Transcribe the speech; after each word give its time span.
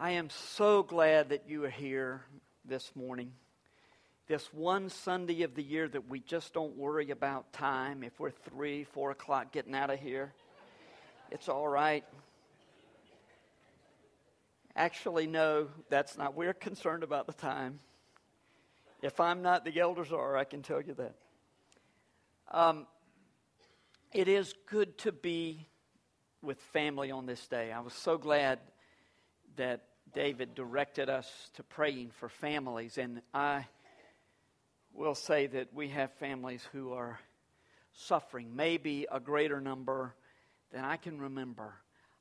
I 0.00 0.12
am 0.12 0.30
so 0.30 0.84
glad 0.84 1.30
that 1.30 1.48
you 1.48 1.64
are 1.64 1.70
here 1.70 2.22
this 2.64 2.88
morning. 2.94 3.32
This 4.28 4.46
one 4.52 4.90
Sunday 4.90 5.42
of 5.42 5.56
the 5.56 5.62
year 5.62 5.88
that 5.88 6.08
we 6.08 6.20
just 6.20 6.54
don't 6.54 6.76
worry 6.76 7.10
about 7.10 7.52
time. 7.52 8.04
If 8.04 8.12
we're 8.20 8.30
three, 8.30 8.84
four 8.84 9.10
o'clock 9.10 9.50
getting 9.50 9.74
out 9.74 9.90
of 9.90 9.98
here, 9.98 10.32
it's 11.32 11.48
all 11.48 11.66
right. 11.66 12.04
Actually, 14.76 15.26
no, 15.26 15.66
that's 15.90 16.16
not. 16.16 16.36
We're 16.36 16.54
concerned 16.54 17.02
about 17.02 17.26
the 17.26 17.32
time. 17.32 17.80
If 19.02 19.18
I'm 19.18 19.42
not, 19.42 19.64
the 19.64 19.80
elders 19.80 20.12
are, 20.12 20.36
I 20.36 20.44
can 20.44 20.62
tell 20.62 20.80
you 20.80 20.94
that. 20.94 21.14
Um, 22.52 22.86
it 24.12 24.28
is 24.28 24.54
good 24.70 24.96
to 24.98 25.10
be 25.10 25.66
with 26.40 26.60
family 26.72 27.10
on 27.10 27.26
this 27.26 27.48
day. 27.48 27.72
I 27.72 27.80
was 27.80 27.94
so 27.94 28.16
glad 28.16 28.60
that 29.56 29.87
David 30.14 30.54
directed 30.54 31.08
us 31.08 31.50
to 31.54 31.62
praying 31.62 32.10
for 32.10 32.28
families. 32.28 32.98
And 32.98 33.22
I 33.34 33.66
will 34.92 35.14
say 35.14 35.46
that 35.46 35.72
we 35.74 35.88
have 35.88 36.12
families 36.14 36.66
who 36.72 36.92
are 36.92 37.18
suffering, 37.92 38.54
maybe 38.54 39.06
a 39.10 39.20
greater 39.20 39.60
number 39.60 40.14
than 40.72 40.84
I 40.84 40.96
can 40.96 41.20
remember, 41.20 41.74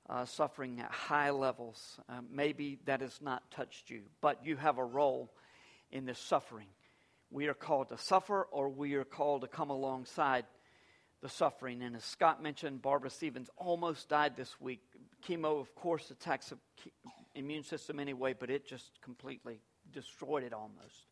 uh, 0.10 0.26
suffering 0.26 0.80
at 0.80 0.92
high 0.92 1.32
levels. 1.32 2.00
Uh, 2.10 2.22
maybe 2.32 2.80
that 2.86 3.02
has 3.02 3.20
not 3.22 3.50
touched 3.52 3.90
you, 3.90 4.04
but 4.22 4.46
you 4.46 4.56
have 4.56 4.78
a 4.78 4.86
role 4.86 5.32
in 5.92 6.06
this 6.06 6.20
suffering. 6.20 6.68
We 7.30 7.48
are 7.48 7.54
called 7.54 7.90
to 7.90 7.98
suffer, 7.98 8.44
or 8.44 8.70
we 8.70 8.96
are 8.96 9.04
called 9.04 9.42
to 9.42 9.48
come 9.48 9.70
alongside 9.70 10.46
the 11.22 11.30
suffering. 11.30 11.82
And 11.82 11.96
as 11.96 12.04
Scott 12.04 12.42
mentioned, 12.42 12.82
Barbara 12.82 13.10
Stevens 13.10 13.50
almost 13.58 14.08
died 14.08 14.38
this 14.38 14.60
week. 14.62 14.82
Chemo, 15.28 15.60
of 15.60 15.74
course, 15.76 16.10
attacks 16.12 16.54
immune 17.38 17.64
system 17.64 18.00
anyway, 18.00 18.34
but 18.38 18.50
it 18.50 18.66
just 18.66 19.02
completely 19.02 19.60
destroyed 19.92 20.44
it 20.44 20.54
almost. 20.54 21.08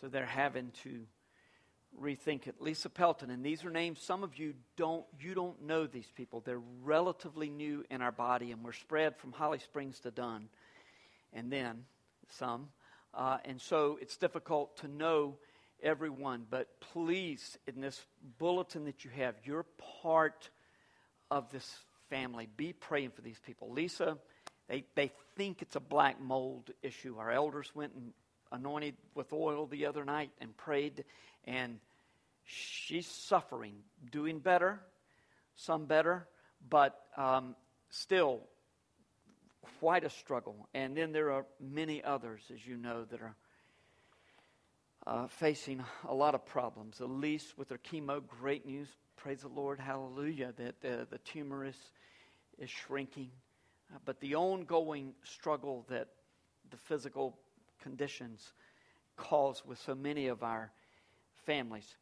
So 0.00 0.08
they're 0.08 0.26
having 0.26 0.72
to 0.82 1.06
rethink 2.00 2.46
it. 2.46 2.60
Lisa 2.60 2.90
Pelton, 2.90 3.30
and 3.30 3.44
these 3.44 3.64
are 3.64 3.70
names 3.70 4.00
some 4.00 4.24
of 4.24 4.38
you 4.38 4.54
don't 4.76 5.04
you 5.20 5.34
don't 5.34 5.62
know 5.62 5.86
these 5.86 6.10
people. 6.16 6.40
They're 6.40 6.62
relatively 6.82 7.48
new 7.48 7.84
in 7.90 8.02
our 8.02 8.12
body, 8.12 8.50
and 8.50 8.64
we're 8.64 8.72
spread 8.72 9.16
from 9.16 9.32
Holly 9.32 9.58
Springs 9.58 10.00
to 10.00 10.10
Dunn, 10.10 10.48
and 11.32 11.52
then 11.52 11.84
some. 12.30 12.68
Uh, 13.12 13.38
and 13.44 13.60
so 13.60 13.98
it's 14.00 14.16
difficult 14.16 14.76
to 14.78 14.88
know 14.88 15.36
everyone. 15.82 16.46
But 16.50 16.68
please, 16.80 17.58
in 17.66 17.80
this 17.80 18.00
bulletin 18.38 18.86
that 18.86 19.04
you 19.04 19.10
have, 19.12 19.36
you're 19.44 19.66
part 20.02 20.50
of 21.30 21.50
this 21.52 21.78
family. 22.10 22.48
Be 22.56 22.72
praying 22.72 23.10
for 23.10 23.22
these 23.22 23.38
people. 23.38 23.70
Lisa, 23.70 24.18
they, 24.68 24.84
they 24.94 25.12
think 25.36 25.62
it's 25.62 25.76
a 25.76 25.80
black 25.80 26.20
mold 26.20 26.70
issue. 26.82 27.16
Our 27.18 27.30
elders 27.30 27.70
went 27.74 27.92
and 27.94 28.12
anointed 28.52 28.94
with 29.14 29.32
oil 29.32 29.66
the 29.66 29.86
other 29.86 30.04
night 30.04 30.30
and 30.40 30.56
prayed, 30.56 31.04
and 31.44 31.78
she's 32.44 33.06
suffering, 33.06 33.74
doing 34.10 34.38
better, 34.38 34.80
some 35.56 35.86
better, 35.86 36.26
but 36.68 36.98
um, 37.16 37.54
still 37.90 38.40
quite 39.80 40.04
a 40.04 40.10
struggle. 40.10 40.68
And 40.74 40.96
then 40.96 41.12
there 41.12 41.32
are 41.32 41.46
many 41.60 42.02
others, 42.02 42.42
as 42.52 42.66
you 42.66 42.76
know, 42.76 43.04
that 43.04 43.20
are 43.20 43.36
uh, 45.06 45.26
facing 45.26 45.82
a 46.08 46.14
lot 46.14 46.34
of 46.34 46.46
problems. 46.46 47.00
Elise 47.00 47.52
with 47.56 47.70
her 47.70 47.78
chemo, 47.78 48.22
great 48.26 48.64
news. 48.66 48.88
Praise 49.16 49.40
the 49.40 49.48
Lord, 49.48 49.78
hallelujah, 49.78 50.52
that 50.56 50.74
uh, 50.84 51.04
the 51.10 51.18
tumor 51.18 51.64
is, 51.64 51.76
is 52.58 52.70
shrinking. 52.70 53.30
Uh, 53.92 53.98
but 54.04 54.20
the 54.20 54.34
ongoing 54.34 55.14
struggle 55.24 55.84
that 55.88 56.08
the 56.70 56.76
physical 56.76 57.38
conditions 57.82 58.52
cause 59.16 59.62
with 59.64 59.78
so 59.78 59.94
many 59.94 60.28
of 60.28 60.42
our 60.42 60.72
families. 61.46 61.96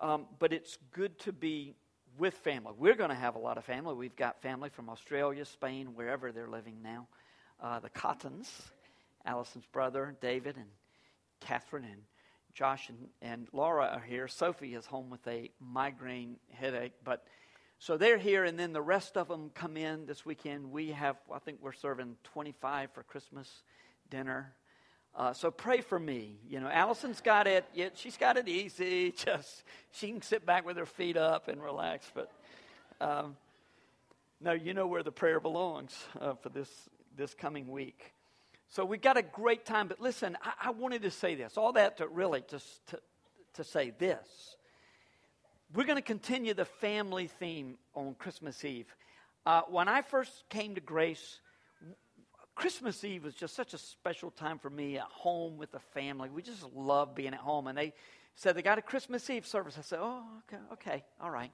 Um, 0.00 0.26
but 0.38 0.52
it's 0.52 0.78
good 0.92 1.18
to 1.20 1.32
be 1.32 1.74
with 2.18 2.34
family. 2.34 2.72
We're 2.76 2.94
going 2.94 3.10
to 3.10 3.16
have 3.16 3.34
a 3.34 3.38
lot 3.38 3.58
of 3.58 3.64
family. 3.64 3.94
We've 3.94 4.16
got 4.16 4.40
family 4.42 4.68
from 4.68 4.88
Australia, 4.88 5.44
Spain, 5.44 5.94
wherever 5.94 6.32
they're 6.32 6.48
living 6.48 6.76
now. 6.82 7.08
Uh, 7.60 7.80
the 7.80 7.88
Cottons, 7.88 8.50
Allison's 9.24 9.66
brother, 9.66 10.16
David, 10.20 10.56
and 10.56 10.68
Catherine, 11.40 11.84
and 11.84 12.02
Josh 12.52 12.88
and, 12.88 13.08
and 13.20 13.48
Laura 13.52 13.86
are 13.94 14.00
here. 14.00 14.28
Sophie 14.28 14.74
is 14.74 14.86
home 14.86 15.10
with 15.10 15.26
a 15.26 15.50
migraine 15.60 16.36
headache, 16.52 16.92
but 17.02 17.24
so 17.78 17.96
they're 17.96 18.18
here, 18.18 18.44
and 18.44 18.58
then 18.58 18.72
the 18.72 18.82
rest 18.82 19.16
of 19.16 19.28
them 19.28 19.50
come 19.54 19.76
in 19.76 20.06
this 20.06 20.24
weekend. 20.24 20.70
We 20.70 20.92
have, 20.92 21.16
I 21.32 21.38
think 21.38 21.58
we're 21.60 21.72
serving 21.72 22.16
25 22.24 22.90
for 22.92 23.02
Christmas 23.02 23.62
dinner. 24.10 24.54
Uh, 25.16 25.32
so 25.32 25.50
pray 25.50 25.80
for 25.80 25.98
me. 25.98 26.38
You 26.48 26.60
know, 26.60 26.68
Allison's 26.68 27.20
got 27.20 27.46
it. 27.46 27.64
She's 27.94 28.16
got 28.16 28.36
it 28.36 28.48
easy. 28.48 29.12
Just 29.16 29.62
she 29.92 30.08
can 30.08 30.22
sit 30.22 30.44
back 30.44 30.66
with 30.66 30.76
her 30.76 30.86
feet 30.86 31.16
up 31.16 31.48
and 31.48 31.62
relax. 31.62 32.10
But 32.12 32.32
um, 33.00 33.36
no, 34.40 34.52
you 34.52 34.74
know 34.74 34.86
where 34.86 35.02
the 35.02 35.12
prayer 35.12 35.38
belongs 35.38 35.96
uh, 36.20 36.34
for 36.34 36.48
this 36.48 36.68
this 37.16 37.32
coming 37.32 37.68
week. 37.68 38.12
So 38.68 38.84
we've 38.84 39.00
got 39.00 39.16
a 39.16 39.22
great 39.22 39.64
time. 39.64 39.86
But 39.86 40.00
listen, 40.00 40.36
I, 40.42 40.68
I 40.68 40.70
wanted 40.70 41.02
to 41.02 41.10
say 41.10 41.36
this. 41.36 41.56
All 41.56 41.72
that 41.74 41.98
to 41.98 42.08
really 42.08 42.42
just 42.48 42.86
to, 42.88 43.00
to 43.54 43.64
say 43.64 43.92
this. 43.96 44.56
We're 45.72 45.84
going 45.84 45.96
to 45.96 46.02
continue 46.02 46.54
the 46.54 46.64
family 46.64 47.26
theme 47.26 47.78
on 47.94 48.14
Christmas 48.14 48.64
Eve. 48.64 48.86
Uh, 49.46 49.62
when 49.68 49.88
I 49.88 50.02
first 50.02 50.44
came 50.48 50.74
to 50.74 50.80
Grace, 50.80 51.40
Christmas 52.54 53.02
Eve 53.02 53.24
was 53.24 53.34
just 53.34 53.56
such 53.56 53.74
a 53.74 53.78
special 53.78 54.30
time 54.30 54.58
for 54.58 54.70
me 54.70 54.98
at 54.98 55.04
home 55.04 55.56
with 55.56 55.72
the 55.72 55.80
family. 55.92 56.28
We 56.28 56.42
just 56.42 56.64
love 56.74 57.14
being 57.14 57.34
at 57.34 57.40
home. 57.40 57.66
And 57.66 57.76
they 57.76 57.92
said 58.34 58.54
they 58.54 58.62
got 58.62 58.78
a 58.78 58.82
Christmas 58.82 59.28
Eve 59.30 59.46
service. 59.46 59.76
I 59.78 59.82
said, 59.82 59.98
oh, 60.00 60.22
okay, 60.48 60.62
okay, 60.74 61.04
all 61.20 61.30
right. 61.30 61.50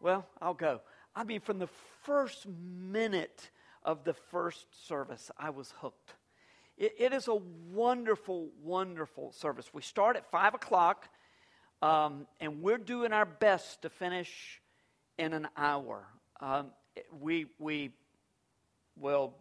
Well, 0.00 0.26
I'll 0.42 0.54
go. 0.54 0.82
I 1.14 1.24
mean, 1.24 1.40
from 1.40 1.58
the 1.58 1.68
first 2.02 2.46
minute 2.46 3.50
of 3.82 4.04
the 4.04 4.12
first 4.12 4.66
service, 4.86 5.30
I 5.38 5.50
was 5.50 5.72
hooked. 5.80 6.14
it, 6.76 6.92
it 6.98 7.12
is 7.14 7.28
a 7.28 7.34
wonderful, 7.72 8.50
wonderful 8.62 9.32
service. 9.32 9.72
We 9.72 9.80
start 9.80 10.16
at 10.16 10.30
5 10.30 10.54
o'clock, 10.54 11.08
um, 11.82 12.26
and 12.40 12.62
we're 12.62 12.78
doing 12.78 13.12
our 13.12 13.26
best 13.26 13.82
to 13.82 13.90
finish 13.90 14.60
in 15.18 15.32
an 15.32 15.48
hour. 15.56 16.06
Um, 16.40 16.68
we, 17.20 17.46
we 17.58 17.90
will 18.98 19.34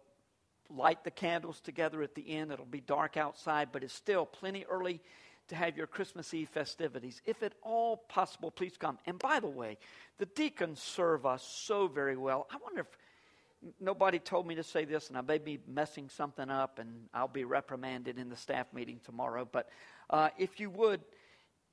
light 0.69 1.03
the 1.03 1.11
candles 1.11 1.59
together 1.61 2.01
at 2.01 2.15
the 2.15 2.29
end. 2.29 2.51
It'll 2.51 2.65
be 2.65 2.81
dark 2.81 3.17
outside, 3.17 3.69
but 3.71 3.83
it's 3.83 3.93
still 3.93 4.25
plenty 4.25 4.65
early 4.69 5.01
to 5.47 5.55
have 5.55 5.77
your 5.77 5.87
Christmas 5.87 6.33
Eve 6.33 6.49
festivities. 6.49 7.21
If 7.25 7.43
at 7.43 7.53
all 7.61 7.97
possible, 7.97 8.49
please 8.51 8.77
come. 8.77 8.97
And 9.05 9.19
by 9.19 9.39
the 9.39 9.47
way, 9.47 9.77
the 10.17 10.25
deacons 10.25 10.81
serve 10.81 11.25
us 11.25 11.43
so 11.43 11.87
very 11.87 12.17
well. 12.17 12.47
I 12.51 12.57
wonder 12.63 12.81
if 12.81 13.73
nobody 13.79 14.19
told 14.19 14.47
me 14.47 14.55
to 14.55 14.63
say 14.63 14.85
this, 14.85 15.09
and 15.09 15.17
I 15.17 15.21
may 15.21 15.37
be 15.37 15.59
messing 15.67 16.09
something 16.09 16.49
up, 16.49 16.79
and 16.79 17.07
I'll 17.13 17.27
be 17.27 17.43
reprimanded 17.43 18.17
in 18.17 18.29
the 18.29 18.35
staff 18.35 18.67
meeting 18.73 18.99
tomorrow. 19.03 19.47
But 19.49 19.69
uh, 20.09 20.29
if 20.37 20.59
you 20.59 20.69
would, 20.71 21.01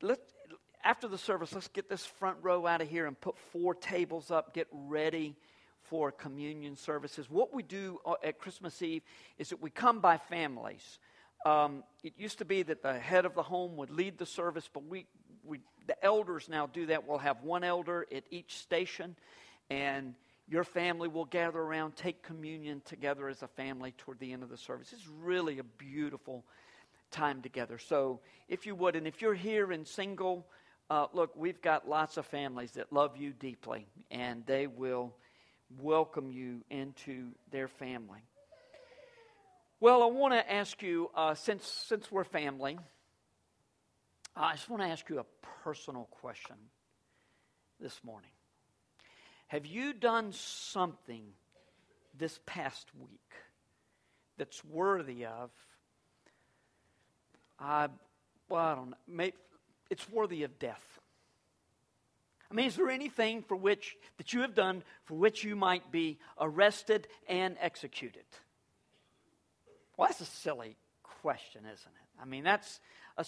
let 0.03 0.21
after 0.85 1.09
the 1.09 1.19
service, 1.19 1.53
let's 1.55 1.69
get 1.69 1.89
this 1.89 2.05
front 2.05 2.39
row 2.43 2.67
out 2.67 2.81
of 2.81 2.89
here 2.89 3.07
and 3.07 3.21
put 3.21 3.39
four 3.53 3.75
tables 3.75 4.31
up. 4.31 4.55
Get 4.55 4.67
ready 4.73 5.37
for 5.85 6.11
communion 6.11 6.77
services. 6.77 7.31
What 7.31 7.55
we 7.55 7.63
do 7.63 8.01
uh, 8.07 8.15
at 8.25 8.39
Christmas 8.39 8.81
Eve 8.83 9.03
is 9.39 9.51
that 9.51 9.61
we 9.61 9.71
come 9.71 10.01
by 10.01 10.17
families. 10.17 10.99
Um, 11.45 11.83
it 12.03 12.15
used 12.17 12.39
to 12.39 12.45
be 12.45 12.63
that 12.63 12.83
the 12.83 12.99
head 12.99 13.25
of 13.25 13.35
the 13.35 13.43
home 13.43 13.77
would 13.77 13.91
lead 13.91 14.19
the 14.19 14.27
service, 14.27 14.69
but 14.73 14.87
we, 14.87 15.07
we, 15.45 15.61
the 15.87 16.03
elders 16.05 16.49
now 16.49 16.67
do 16.67 16.87
that. 16.87 17.07
We'll 17.07 17.19
have 17.19 17.43
one 17.43 17.65
elder 17.65 18.07
at 18.15 18.25
each 18.31 18.57
station, 18.59 19.17
and 19.71 20.15
your 20.49 20.65
family 20.65 21.09
will 21.09 21.25
gather 21.25 21.59
around, 21.59 21.97
take 21.97 22.23
communion 22.23 22.83
together 22.85 23.29
as 23.29 23.43
a 23.43 23.49
family 23.49 23.93
toward 23.99 24.19
the 24.19 24.33
end 24.33 24.43
of 24.43 24.51
the 24.51 24.57
service. 24.57 24.93
It's 24.93 25.09
really 25.21 25.59
a 25.59 25.65
beautiful 25.65 26.45
time 27.11 27.43
together. 27.43 27.79
So, 27.79 28.21
if 28.49 28.67
you 28.67 28.75
would, 28.75 28.97
and 28.97 29.07
if 29.07 29.21
you're 29.21 29.35
here 29.35 29.73
and 29.73 29.87
single, 29.87 30.47
uh, 30.93 31.07
look, 31.15 31.31
we've 31.35 31.63
got 31.63 31.89
lots 31.89 32.19
of 32.19 32.27
families 32.27 32.73
that 32.73 32.93
love 32.93 33.17
you 33.17 33.33
deeply, 33.33 33.87
and 34.11 34.45
they 34.45 34.67
will 34.67 35.15
welcome 35.81 36.31
you 36.31 36.61
into 36.69 37.29
their 37.51 37.67
family. 37.67 38.19
Well, 39.81 40.03
I 40.03 40.07
want 40.07 40.35
to 40.35 40.53
ask 40.53 40.83
you, 40.83 41.09
uh, 41.15 41.35
since, 41.35 41.67
since 41.67 42.13
we're 42.13 42.25
family, 42.25 42.79
I 44.37 44.53
just 44.53 44.69
want 44.69 44.83
to 44.83 44.89
ask 44.89 45.09
you 45.09 45.19
a 45.19 45.25
personal 45.65 46.09
question 46.11 46.57
this 47.81 47.99
morning. 48.05 48.31
Have 49.47 49.65
you 49.65 49.95
done 49.95 50.33
something 50.33 51.25
this 52.19 52.39
past 52.45 52.87
week 53.01 53.33
that's 54.37 54.63
worthy 54.63 55.25
of, 55.25 55.51
uh, 57.59 57.89
well, 58.51 58.61
I 58.63 58.75
don't 58.75 58.91
know, 58.91 58.97
maybe 59.09 59.37
it's 59.93 60.09
worthy 60.09 60.43
of 60.43 60.59
death? 60.59 61.01
I 62.51 62.55
mean, 62.55 62.67
is 62.67 62.77
there 62.77 62.89
anything 62.89 63.43
for 63.43 63.57
which 63.57 63.95
that 64.17 64.33
you 64.33 64.41
have 64.41 64.55
done 64.55 64.83
for 65.05 65.15
which 65.15 65.45
you 65.45 65.55
might 65.55 65.93
be 65.93 66.19
arrested 66.41 67.07
and 67.29 67.57
executed? 67.61 68.25
Well, 69.97 70.09
that's 70.09 70.23
a 70.23 70.25
silly 70.25 70.77
question, 71.03 71.63
isn't 71.65 71.71
it? 71.71 72.21
I 72.21 72.25
mean, 72.25 72.43
that's 72.43 72.81
a, 73.19 73.25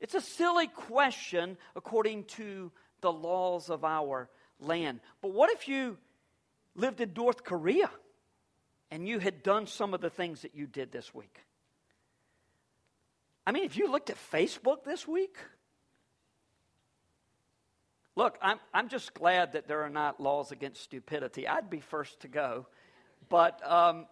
it's 0.00 0.14
a 0.14 0.20
silly 0.20 0.66
question 0.66 1.56
according 1.76 2.24
to 2.24 2.72
the 3.00 3.12
laws 3.12 3.70
of 3.70 3.84
our 3.84 4.28
land. 4.60 5.00
But 5.22 5.32
what 5.32 5.50
if 5.50 5.68
you 5.68 5.98
lived 6.74 7.00
in 7.00 7.12
North 7.16 7.44
Korea 7.44 7.90
and 8.90 9.06
you 9.06 9.20
had 9.20 9.42
done 9.44 9.66
some 9.66 9.94
of 9.94 10.00
the 10.00 10.10
things 10.10 10.42
that 10.42 10.54
you 10.54 10.66
did 10.66 10.90
this 10.90 11.14
week? 11.14 11.38
I 13.46 13.52
mean, 13.52 13.64
if 13.64 13.76
you 13.76 13.90
looked 13.90 14.10
at 14.10 14.16
Facebook 14.32 14.84
this 14.84 15.06
week, 15.06 15.36
look, 18.18 18.36
I'm, 18.42 18.58
I'm 18.74 18.88
just 18.88 19.14
glad 19.14 19.52
that 19.52 19.68
there 19.68 19.82
are 19.82 19.88
not 19.88 20.20
laws 20.20 20.50
against 20.50 20.82
stupidity. 20.82 21.46
I'd 21.46 21.70
be 21.70 21.78
first 21.78 22.20
to 22.20 22.28
go. 22.28 22.66
But 23.28 23.60
um, 23.64 24.06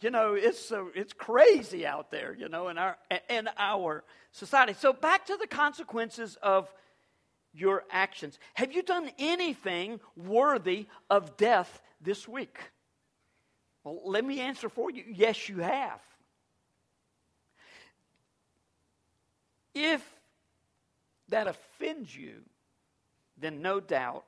you 0.00 0.10
know, 0.10 0.34
it's, 0.34 0.72
uh, 0.72 0.86
it's 0.94 1.12
crazy 1.12 1.86
out 1.86 2.10
there, 2.10 2.34
you 2.34 2.48
know, 2.48 2.68
in 2.68 2.76
our, 2.76 2.98
in 3.30 3.48
our 3.56 4.04
society. 4.32 4.74
So, 4.74 4.92
back 4.92 5.26
to 5.26 5.36
the 5.40 5.46
consequences 5.46 6.36
of 6.42 6.72
your 7.54 7.84
actions. 7.90 8.38
Have 8.54 8.72
you 8.72 8.82
done 8.82 9.10
anything 9.18 10.00
worthy 10.16 10.86
of 11.08 11.36
death 11.36 11.80
this 12.00 12.28
week? 12.28 12.58
Well, 13.84 14.00
let 14.04 14.24
me 14.24 14.40
answer 14.40 14.68
for 14.68 14.90
you. 14.90 15.04
Yes, 15.12 15.48
you 15.48 15.58
have. 15.58 16.00
If 19.74 20.04
that 21.28 21.46
offends 21.46 22.14
you, 22.14 22.42
then 23.40 23.62
no 23.62 23.80
doubt 23.80 24.24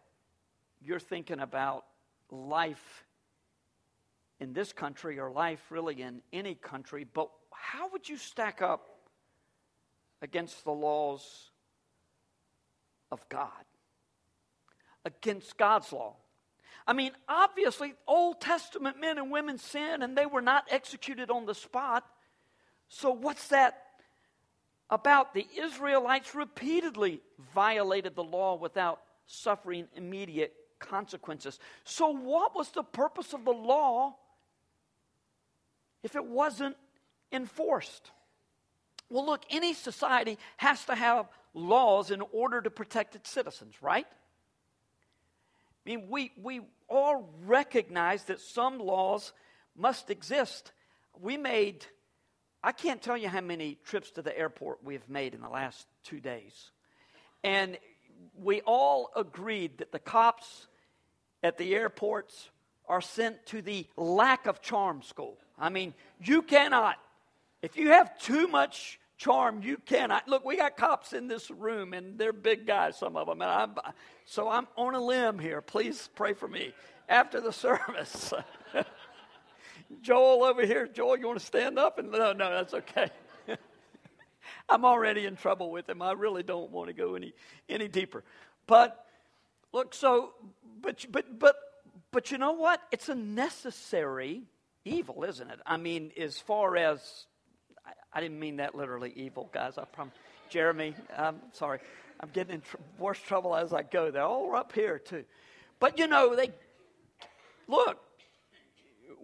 you're 0.80 1.00
thinking 1.00 1.40
about 1.40 1.84
life 2.30 3.04
in 4.38 4.52
this 4.52 4.72
country 4.72 5.18
or 5.18 5.30
life 5.30 5.60
really 5.70 6.00
in 6.00 6.22
any 6.32 6.54
country, 6.54 7.04
but 7.12 7.30
how 7.52 7.90
would 7.90 8.08
you 8.08 8.16
stack 8.16 8.62
up 8.62 8.86
against 10.22 10.64
the 10.64 10.70
laws 10.70 11.50
of 13.10 13.26
God? 13.28 13.50
Against 15.04 15.56
God's 15.56 15.92
law? 15.92 16.16
I 16.86 16.92
mean, 16.92 17.12
obviously, 17.28 17.94
Old 18.06 18.40
Testament 18.40 19.00
men 19.00 19.18
and 19.18 19.30
women 19.30 19.58
sin 19.58 20.02
and 20.02 20.16
they 20.16 20.26
were 20.26 20.40
not 20.40 20.64
executed 20.70 21.30
on 21.30 21.46
the 21.46 21.54
spot. 21.54 22.04
So, 22.88 23.12
what's 23.12 23.48
that 23.48 23.79
about? 24.90 25.34
The 25.34 25.46
Israelites 25.58 26.34
repeatedly 26.34 27.20
violated 27.54 28.14
the 28.14 28.24
law 28.24 28.56
without 28.56 29.00
suffering 29.26 29.86
immediate 29.96 30.54
consequences. 30.78 31.58
So, 31.84 32.08
what 32.08 32.54
was 32.54 32.70
the 32.70 32.82
purpose 32.82 33.32
of 33.32 33.44
the 33.44 33.52
law 33.52 34.16
if 36.02 36.16
it 36.16 36.24
wasn't 36.24 36.76
enforced? 37.32 38.10
Well, 39.08 39.26
look, 39.26 39.42
any 39.50 39.74
society 39.74 40.38
has 40.56 40.84
to 40.86 40.94
have 40.94 41.26
laws 41.52 42.10
in 42.10 42.22
order 42.32 42.62
to 42.62 42.70
protect 42.70 43.16
its 43.16 43.30
citizens, 43.30 43.74
right? 43.82 44.06
I 45.84 45.88
mean, 45.88 46.08
we, 46.08 46.32
we 46.40 46.60
all 46.88 47.32
recognize 47.44 48.24
that 48.24 48.40
some 48.40 48.78
laws 48.78 49.32
must 49.76 50.10
exist. 50.10 50.72
We 51.20 51.36
made, 51.36 51.86
I 52.62 52.72
can't 52.72 53.00
tell 53.00 53.16
you 53.16 53.28
how 53.28 53.40
many 53.40 53.78
trips 53.84 54.10
to 54.12 54.22
the 54.22 54.36
airport 54.36 54.84
we 54.84 54.94
have 54.94 55.08
made 55.08 55.34
in 55.34 55.40
the 55.40 55.48
last 55.48 55.86
two 56.04 56.20
days. 56.20 56.70
And 57.42 57.78
we 58.34 58.60
all 58.62 59.10
agreed 59.16 59.78
that 59.78 59.92
the 59.92 59.98
cops 59.98 60.66
at 61.42 61.56
the 61.56 61.74
airports 61.74 62.50
are 62.86 63.00
sent 63.00 63.46
to 63.46 63.62
the 63.62 63.86
lack 63.96 64.46
of 64.46 64.60
charm 64.60 65.02
school. 65.02 65.38
I 65.58 65.70
mean, 65.70 65.94
you 66.22 66.42
cannot, 66.42 66.96
if 67.62 67.76
you 67.76 67.88
have 67.90 68.18
too 68.18 68.46
much 68.48 68.98
charm, 69.16 69.62
you 69.62 69.76
cannot. 69.76 70.28
Look, 70.28 70.44
we 70.44 70.56
got 70.56 70.76
cops 70.76 71.12
in 71.12 71.28
this 71.28 71.50
room, 71.50 71.94
and 71.94 72.18
they're 72.18 72.32
big 72.32 72.66
guys, 72.66 72.98
some 72.98 73.16
of 73.16 73.26
them. 73.26 73.40
And 73.40 73.50
I'm, 73.50 73.74
so 74.24 74.48
I'm 74.48 74.66
on 74.76 74.94
a 74.94 75.00
limb 75.00 75.38
here. 75.38 75.60
Please 75.60 76.08
pray 76.14 76.34
for 76.34 76.48
me 76.48 76.72
after 77.08 77.40
the 77.40 77.52
service. 77.52 78.32
Joel 80.02 80.44
over 80.44 80.64
here. 80.64 80.86
Joel, 80.86 81.18
you 81.18 81.26
want 81.26 81.38
to 81.38 81.44
stand 81.44 81.78
up? 81.78 81.98
And 81.98 82.10
no, 82.10 82.32
no, 82.32 82.50
that's 82.50 82.74
okay. 82.74 83.10
I'm 84.68 84.84
already 84.84 85.26
in 85.26 85.36
trouble 85.36 85.70
with 85.70 85.88
him. 85.88 86.02
I 86.02 86.12
really 86.12 86.42
don't 86.42 86.70
want 86.70 86.88
to 86.88 86.94
go 86.94 87.14
any 87.14 87.32
any 87.68 87.88
deeper. 87.88 88.24
But 88.66 89.04
look, 89.72 89.94
so 89.94 90.32
but 90.80 91.04
but 91.10 91.38
but 91.38 91.56
but 92.12 92.30
you 92.30 92.38
know 92.38 92.52
what? 92.52 92.80
It's 92.92 93.08
a 93.08 93.14
necessary 93.14 94.42
evil, 94.84 95.24
isn't 95.24 95.50
it? 95.50 95.60
I 95.66 95.76
mean, 95.76 96.12
as 96.18 96.38
far 96.38 96.76
as 96.76 97.26
I, 97.84 97.92
I 98.12 98.20
didn't 98.20 98.38
mean 98.38 98.56
that 98.56 98.74
literally 98.74 99.12
evil, 99.16 99.50
guys. 99.52 99.78
I 99.78 99.84
promise. 99.84 100.14
Jeremy, 100.48 100.94
I'm 101.16 101.40
sorry. 101.52 101.78
I'm 102.18 102.28
getting 102.30 102.56
in 102.56 102.60
tr- 102.60 102.76
worse 102.98 103.18
trouble 103.20 103.54
as 103.54 103.72
I 103.72 103.82
go. 103.82 104.10
They're 104.10 104.22
all 104.22 104.54
up 104.56 104.72
here 104.72 104.98
too. 104.98 105.24
But 105.78 105.98
you 105.98 106.06
know, 106.06 106.34
they 106.34 106.50
look. 107.68 107.98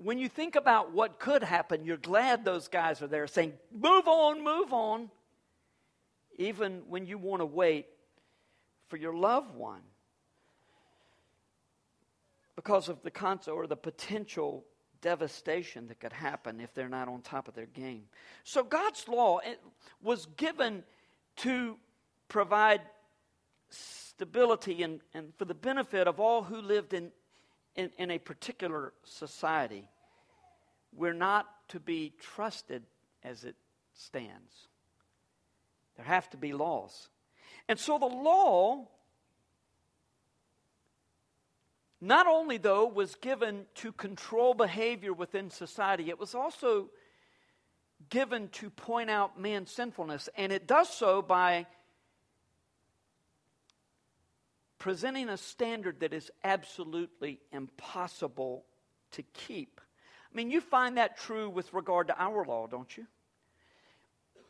When 0.02 0.19
you 0.19 0.28
think 0.28 0.56
about 0.56 0.93
what 0.93 1.19
could 1.19 1.43
happen, 1.43 1.84
you're 1.84 1.96
glad 1.96 2.44
those 2.44 2.69
guys 2.69 3.02
are 3.02 3.06
there 3.06 3.26
saying, 3.26 3.54
"Move 3.70 4.06
on, 4.06 4.43
move 4.43 4.72
on." 4.72 5.10
Even 6.38 6.82
when 6.88 7.06
you 7.06 7.16
want 7.19 7.40
to 7.40 7.46
wait 7.46 7.87
for 8.88 8.96
your 8.96 9.14
loved 9.14 9.54
one 9.54 9.82
because 12.56 12.88
of 12.88 13.02
the 13.02 13.10
concept 13.10 13.54
or 13.54 13.66
the 13.66 13.76
potential 13.76 14.64
devastation 15.02 15.87
that 15.88 16.00
could 16.00 16.12
happen 16.12 16.60
if 16.60 16.75
they're 16.75 16.88
not 16.88 17.06
on 17.06 17.20
top 17.20 17.49
of 17.49 17.54
their 17.54 17.66
game. 17.66 18.04
So 18.44 18.64
God's 18.64 19.06
law 19.08 19.40
was 20.02 20.26
given 20.37 20.82
to 21.37 21.76
provide 22.28 22.81
stability 23.69 24.82
and, 24.82 25.00
and 25.14 25.32
for 25.37 25.44
the 25.44 25.54
benefit 25.54 26.08
of 26.08 26.19
all 26.19 26.42
who 26.42 26.60
lived 26.60 26.94
in, 26.94 27.12
in, 27.76 27.90
in 27.99 28.11
a 28.11 28.19
particular 28.19 28.93
society. 29.05 29.88
We're 30.93 31.12
not 31.12 31.46
to 31.69 31.81
be 31.81 32.12
trusted 32.20 32.82
as 33.23 33.44
it 33.44 33.56
stands. 33.94 34.69
There 35.96 36.05
have 36.05 36.28
to 36.31 36.37
be 36.37 36.52
laws. 36.52 37.08
And 37.69 37.78
so 37.78 37.99
the 37.99 38.06
law 38.06 38.88
not 42.00 42.26
only, 42.26 42.58
though, 42.58 42.87
was 42.87 43.14
given 43.14 43.64
to 43.76 43.90
control 43.93 44.55
behavior 44.55 45.12
within 45.12 45.50
society, 45.50 46.11
it 46.11 46.20
was 46.20 46.34
also 46.34 46.90
given 48.11 48.49
to 48.50 48.68
point 48.68 49.09
out 49.09 49.40
man's 49.40 49.71
sinfulness. 49.71 50.28
And 50.37 50.52
it 50.52 50.66
does 50.66 50.90
so 50.90 51.23
by 51.23 51.66
presenting 54.78 55.28
a 55.28 55.37
standard 55.37 56.00
that 56.00 56.12
is 56.12 56.30
absolutely 56.45 57.40
impossible 57.52 58.64
to 59.12 59.23
keep. 59.33 59.80
I 60.33 60.37
mean, 60.37 60.50
you 60.50 60.61
find 60.61 60.99
that 60.99 61.16
true 61.16 61.49
with 61.49 61.73
regard 61.73 62.09
to 62.09 62.21
our 62.21 62.45
law, 62.45 62.66
don't 62.66 62.95
you? 62.97 63.06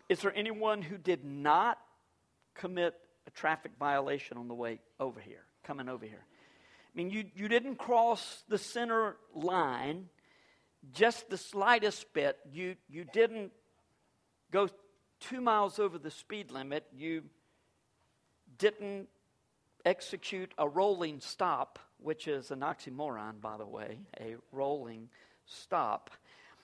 Is 0.08 0.20
there 0.20 0.32
anyone 0.34 0.82
who 0.82 0.98
did 0.98 1.24
not 1.24 1.78
commit 2.54 2.94
a 3.26 3.30
traffic 3.30 3.72
violation 3.78 4.38
on 4.38 4.48
the 4.48 4.54
way 4.54 4.80
over 4.98 5.20
here, 5.20 5.44
coming 5.64 5.88
over 5.88 6.04
here? 6.04 6.24
I 6.24 6.96
mean, 6.96 7.10
you, 7.10 7.24
you 7.34 7.48
didn't 7.48 7.76
cross 7.76 8.42
the 8.48 8.58
center 8.58 9.16
line 9.34 10.08
just 10.92 11.28
the 11.28 11.36
slightest 11.36 12.12
bit. 12.12 12.38
You, 12.52 12.76
you 12.88 13.04
didn't 13.04 13.52
go 14.50 14.68
two 15.20 15.40
miles 15.40 15.78
over 15.78 15.98
the 15.98 16.10
speed 16.10 16.50
limit. 16.50 16.84
You 16.94 17.24
didn't 18.58 19.08
execute 19.86 20.52
a 20.58 20.68
rolling 20.68 21.20
stop, 21.20 21.78
which 21.98 22.28
is 22.28 22.50
an 22.50 22.60
oxymoron, 22.60 23.40
by 23.40 23.56
the 23.56 23.64
way, 23.64 24.00
a 24.20 24.34
rolling 24.52 25.08
stop. 25.46 26.10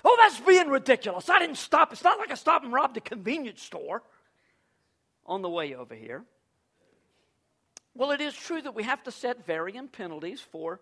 Oh, 0.05 0.17
that's 0.21 0.41
being 0.41 0.69
ridiculous. 0.69 1.29
I 1.31 1.38
didn't 1.38 1.57
stop. 1.57 1.93
It's 1.93 2.05
not 2.05 2.19
like 2.19 2.31
I 2.31 2.35
stopped 2.35 2.64
and 2.64 2.75
robbed 2.75 2.97
a 2.97 3.00
convenience 3.00 3.62
store 3.62 4.02
on 5.25 5.43
the 5.43 5.49
way 5.49 5.75
over 5.75 5.95
here. 5.95 6.25
Well, 7.95 8.11
it 8.11 8.21
is 8.21 8.35
true 8.35 8.61
that 8.61 8.75
we 8.75 8.83
have 8.83 9.02
to 9.05 9.12
set 9.12 9.47
varying 9.47 9.87
penalties 9.87 10.41
for 10.41 10.81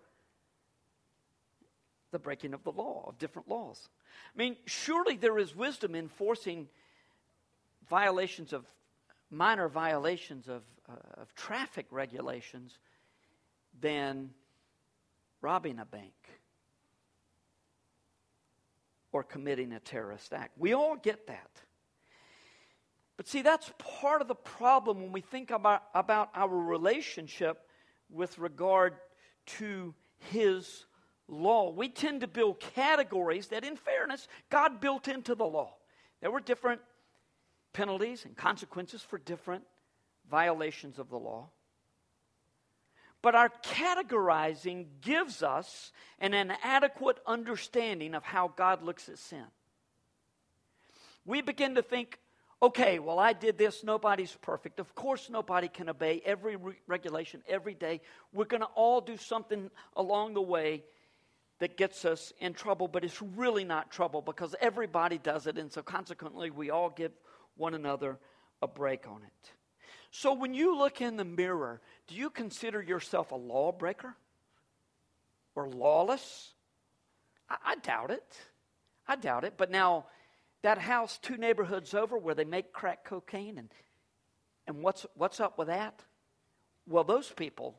the 2.12 2.18
breaking 2.18 2.54
of 2.54 2.64
the 2.64 2.72
law, 2.72 3.04
of 3.08 3.18
different 3.18 3.48
laws. 3.48 3.88
I 4.34 4.38
mean, 4.38 4.56
surely 4.64 5.16
there 5.16 5.38
is 5.38 5.54
wisdom 5.54 5.94
in 5.94 6.08
forcing 6.08 6.68
violations 7.88 8.52
of 8.52 8.64
minor 9.30 9.68
violations 9.68 10.48
of, 10.48 10.62
uh, 10.88 11.20
of 11.20 11.34
traffic 11.34 11.86
regulations 11.90 12.78
than 13.80 14.30
robbing 15.40 15.78
a 15.78 15.84
bank 15.84 16.12
or 19.12 19.22
committing 19.22 19.72
a 19.72 19.80
terrorist 19.80 20.32
act. 20.32 20.52
We 20.58 20.74
all 20.74 20.96
get 20.96 21.26
that. 21.26 21.50
But 23.16 23.28
see, 23.28 23.42
that's 23.42 23.70
part 23.78 24.22
of 24.22 24.28
the 24.28 24.34
problem 24.34 25.02
when 25.02 25.12
we 25.12 25.20
think 25.20 25.50
about, 25.50 25.82
about 25.94 26.30
our 26.34 26.48
relationship 26.48 27.60
with 28.08 28.38
regard 28.38 28.94
to 29.46 29.94
His 30.30 30.86
law, 31.28 31.70
we 31.70 31.88
tend 31.88 32.22
to 32.22 32.26
build 32.26 32.60
categories 32.60 33.48
that, 33.48 33.64
in 33.64 33.76
fairness, 33.76 34.26
God 34.48 34.80
built 34.80 35.06
into 35.06 35.34
the 35.34 35.44
law. 35.44 35.74
There 36.20 36.30
were 36.30 36.40
different 36.40 36.80
penalties 37.72 38.24
and 38.24 38.36
consequences 38.36 39.02
for 39.02 39.18
different 39.18 39.64
violations 40.30 40.98
of 40.98 41.10
the 41.10 41.18
law. 41.18 41.48
But 43.22 43.34
our 43.34 43.50
categorizing 43.62 44.86
gives 45.02 45.42
us 45.42 45.92
an 46.18 46.32
inadequate 46.32 47.18
understanding 47.26 48.14
of 48.14 48.24
how 48.24 48.48
God 48.48 48.82
looks 48.82 49.08
at 49.08 49.18
sin. 49.18 49.44
We 51.26 51.42
begin 51.42 51.74
to 51.74 51.82
think, 51.82 52.18
okay, 52.62 52.98
well, 52.98 53.18
I 53.18 53.34
did 53.34 53.58
this. 53.58 53.84
Nobody's 53.84 54.34
perfect. 54.40 54.80
Of 54.80 54.94
course, 54.94 55.28
nobody 55.28 55.68
can 55.68 55.90
obey 55.90 56.22
every 56.24 56.56
re- 56.56 56.74
regulation 56.86 57.42
every 57.46 57.74
day. 57.74 58.00
We're 58.32 58.46
going 58.46 58.62
to 58.62 58.68
all 58.74 59.02
do 59.02 59.18
something 59.18 59.70
along 59.96 60.34
the 60.34 60.42
way 60.42 60.84
that 61.58 61.76
gets 61.76 62.06
us 62.06 62.32
in 62.40 62.54
trouble, 62.54 62.88
but 62.88 63.04
it's 63.04 63.20
really 63.20 63.64
not 63.64 63.90
trouble 63.90 64.22
because 64.22 64.54
everybody 64.62 65.18
does 65.18 65.46
it. 65.46 65.58
And 65.58 65.70
so, 65.70 65.82
consequently, 65.82 66.50
we 66.50 66.70
all 66.70 66.88
give 66.88 67.12
one 67.60 67.74
another 67.74 68.18
a 68.62 68.66
break 68.66 69.06
on 69.06 69.22
it. 69.22 69.52
So 70.10 70.32
when 70.32 70.54
you 70.54 70.76
look 70.76 71.00
in 71.00 71.16
the 71.16 71.24
mirror, 71.24 71.80
do 72.08 72.16
you 72.16 72.30
consider 72.30 72.82
yourself 72.82 73.30
a 73.30 73.36
lawbreaker 73.36 74.16
or 75.54 75.68
lawless? 75.68 76.54
I, 77.48 77.56
I 77.64 77.74
doubt 77.76 78.10
it. 78.10 78.36
I 79.06 79.16
doubt 79.16 79.44
it. 79.44 79.54
But 79.56 79.70
now, 79.70 80.06
that 80.62 80.78
house 80.78 81.18
two 81.22 81.36
neighborhoods 81.36 81.94
over 81.94 82.18
where 82.18 82.34
they 82.34 82.44
make 82.44 82.72
crack 82.72 83.04
cocaine 83.04 83.58
and 83.58 83.68
and 84.66 84.82
what's 84.82 85.06
what's 85.14 85.40
up 85.40 85.58
with 85.58 85.68
that? 85.68 86.02
Well, 86.86 87.04
those 87.04 87.30
people 87.30 87.76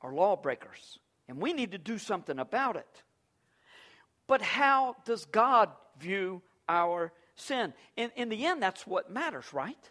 are 0.00 0.12
lawbreakers, 0.12 0.98
and 1.28 1.38
we 1.38 1.52
need 1.52 1.72
to 1.72 1.78
do 1.78 1.98
something 1.98 2.38
about 2.38 2.76
it. 2.76 3.02
But 4.26 4.42
how 4.42 4.96
does 5.04 5.24
God 5.26 5.70
view 5.98 6.40
our 6.68 7.12
sin? 7.40 7.72
In, 7.96 8.10
in 8.16 8.28
the 8.28 8.46
end, 8.46 8.62
that's 8.62 8.86
what 8.86 9.10
matters, 9.10 9.52
right? 9.52 9.90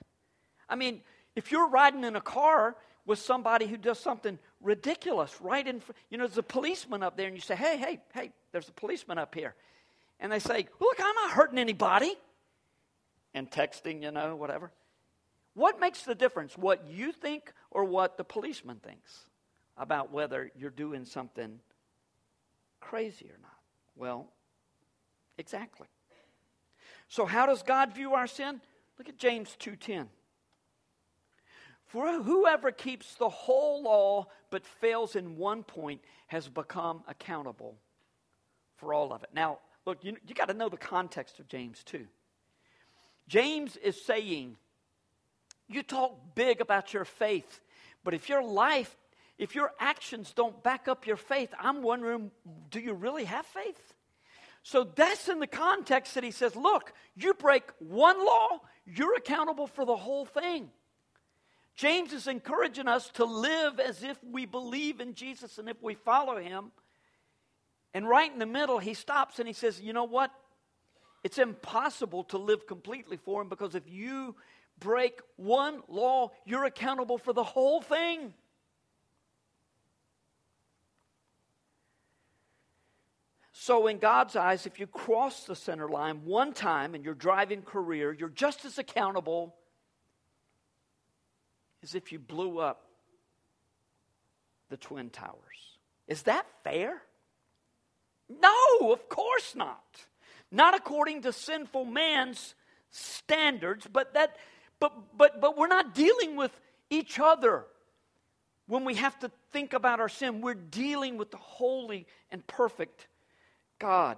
I 0.67 0.75
mean, 0.75 1.01
if 1.35 1.51
you're 1.51 1.67
riding 1.67 2.03
in 2.03 2.15
a 2.15 2.21
car 2.21 2.75
with 3.05 3.19
somebody 3.19 3.65
who 3.65 3.77
does 3.77 3.99
something 3.99 4.37
ridiculous 4.61 5.39
right 5.41 5.65
in 5.65 5.79
front, 5.79 5.97
you 6.09 6.17
know, 6.17 6.27
there's 6.27 6.37
a 6.37 6.43
policeman 6.43 7.03
up 7.03 7.17
there, 7.17 7.27
and 7.27 7.35
you 7.35 7.41
say, 7.41 7.55
hey, 7.55 7.77
hey, 7.77 7.99
hey, 8.13 8.31
there's 8.51 8.69
a 8.69 8.73
policeman 8.73 9.17
up 9.17 9.33
here. 9.33 9.55
And 10.19 10.31
they 10.31 10.39
say, 10.39 10.67
look, 10.79 10.97
I'm 10.99 11.15
not 11.15 11.31
hurting 11.31 11.57
anybody. 11.57 12.13
And 13.33 13.49
texting, 13.49 14.01
you 14.01 14.11
know, 14.11 14.35
whatever. 14.35 14.71
What 15.53 15.79
makes 15.79 16.03
the 16.03 16.15
difference? 16.15 16.57
What 16.57 16.87
you 16.89 17.11
think 17.11 17.53
or 17.71 17.83
what 17.83 18.17
the 18.17 18.23
policeman 18.23 18.77
thinks 18.77 19.25
about 19.77 20.11
whether 20.11 20.51
you're 20.55 20.69
doing 20.69 21.05
something 21.05 21.59
crazy 22.79 23.25
or 23.25 23.37
not? 23.41 23.51
Well, 23.95 24.27
exactly. 25.37 25.87
So 27.09 27.25
how 27.25 27.47
does 27.47 27.63
God 27.63 27.93
view 27.93 28.13
our 28.13 28.27
sin? 28.27 28.61
Look 28.97 29.09
at 29.09 29.17
James 29.17 29.55
2:10. 29.59 30.07
For 31.87 32.21
whoever 32.21 32.71
keeps 32.71 33.15
the 33.15 33.29
whole 33.29 33.81
law 33.81 34.27
but 34.51 34.65
fails 34.65 35.15
in 35.15 35.37
one 35.37 35.63
point 35.63 36.01
has 36.27 36.47
become 36.47 37.03
accountable 37.07 37.75
for 38.75 38.93
all 38.93 39.11
of 39.11 39.23
it. 39.23 39.29
Now, 39.33 39.57
look, 39.85 40.03
you, 40.03 40.15
you 40.27 40.35
got 40.35 40.49
to 40.49 40.53
know 40.53 40.69
the 40.69 40.77
context 40.77 41.39
of 41.39 41.47
James, 41.47 41.83
too. 41.83 42.05
James 43.27 43.75
is 43.77 43.99
saying, 43.99 44.55
you 45.67 45.81
talk 45.81 46.35
big 46.35 46.61
about 46.61 46.93
your 46.93 47.05
faith, 47.05 47.59
but 48.03 48.13
if 48.13 48.29
your 48.29 48.43
life, 48.43 48.95
if 49.39 49.55
your 49.55 49.71
actions 49.79 50.31
don't 50.33 50.61
back 50.63 50.87
up 50.87 51.07
your 51.07 51.17
faith, 51.17 51.53
I'm 51.59 51.81
wondering, 51.81 52.29
do 52.69 52.79
you 52.79 52.93
really 52.93 53.25
have 53.25 53.47
faith? 53.47 53.95
So 54.63 54.83
that's 54.83 55.29
in 55.29 55.39
the 55.39 55.47
context 55.47 56.15
that 56.15 56.23
he 56.23 56.31
says, 56.31 56.55
look, 56.55 56.93
you 57.15 57.33
break 57.33 57.63
one 57.79 58.23
law, 58.23 58.59
you're 58.85 59.15
accountable 59.15 59.67
for 59.67 59.85
the 59.85 59.95
whole 59.95 60.25
thing. 60.25 60.69
James 61.75 62.11
is 62.11 62.27
encouraging 62.27 62.87
us 62.87 63.09
to 63.11 63.23
live 63.23 63.79
as 63.79 64.03
if 64.03 64.17
we 64.23 64.45
believe 64.45 64.99
in 64.99 65.13
Jesus 65.13 65.57
and 65.57 65.69
if 65.69 65.81
we 65.81 65.93
follow 65.93 66.37
him. 66.37 66.71
And 67.93 68.07
right 68.07 68.31
in 68.31 68.37
the 68.37 68.45
middle, 68.45 68.79
he 68.79 68.93
stops 68.93 69.39
and 69.39 69.47
he 69.47 69.53
says, 69.53 69.79
You 69.79 69.93
know 69.93 70.03
what? 70.03 70.31
It's 71.23 71.37
impossible 71.37 72.25
to 72.25 72.37
live 72.37 72.67
completely 72.67 73.17
for 73.17 73.41
him 73.41 73.49
because 73.49 73.75
if 73.75 73.83
you 73.87 74.35
break 74.79 75.21
one 75.37 75.81
law, 75.87 76.31
you're 76.45 76.65
accountable 76.65 77.17
for 77.17 77.33
the 77.33 77.43
whole 77.43 77.81
thing. 77.81 78.33
So, 83.61 83.87
in 83.87 83.97
God's 83.97 84.37
eyes, 84.37 84.65
if 84.65 84.79
you 84.79 84.87
cross 84.87 85.43
the 85.43 85.53
center 85.53 85.89
line 85.89 86.21
one 86.23 86.53
time 86.53 86.95
in 86.95 87.03
your 87.03 87.13
driving 87.13 87.61
career, 87.61 88.13
you're 88.13 88.29
just 88.29 88.63
as 88.63 88.77
accountable 88.77 89.53
as 91.83 91.93
if 91.93 92.13
you 92.13 92.19
blew 92.19 92.59
up 92.59 92.85
the 94.69 94.77
Twin 94.77 95.09
Towers. 95.09 95.77
Is 96.07 96.21
that 96.21 96.45
fair? 96.63 97.01
No, 98.29 98.93
of 98.93 99.09
course 99.09 99.53
not. 99.57 100.05
Not 100.49 100.73
according 100.73 101.23
to 101.23 101.33
sinful 101.33 101.83
man's 101.83 102.55
standards, 102.91 103.85
but 103.91 104.13
that 104.13 104.37
but 104.79 105.17
but 105.17 105.41
but 105.41 105.57
we're 105.57 105.67
not 105.67 105.93
dealing 105.93 106.37
with 106.37 106.57
each 106.89 107.19
other 107.19 107.65
when 108.67 108.85
we 108.85 108.95
have 108.95 109.19
to 109.19 109.29
think 109.51 109.73
about 109.73 109.99
our 109.99 110.07
sin. 110.07 110.39
We're 110.39 110.53
dealing 110.53 111.17
with 111.17 111.31
the 111.31 111.37
holy 111.37 112.07
and 112.31 112.47
perfect 112.47 113.09
God 113.79 114.17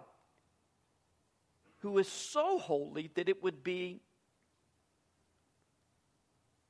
who 1.80 1.98
is 1.98 2.08
so 2.08 2.60
holy 2.60 3.10
that 3.16 3.30
it 3.30 3.42
would 3.42 3.64
be 3.64 4.02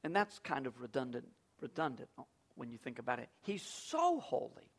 and 0.04 0.16
that's 0.16 0.40
kind 0.40 0.66
of 0.68 0.80
redundant, 0.82 1.28
redundant 1.62 2.10
when 2.56 2.72
you 2.72 2.78
think 2.78 3.00
about 3.00 3.20
it. 3.20 3.30
He's 3.42 3.62
so 3.62 4.20
holy. 4.20 4.72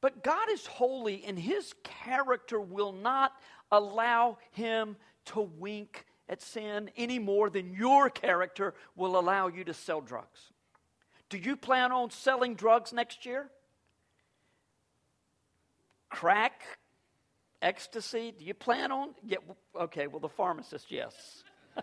But 0.00 0.24
God 0.24 0.50
is 0.50 0.66
holy, 0.66 1.24
and 1.24 1.38
his 1.38 1.74
character 1.84 2.60
will 2.60 2.92
not 2.92 3.32
allow 3.70 4.38
him 4.50 4.96
to 5.26 5.40
wink 5.40 6.04
at 6.28 6.42
sin 6.42 6.90
any 6.96 7.18
more 7.18 7.50
than 7.50 7.74
your 7.74 8.10
character 8.10 8.74
will 8.96 9.18
allow 9.18 9.48
you 9.48 9.64
to 9.64 9.74
sell 9.74 10.00
drugs. 10.00 10.52
Do 11.28 11.38
you 11.38 11.56
plan 11.56 11.92
on 11.92 12.10
selling 12.10 12.54
drugs 12.54 12.92
next 12.92 13.24
year? 13.24 13.48
Crack, 16.10 16.62
ecstasy? 17.62 18.34
Do 18.36 18.44
you 18.44 18.54
plan 18.54 18.92
on? 18.92 19.14
Yeah, 19.24 19.38
okay, 19.80 20.06
well, 20.08 20.20
the 20.20 20.28
pharmacist, 20.28 20.90
yes. 20.90 21.44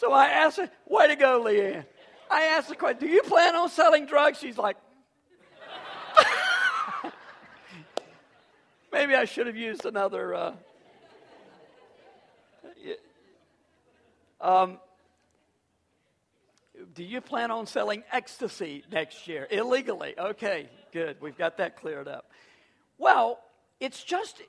So 0.00 0.12
I 0.14 0.28
asked 0.28 0.56
her, 0.56 0.70
way 0.86 1.08
to 1.08 1.14
go, 1.14 1.44
Leanne. 1.44 1.84
I 2.30 2.44
asked 2.44 2.70
the 2.70 2.74
question, 2.74 3.00
do 3.00 3.06
you 3.06 3.20
plan 3.20 3.54
on 3.54 3.68
selling 3.68 4.06
drugs? 4.06 4.38
She's 4.38 4.56
like, 4.56 4.78
maybe 8.90 9.14
I 9.14 9.26
should 9.26 9.46
have 9.46 9.58
used 9.58 9.84
another. 9.84 10.34
Uh, 10.34 10.52
um, 14.40 14.78
do 16.94 17.04
you 17.04 17.20
plan 17.20 17.50
on 17.50 17.66
selling 17.66 18.02
ecstasy 18.12 18.84
next 18.90 19.28
year 19.28 19.46
illegally? 19.50 20.14
Okay, 20.18 20.68
good. 20.92 21.16
We've 21.20 21.36
got 21.36 21.58
that 21.58 21.76
cleared 21.76 22.08
up. 22.08 22.30
Well, 22.98 23.38
it's 23.78 24.02
just 24.02 24.42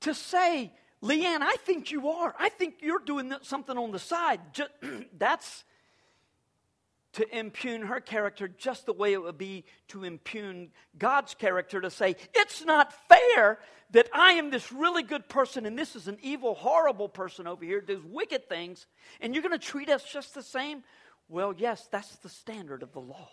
to 0.00 0.14
say 0.14 0.72
Leanne, 1.02 1.42
I 1.42 1.56
think 1.60 1.90
you 1.90 2.08
are. 2.10 2.34
I 2.38 2.48
think 2.48 2.76
you're 2.80 3.00
doing 3.00 3.32
something 3.42 3.76
on 3.76 3.90
the 3.90 3.98
side. 3.98 4.40
Just, 4.52 4.70
that's 5.18 5.64
to 7.14 7.38
impugn 7.38 7.82
her 7.82 8.00
character 8.00 8.48
just 8.48 8.86
the 8.86 8.92
way 8.92 9.12
it 9.12 9.22
would 9.22 9.36
be 9.36 9.64
to 9.88 10.04
impugn 10.04 10.70
God's 10.96 11.34
character 11.34 11.80
to 11.80 11.90
say, 11.90 12.16
it's 12.34 12.64
not 12.64 12.92
fair 13.08 13.58
that 13.90 14.08
I 14.14 14.32
am 14.32 14.50
this 14.50 14.72
really 14.72 15.02
good 15.02 15.28
person 15.28 15.66
and 15.66 15.78
this 15.78 15.94
is 15.94 16.08
an 16.08 16.16
evil, 16.22 16.54
horrible 16.54 17.08
person 17.08 17.46
over 17.46 17.64
here, 17.64 17.82
does 17.82 18.02
wicked 18.02 18.48
things, 18.48 18.86
and 19.20 19.34
you're 19.34 19.42
going 19.42 19.58
to 19.58 19.64
treat 19.64 19.90
us 19.90 20.02
just 20.10 20.34
the 20.34 20.42
same? 20.42 20.82
Well, 21.32 21.54
yes, 21.56 21.88
that's 21.90 22.14
the 22.16 22.28
standard 22.28 22.82
of 22.82 22.92
the 22.92 23.00
law. 23.00 23.30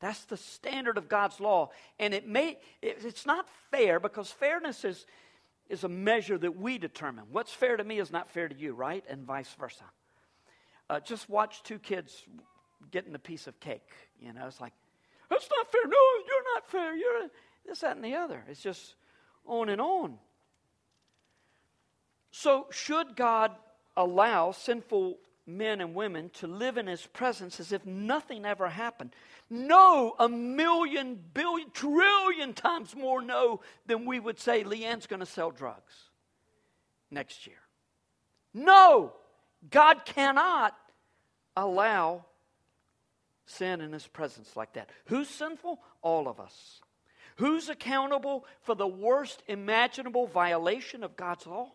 That's 0.00 0.24
the 0.24 0.36
standard 0.36 0.98
of 0.98 1.08
God's 1.08 1.40
law. 1.40 1.70
And 1.98 2.12
it 2.12 2.28
may, 2.28 2.58
it's 2.82 3.24
not 3.24 3.48
fair 3.70 3.98
because 3.98 4.30
fairness 4.30 4.84
is, 4.84 5.06
is 5.70 5.84
a 5.84 5.88
measure 5.88 6.36
that 6.36 6.54
we 6.54 6.76
determine. 6.76 7.24
What's 7.32 7.50
fair 7.50 7.78
to 7.78 7.84
me 7.84 7.98
is 7.98 8.12
not 8.12 8.30
fair 8.30 8.46
to 8.46 8.54
you, 8.54 8.74
right? 8.74 9.02
And 9.08 9.24
vice 9.24 9.48
versa. 9.58 9.84
Uh, 10.90 11.00
just 11.00 11.30
watch 11.30 11.62
two 11.62 11.78
kids 11.78 12.24
getting 12.90 13.14
a 13.14 13.18
piece 13.18 13.46
of 13.46 13.58
cake. 13.58 13.88
You 14.20 14.34
know, 14.34 14.46
it's 14.46 14.60
like, 14.60 14.74
that's 15.30 15.48
not 15.56 15.72
fair. 15.72 15.86
No, 15.86 15.96
you're 16.26 16.54
not 16.54 16.70
fair. 16.70 16.94
You're 16.94 17.28
this, 17.66 17.80
that, 17.80 17.96
and 17.96 18.04
the 18.04 18.16
other. 18.16 18.44
It's 18.48 18.60
just 18.60 18.96
on 19.46 19.70
and 19.70 19.80
on. 19.80 20.18
So, 22.32 22.66
should 22.70 23.16
God 23.16 23.52
allow 23.96 24.52
sinful 24.52 25.16
men 25.46 25.80
and 25.80 25.94
women 25.94 26.30
to 26.34 26.46
live 26.46 26.78
in 26.78 26.86
his 26.86 27.04
presence 27.06 27.58
as 27.58 27.72
if 27.72 27.84
nothing 27.84 28.44
ever 28.44 28.68
happened. 28.68 29.14
No, 29.50 30.14
a 30.18 30.28
million, 30.28 31.18
billion, 31.34 31.70
trillion 31.70 32.52
times 32.52 32.94
more 32.94 33.20
no 33.20 33.60
than 33.86 34.06
we 34.06 34.20
would 34.20 34.38
say 34.38 34.64
Leanne's 34.64 35.06
going 35.06 35.20
to 35.20 35.26
sell 35.26 35.50
drugs 35.50 36.10
next 37.10 37.46
year. 37.46 37.56
No, 38.54 39.12
God 39.70 40.04
cannot 40.04 40.76
allow 41.56 42.24
sin 43.46 43.80
in 43.80 43.92
his 43.92 44.06
presence 44.06 44.56
like 44.56 44.74
that. 44.74 44.90
Who's 45.06 45.28
sinful? 45.28 45.80
All 46.02 46.28
of 46.28 46.40
us. 46.40 46.80
Who's 47.36 47.68
accountable 47.68 48.44
for 48.62 48.74
the 48.74 48.86
worst 48.86 49.42
imaginable 49.48 50.26
violation 50.26 51.02
of 51.02 51.16
God's 51.16 51.46
law? 51.46 51.72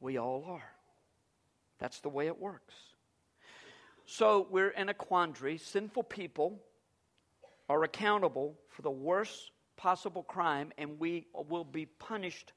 We 0.00 0.18
all 0.18 0.44
are. 0.46 0.71
That's 1.82 1.98
the 1.98 2.08
way 2.08 2.28
it 2.28 2.38
works. 2.38 2.74
So 4.06 4.46
we're 4.48 4.68
in 4.68 4.88
a 4.88 4.94
quandary. 4.94 5.58
Sinful 5.58 6.04
people 6.04 6.60
are 7.68 7.82
accountable 7.82 8.54
for 8.68 8.82
the 8.82 8.90
worst 8.90 9.50
possible 9.76 10.22
crime, 10.22 10.72
and 10.78 11.00
we 11.00 11.26
will 11.34 11.64
be 11.64 11.86
punished 11.86 12.52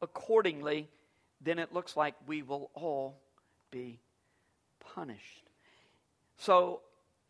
accordingly. 0.00 0.88
Then 1.40 1.58
it 1.58 1.72
looks 1.72 1.96
like 1.96 2.14
we 2.28 2.42
will 2.42 2.70
all 2.74 3.18
be 3.72 3.98
punished. 4.78 5.50
So, 6.36 6.82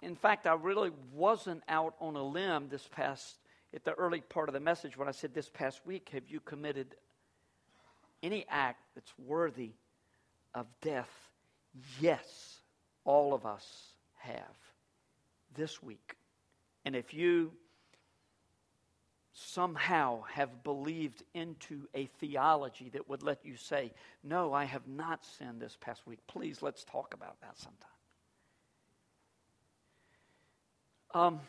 in 0.03 0.17
fact, 0.17 0.47
I 0.47 0.53
really 0.53 0.91
wasn't 1.15 1.63
out 1.71 1.95
on 2.03 2.17
a 2.17 2.23
limb 2.23 2.69
this 2.69 2.87
past, 2.87 3.37
at 3.73 3.87
the 3.87 3.95
early 3.95 4.21
part 4.21 4.51
of 4.51 4.53
the 4.53 4.61
message 4.61 4.95
when 4.95 5.09
I 5.09 5.13
said 5.13 5.33
this 5.33 5.49
past 5.49 5.87
week, 5.87 6.11
have 6.13 6.29
you 6.29 6.41
committed 6.41 6.97
any 8.23 8.45
act 8.51 8.83
that's 8.95 9.15
worthy 9.19 9.71
of 10.55 10.67
death 10.83 11.30
Yes, 12.01 12.61
all 13.05 13.33
of 13.35 13.47
us 13.47 13.67
have 14.19 14.57
this 15.55 15.83
week. 15.83 16.17
And 16.85 16.97
if 16.97 17.15
you 17.15 17.53
somehow 19.33 20.23
have 20.23 20.63
believed 20.63 21.23
into 21.35 21.87
a 21.95 22.07
theology 22.19 22.91
that 22.91 23.09
would 23.09 23.23
let 23.23 23.45
you 23.45 23.57
say, 23.57 23.93
No, 24.23 24.53
I 24.53 24.65
have 24.65 24.87
not 24.87 25.25
sinned 25.25 25.61
this 25.61 25.77
past 25.81 26.07
week, 26.07 26.19
please 26.27 26.63
let's 26.63 26.85
talk 26.85 27.15
about 27.15 27.41
that 27.41 27.59
sometime. 27.59 27.91
Um, 31.13 31.41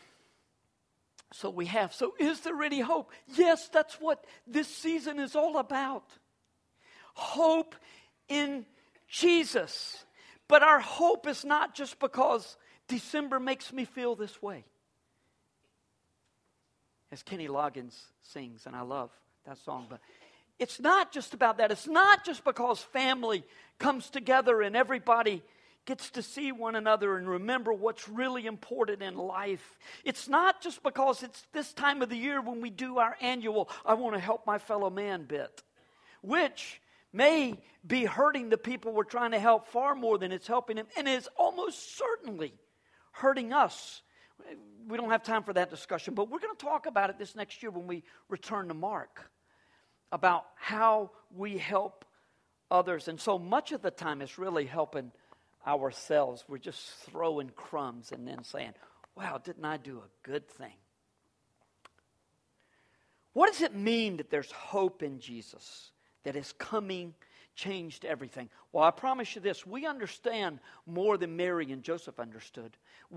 so 1.32 1.50
we 1.50 1.66
have. 1.66 1.94
So 1.94 2.14
is 2.18 2.40
there 2.40 2.62
any 2.62 2.80
hope? 2.80 3.10
Yes, 3.26 3.68
that's 3.68 3.94
what 3.94 4.24
this 4.46 4.68
season 4.68 5.18
is 5.18 5.34
all 5.34 5.58
about. 5.58 6.04
Hope 7.14 7.74
in 8.28 8.66
Jesus. 9.08 10.04
But 10.52 10.62
our 10.62 10.80
hope 10.80 11.26
is 11.26 11.46
not 11.46 11.74
just 11.74 11.98
because 11.98 12.58
December 12.86 13.40
makes 13.40 13.72
me 13.72 13.86
feel 13.86 14.14
this 14.14 14.42
way. 14.42 14.66
As 17.10 17.22
Kenny 17.22 17.48
Loggins 17.48 17.98
sings, 18.20 18.66
and 18.66 18.76
I 18.76 18.82
love 18.82 19.08
that 19.46 19.56
song, 19.56 19.86
but 19.88 20.00
it's 20.58 20.78
not 20.78 21.10
just 21.10 21.32
about 21.32 21.56
that. 21.56 21.70
It's 21.70 21.86
not 21.86 22.26
just 22.26 22.44
because 22.44 22.82
family 22.82 23.44
comes 23.78 24.10
together 24.10 24.60
and 24.60 24.76
everybody 24.76 25.42
gets 25.86 26.10
to 26.10 26.22
see 26.22 26.52
one 26.52 26.76
another 26.76 27.16
and 27.16 27.26
remember 27.26 27.72
what's 27.72 28.06
really 28.06 28.44
important 28.44 29.02
in 29.02 29.16
life. 29.16 29.78
It's 30.04 30.28
not 30.28 30.60
just 30.60 30.82
because 30.82 31.22
it's 31.22 31.46
this 31.54 31.72
time 31.72 32.02
of 32.02 32.10
the 32.10 32.16
year 32.16 32.42
when 32.42 32.60
we 32.60 32.68
do 32.68 32.98
our 32.98 33.16
annual, 33.22 33.70
I 33.86 33.94
want 33.94 34.16
to 34.16 34.20
help 34.20 34.46
my 34.46 34.58
fellow 34.58 34.90
man 34.90 35.24
bit, 35.24 35.62
which 36.20 36.81
may 37.12 37.58
be 37.86 38.04
hurting 38.04 38.48
the 38.48 38.58
people 38.58 38.92
we're 38.92 39.04
trying 39.04 39.32
to 39.32 39.38
help 39.38 39.68
far 39.68 39.94
more 39.94 40.18
than 40.18 40.32
it's 40.32 40.46
helping 40.46 40.76
them, 40.76 40.86
and 40.96 41.08
is 41.08 41.28
almost 41.36 41.96
certainly 41.96 42.54
hurting 43.12 43.52
us. 43.52 44.02
We 44.88 44.96
don't 44.96 45.10
have 45.10 45.22
time 45.22 45.42
for 45.42 45.52
that 45.52 45.70
discussion, 45.70 46.14
but 46.14 46.30
we're 46.30 46.38
going 46.38 46.56
to 46.56 46.64
talk 46.64 46.86
about 46.86 47.10
it 47.10 47.18
this 47.18 47.36
next 47.36 47.62
year 47.62 47.70
when 47.70 47.86
we 47.86 48.02
return 48.28 48.68
to 48.68 48.74
Mark 48.74 49.30
about 50.10 50.44
how 50.56 51.10
we 51.34 51.58
help 51.58 52.04
others. 52.70 53.08
And 53.08 53.20
so 53.20 53.38
much 53.38 53.72
of 53.72 53.82
the 53.82 53.90
time, 53.90 54.20
it's 54.22 54.38
really 54.38 54.66
helping 54.66 55.12
ourselves. 55.66 56.44
We're 56.48 56.58
just 56.58 56.86
throwing 57.10 57.50
crumbs 57.50 58.12
and 58.12 58.26
then 58.26 58.42
saying, 58.44 58.72
Wow, 59.14 59.38
didn't 59.42 59.64
I 59.64 59.76
do 59.76 59.98
a 59.98 60.28
good 60.28 60.48
thing? 60.48 60.72
What 63.34 63.52
does 63.52 63.62
it 63.62 63.74
mean 63.74 64.18
that 64.18 64.30
there's 64.30 64.50
hope 64.50 65.02
in 65.02 65.20
Jesus? 65.20 65.90
That 66.24 66.36
is 66.36 66.52
coming 66.58 67.14
changed 67.54 68.04
everything. 68.04 68.48
Well, 68.72 68.84
I 68.84 68.90
promise 68.90 69.34
you 69.34 69.42
this 69.42 69.66
we 69.66 69.86
understand 69.86 70.58
more 70.86 71.16
than 71.16 71.36
Mary 71.36 71.70
and 71.70 71.82
Joseph 71.82 72.18
understood. 72.18 72.76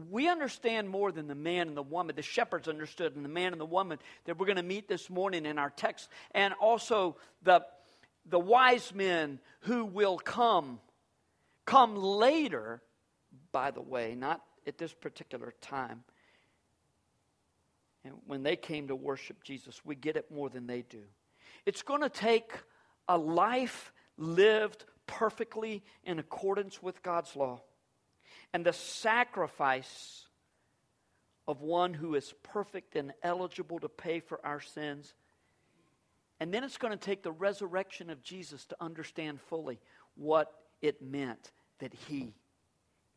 We 0.09 0.27
understand 0.27 0.89
more 0.89 1.11
than 1.11 1.27
the 1.27 1.35
man 1.35 1.67
and 1.69 1.77
the 1.77 1.83
woman, 1.83 2.15
the 2.15 2.21
shepherds 2.21 2.67
understood, 2.67 3.15
and 3.15 3.23
the 3.23 3.29
man 3.29 3.53
and 3.53 3.61
the 3.61 3.65
woman 3.65 3.99
that 4.25 4.37
we're 4.37 4.45
going 4.45 4.57
to 4.57 4.63
meet 4.63 4.87
this 4.87 5.09
morning 5.09 5.45
in 5.45 5.57
our 5.57 5.69
text, 5.69 6.09
and 6.31 6.53
also 6.55 7.15
the, 7.43 7.65
the 8.25 8.39
wise 8.39 8.93
men 8.93 9.39
who 9.61 9.85
will 9.85 10.17
come. 10.17 10.79
Come 11.65 11.95
later, 11.95 12.81
by 13.51 13.71
the 13.71 13.81
way, 13.81 14.15
not 14.15 14.41
at 14.67 14.77
this 14.77 14.93
particular 14.93 15.53
time. 15.61 16.03
And 18.03 18.13
when 18.27 18.43
they 18.43 18.55
came 18.55 18.89
to 18.89 18.95
worship 18.95 19.43
Jesus, 19.43 19.81
we 19.83 19.95
get 19.95 20.15
it 20.15 20.29
more 20.29 20.49
than 20.49 20.67
they 20.67 20.83
do. 20.83 21.01
It's 21.65 21.81
going 21.81 22.01
to 22.01 22.09
take 22.09 22.51
a 23.07 23.17
life 23.17 23.91
lived 24.17 24.85
perfectly 25.07 25.83
in 26.03 26.19
accordance 26.19 26.81
with 26.81 27.01
God's 27.03 27.35
law, 27.35 27.61
and 28.53 28.65
the 28.65 28.73
sacrifice 28.73 30.27
of 31.47 31.61
one 31.61 31.93
who 31.93 32.15
is 32.15 32.33
perfect 32.41 32.95
and 32.95 33.13
eligible 33.21 33.79
to 33.79 33.89
pay 33.89 34.19
for 34.19 34.43
our 34.45 34.59
sins. 34.59 35.13
And 36.39 36.53
then 36.53 36.63
it's 36.63 36.77
going 36.77 36.91
to 36.91 36.97
take 36.97 37.23
the 37.23 37.31
resurrection 37.31 38.09
of 38.09 38.23
Jesus 38.23 38.65
to 38.65 38.75
understand 38.81 39.39
fully 39.41 39.79
what 40.15 40.51
it 40.81 41.01
meant 41.01 41.51
that 41.79 41.93
he 41.93 42.33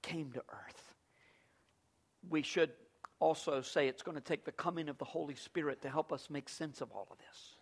came 0.02 0.30
to 0.32 0.42
earth. 0.50 0.94
We 2.28 2.42
should 2.42 2.70
also 3.18 3.62
say 3.62 3.88
it's 3.88 4.02
going 4.02 4.16
to 4.16 4.22
take 4.22 4.44
the 4.44 4.52
coming 4.52 4.88
of 4.88 4.98
the 4.98 5.04
Holy 5.04 5.34
Spirit 5.34 5.82
to 5.82 5.90
help 5.90 6.12
us 6.12 6.28
make 6.30 6.48
sense 6.48 6.80
of 6.80 6.92
all 6.92 7.08
of 7.10 7.18
this 7.18 7.57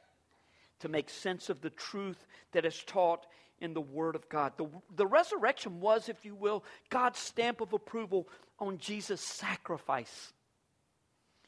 to 0.80 0.88
make 0.88 1.10
sense 1.10 1.48
of 1.48 1.60
the 1.60 1.70
truth 1.70 2.26
that 2.52 2.64
is 2.64 2.82
taught 2.84 3.26
in 3.60 3.74
the 3.74 3.80
Word 3.80 4.14
of 4.14 4.28
God. 4.28 4.52
The, 4.56 4.68
the 4.94 5.06
resurrection 5.06 5.80
was, 5.80 6.08
if 6.08 6.24
you 6.24 6.34
will, 6.34 6.64
God's 6.90 7.18
stamp 7.18 7.60
of 7.60 7.72
approval 7.72 8.28
on 8.58 8.78
Jesus' 8.78 9.20
sacrifice. 9.20 10.32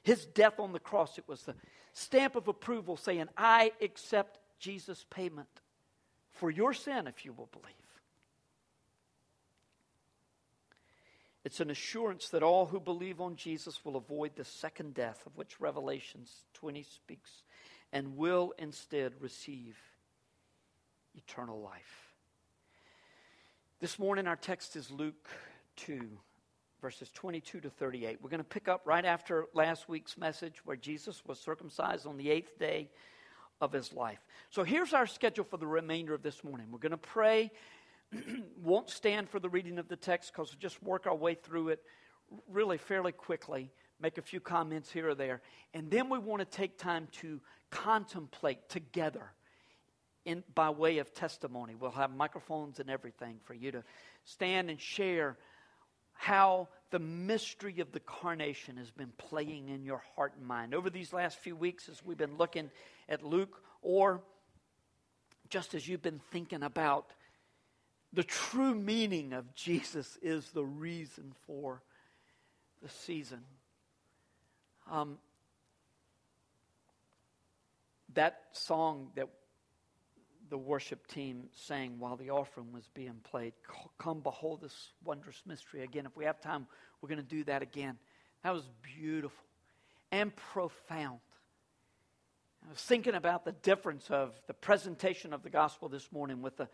His 0.03 0.25
death 0.27 0.59
on 0.59 0.73
the 0.73 0.79
cross, 0.79 1.19
it 1.19 1.29
was 1.29 1.43
the 1.43 1.55
stamp 1.93 2.35
of 2.37 2.49
approval 2.49 2.97
saying, 2.97 3.29
I 3.37 3.73
accept 3.83 4.39
Jesus' 4.59 5.05
payment 5.11 5.49
for 6.31 6.51
your 6.51 6.73
sin, 6.73 7.07
if 7.07 7.25
you 7.25 7.33
will 7.33 7.49
believe. 7.53 7.75
It's 11.45 11.61
an 11.61 11.71
assurance 11.71 12.29
that 12.31 12.43
all 12.43 12.67
who 12.67 12.81
believe 12.81 13.21
on 13.21 13.37
Jesus 13.37 13.85
will 13.85 13.97
avoid 13.97 14.33
the 14.37 14.45
second 14.45 14.95
death, 14.95 15.23
of 15.25 15.37
which 15.37 15.61
Revelations 15.61 16.45
20 16.55 16.83
speaks 16.83 17.43
and 17.93 18.17
will 18.17 18.53
instead 18.59 19.13
receive 19.21 19.77
eternal 21.15 21.61
life. 21.61 22.13
This 23.81 23.99
morning, 23.99 24.27
our 24.27 24.37
text 24.37 24.77
is 24.77 24.91
Luke 24.91 25.29
2, 25.77 26.09
verses 26.83 27.11
22 27.15 27.61
to 27.61 27.71
38. 27.71 28.19
We're 28.21 28.31
going 28.31 28.39
to 28.39 28.45
pick 28.45 28.69
up 28.69 28.83
right 28.85 29.05
after 29.05 29.47
last 29.55 29.89
week's 29.89 30.19
message 30.19 30.65
where 30.65 30.77
Jesus 30.77 31.23
was 31.27 31.39
circumcised 31.39 32.07
on 32.07 32.17
the 32.17 32.31
eighth 32.31 32.59
day 32.59 32.91
of 33.61 33.73
his 33.73 33.93
life. 33.93 34.19
So 34.51 34.65
here's 34.65 34.93
our 34.93 35.07
schedule 35.07 35.45
for 35.45 35.57
the 35.57 35.67
remainder 35.67 36.15
of 36.15 36.23
this 36.23 36.45
morning. 36.45 36.67
We're 36.71 36.79
going 36.79 36.91
to 36.91 36.97
pray. 36.97 37.51
Won't 38.63 38.91
stand 38.91 39.29
for 39.29 39.41
the 39.41 39.49
reading 39.49 39.79
of 39.79 39.89
the 39.89 39.97
text 39.97 40.33
because 40.33 40.53
we'll 40.53 40.61
just 40.61 40.83
work 40.83 41.07
our 41.07 41.15
way 41.15 41.35
through 41.35 41.69
it 41.71 41.83
really 42.51 42.79
fairly 42.79 43.13
quickly, 43.13 43.71
make 44.01 44.19
a 44.19 44.23
few 44.23 44.41
comments 44.41 44.91
here 44.91 45.09
or 45.09 45.15
there. 45.15 45.41
And 45.75 45.91
then 45.91 46.09
we 46.09 46.19
want 46.19 46.41
to 46.41 46.45
take 46.47 46.79
time 46.79 47.09
to 47.21 47.41
contemplate 47.71 48.69
together 48.69 49.33
in, 50.25 50.45
by 50.55 50.71
way 50.71 50.99
of 50.99 51.13
testimony. 51.15 51.75
We'll 51.75 51.91
have 51.93 52.15
microphones 52.15 52.81
and 52.81 52.91
everything 52.91 53.41
for 53.45 53.55
you 53.55 53.73
to 53.73 53.85
stand 54.25 54.71
and 54.71 54.81
share 54.81 55.37
how 56.13 56.69
the 56.91 56.99
mystery 56.99 57.81
of 57.81 57.93
the 57.93 58.01
incarnation 58.01 58.77
has 58.77 58.91
been 58.91 59.13
playing 59.19 59.69
in 59.69 59.85
your 59.85 60.03
heart 60.17 60.35
and 60.37 60.47
mind. 60.47 60.75
Over 60.75 60.91
these 60.91 61.13
last 61.13 61.39
few 61.39 61.55
weeks, 61.55 61.89
as 61.89 62.05
we've 62.05 62.19
been 62.19 62.37
looking 62.37 62.71
at 63.09 63.23
Luke, 63.23 63.63
or 63.83 64.21
just 65.49 65.75
as 65.75 65.87
you've 65.87 66.03
been 66.03 66.21
thinking 66.31 66.63
about 66.63 67.13
the 68.13 68.25
true 68.25 68.75
meaning 68.75 69.33
of 69.33 69.55
Jesus 69.55 70.19
is 70.23 70.51
the 70.51 70.65
reason 70.65 71.35
for 71.47 71.83
the 72.83 72.89
season. 72.89 73.41
Um, 74.91 75.19
that 78.19 78.41
song 78.51 79.11
that 79.15 79.29
the 80.51 80.59
worship 80.59 81.07
team 81.07 81.45
sang 81.55 82.01
while 82.01 82.17
the 82.17 82.31
offering 82.31 82.73
was 82.73 82.89
being 82.93 83.21
played. 83.23 83.53
Come 83.97 84.21
behold 84.21 84.61
this 84.61 84.91
wondrous 85.05 85.41
mystery 85.47 85.85
again. 85.85 86.05
If 86.05 86.17
we 86.17 86.25
have 86.25 86.41
time, 86.41 86.67
we're 87.01 87.09
going 87.11 87.23
to 87.23 87.25
do 87.25 87.45
that 87.45 87.63
again. 87.63 87.97
That 88.43 88.53
was 88.53 88.69
beautiful 88.83 89.45
and 90.11 90.35
profound. 90.35 91.21
I 92.67 92.71
was 92.71 92.83
thinking 92.83 93.15
about 93.15 93.45
the 93.45 93.53
difference 93.53 94.11
of 94.11 94.35
the 94.49 94.55
presentation 94.55 95.33
of 95.33 95.45
the 95.45 95.51
gospel 95.51 95.89
this 95.89 96.11
morning 96.11 96.43
with 96.43 96.57
the 96.57 96.69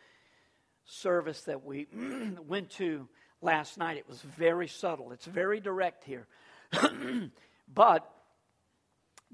service 0.87 1.43
that 1.43 1.63
we 1.63 1.89
went 2.49 2.71
to 2.71 3.07
last 3.43 3.77
night. 3.77 3.99
It 3.99 4.09
was 4.09 4.23
very 4.23 4.69
subtle, 4.69 5.13
it's 5.13 5.27
very 5.27 5.61
direct 5.61 6.05
here. 6.05 6.27
but 7.75 8.11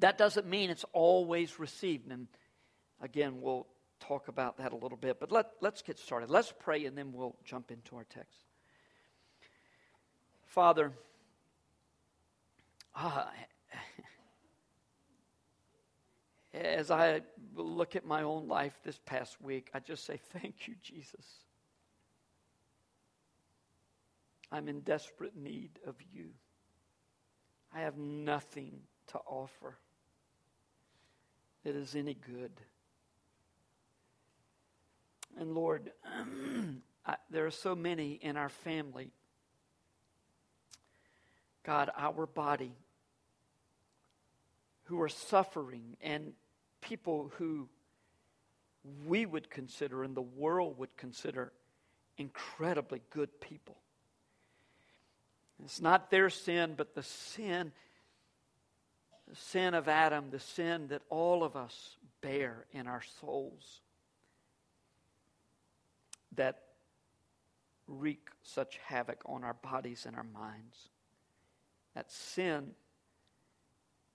that 0.01 0.19
doesn't 0.19 0.47
mean 0.47 0.71
it's 0.71 0.85
always 0.93 1.59
received. 1.59 2.11
And 2.11 2.27
again, 3.01 3.41
we'll 3.41 3.67
talk 4.01 4.29
about 4.29 4.59
that 4.59 4.73
a 4.73 4.77
little 4.77 4.99
bit. 4.99 5.21
But 5.21 5.31
let, 5.31 5.51
let's 5.61 5.83
get 5.83 5.99
started. 5.99 6.31
Let's 6.31 6.53
pray 6.59 6.87
and 6.87 6.97
then 6.97 7.13
we'll 7.13 7.37
jump 7.45 7.71
into 7.71 7.97
our 7.97 8.05
text. 8.05 8.39
Father, 10.47 10.93
uh, 12.97 13.27
as 16.55 16.91
I 16.91 17.21
look 17.55 17.95
at 17.95 18.05
my 18.05 18.23
own 18.23 18.49
life 18.49 18.77
this 18.85 18.99
past 19.07 19.41
week, 19.41 19.71
I 19.75 19.81
just 19.81 20.05
say, 20.05 20.19
Thank 20.33 20.67
you, 20.67 20.75
Jesus. 20.83 21.25
I'm 24.53 24.69
in 24.69 24.81
desperate 24.81 25.37
need 25.37 25.79
of 25.87 25.95
you. 26.13 26.31
I 27.73 27.83
have 27.83 27.97
nothing 27.97 28.81
to 29.09 29.19
offer 29.19 29.77
that 31.65 31.75
is 31.75 31.95
any 31.95 32.15
good. 32.15 32.53
And 35.39 35.55
Lord, 35.55 35.93
I, 37.07 37.17
there 37.31 37.47
are 37.47 37.51
so 37.51 37.75
many 37.75 38.13
in 38.13 38.37
our 38.37 38.49
family. 38.49 39.11
God, 41.65 41.91
our 41.97 42.27
body, 42.27 42.73
who 44.85 45.01
are 45.01 45.09
suffering, 45.09 45.97
and 46.01 46.33
people 46.81 47.31
who 47.37 47.69
we 49.07 49.27
would 49.27 49.51
consider 49.51 50.03
and 50.03 50.17
the 50.17 50.23
world 50.23 50.79
would 50.79 50.97
consider 50.97 51.53
incredibly 52.17 53.03
good 53.11 53.41
people. 53.41 53.77
It's 55.65 55.81
not 55.81 56.11
their 56.11 56.31
sin, 56.31 56.75
but 56.77 56.95
the 56.95 57.03
sin, 57.03 57.73
the 59.31 59.37
sin 59.37 59.75
of 59.75 59.87
Adam, 59.87 60.31
the 60.31 60.41
sin 60.41 60.89
that 60.89 61.03
all 61.09 61.45
of 61.45 61.55
us 61.55 61.97
bear 62.21 62.67
in 62.73 62.89
our 62.89 63.03
souls 63.21 63.81
that 66.35 66.63
wreak 67.87 68.29
such 68.43 68.81
havoc 68.85 69.23
on 69.27 69.45
our 69.45 69.55
bodies 69.55 70.05
and 70.05 70.17
our 70.17 70.27
minds. 70.35 70.89
That 71.95 72.11
sin 72.11 72.73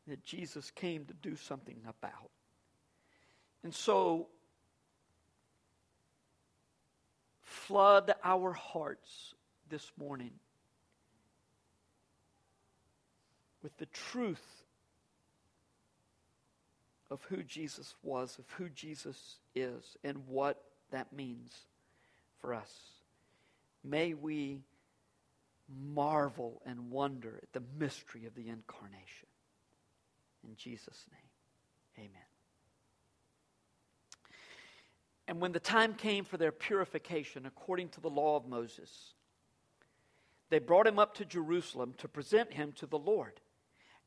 that 0.08 0.22
Jesus 0.24 0.70
came 0.72 1.06
to 1.06 1.14
do 1.14 1.38
something 1.38 1.80
about. 1.88 2.30
And 3.64 3.74
so, 3.74 4.28
flood 7.42 8.14
our 8.22 8.52
hearts 8.52 9.34
this 9.70 9.92
morning 9.98 10.32
with 13.64 13.76
the 13.78 13.88
truth 13.88 14.65
of 17.16 17.24
who 17.30 17.42
Jesus 17.44 17.96
was, 18.04 18.38
of 18.38 18.46
who 18.58 18.68
Jesus 18.68 19.38
is, 19.56 19.96
and 20.04 20.18
what 20.28 20.62
that 20.92 21.14
means 21.14 21.54
for 22.42 22.54
us. 22.54 22.72
May 23.86 24.14
we 24.14 24.66
marvel 25.94 26.62
and 26.66 26.92
wonder 26.92 27.40
at 27.42 27.54
the 27.54 27.64
mystery 27.80 28.26
of 28.26 28.36
the 28.36 28.50
incarnation. 28.50 29.30
In 30.44 30.58
Jesus' 30.58 31.06
name, 31.10 32.06
amen. 32.06 32.28
And 35.30 35.40
when 35.40 35.54
the 35.54 35.60
time 35.62 35.94
came 35.94 36.26
for 36.26 36.36
their 36.36 36.52
purification 36.52 37.46
according 37.46 37.90
to 37.90 38.02
the 38.02 38.10
law 38.10 38.36
of 38.36 38.46
Moses, 38.46 39.14
they 40.50 40.60
brought 40.60 40.86
him 40.86 41.00
up 41.00 41.16
to 41.16 41.24
Jerusalem 41.24 41.94
to 42.00 42.10
present 42.10 42.52
him 42.52 42.74
to 42.74 42.86
the 42.86 43.00
Lord. 43.00 43.40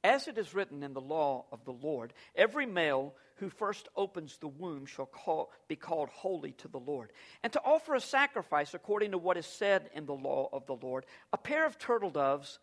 As 0.05 0.29
it 0.29 0.39
is 0.39 0.55
written 0.55 0.83
in 0.83 0.93
the 0.93 1.01
law 1.01 1.47
of 1.51 1.65
the 1.65 1.73
Lord, 1.73 2.13
every 2.37 2.67
male 2.67 3.15
who 3.37 3.49
first 3.49 3.89
opens 3.97 4.37
the 4.37 4.49
womb 4.49 4.87
shall 4.87 5.07
call, 5.07 5.51
be 5.67 5.77
called 5.77 6.09
holy 6.09 6.53
to 6.53 6.69
the 6.69 6.79
Lord. 6.79 7.13
And 7.43 7.53
to 7.53 7.63
offer 7.65 7.95
a 7.95 8.01
sacrifice 8.01 8.75
according 8.75 9.13
to 9.13 9.19
what 9.19 9.37
is 9.37 9.47
said 9.47 9.91
in 9.95 10.07
the 10.07 10.15
law 10.15 10.49
of 10.53 10.67
the 10.67 10.77
Lord, 10.77 11.05
a 11.33 11.39
pair 11.39 11.67
of 11.67 11.79
turtle 11.79 12.11
doves 12.11 12.59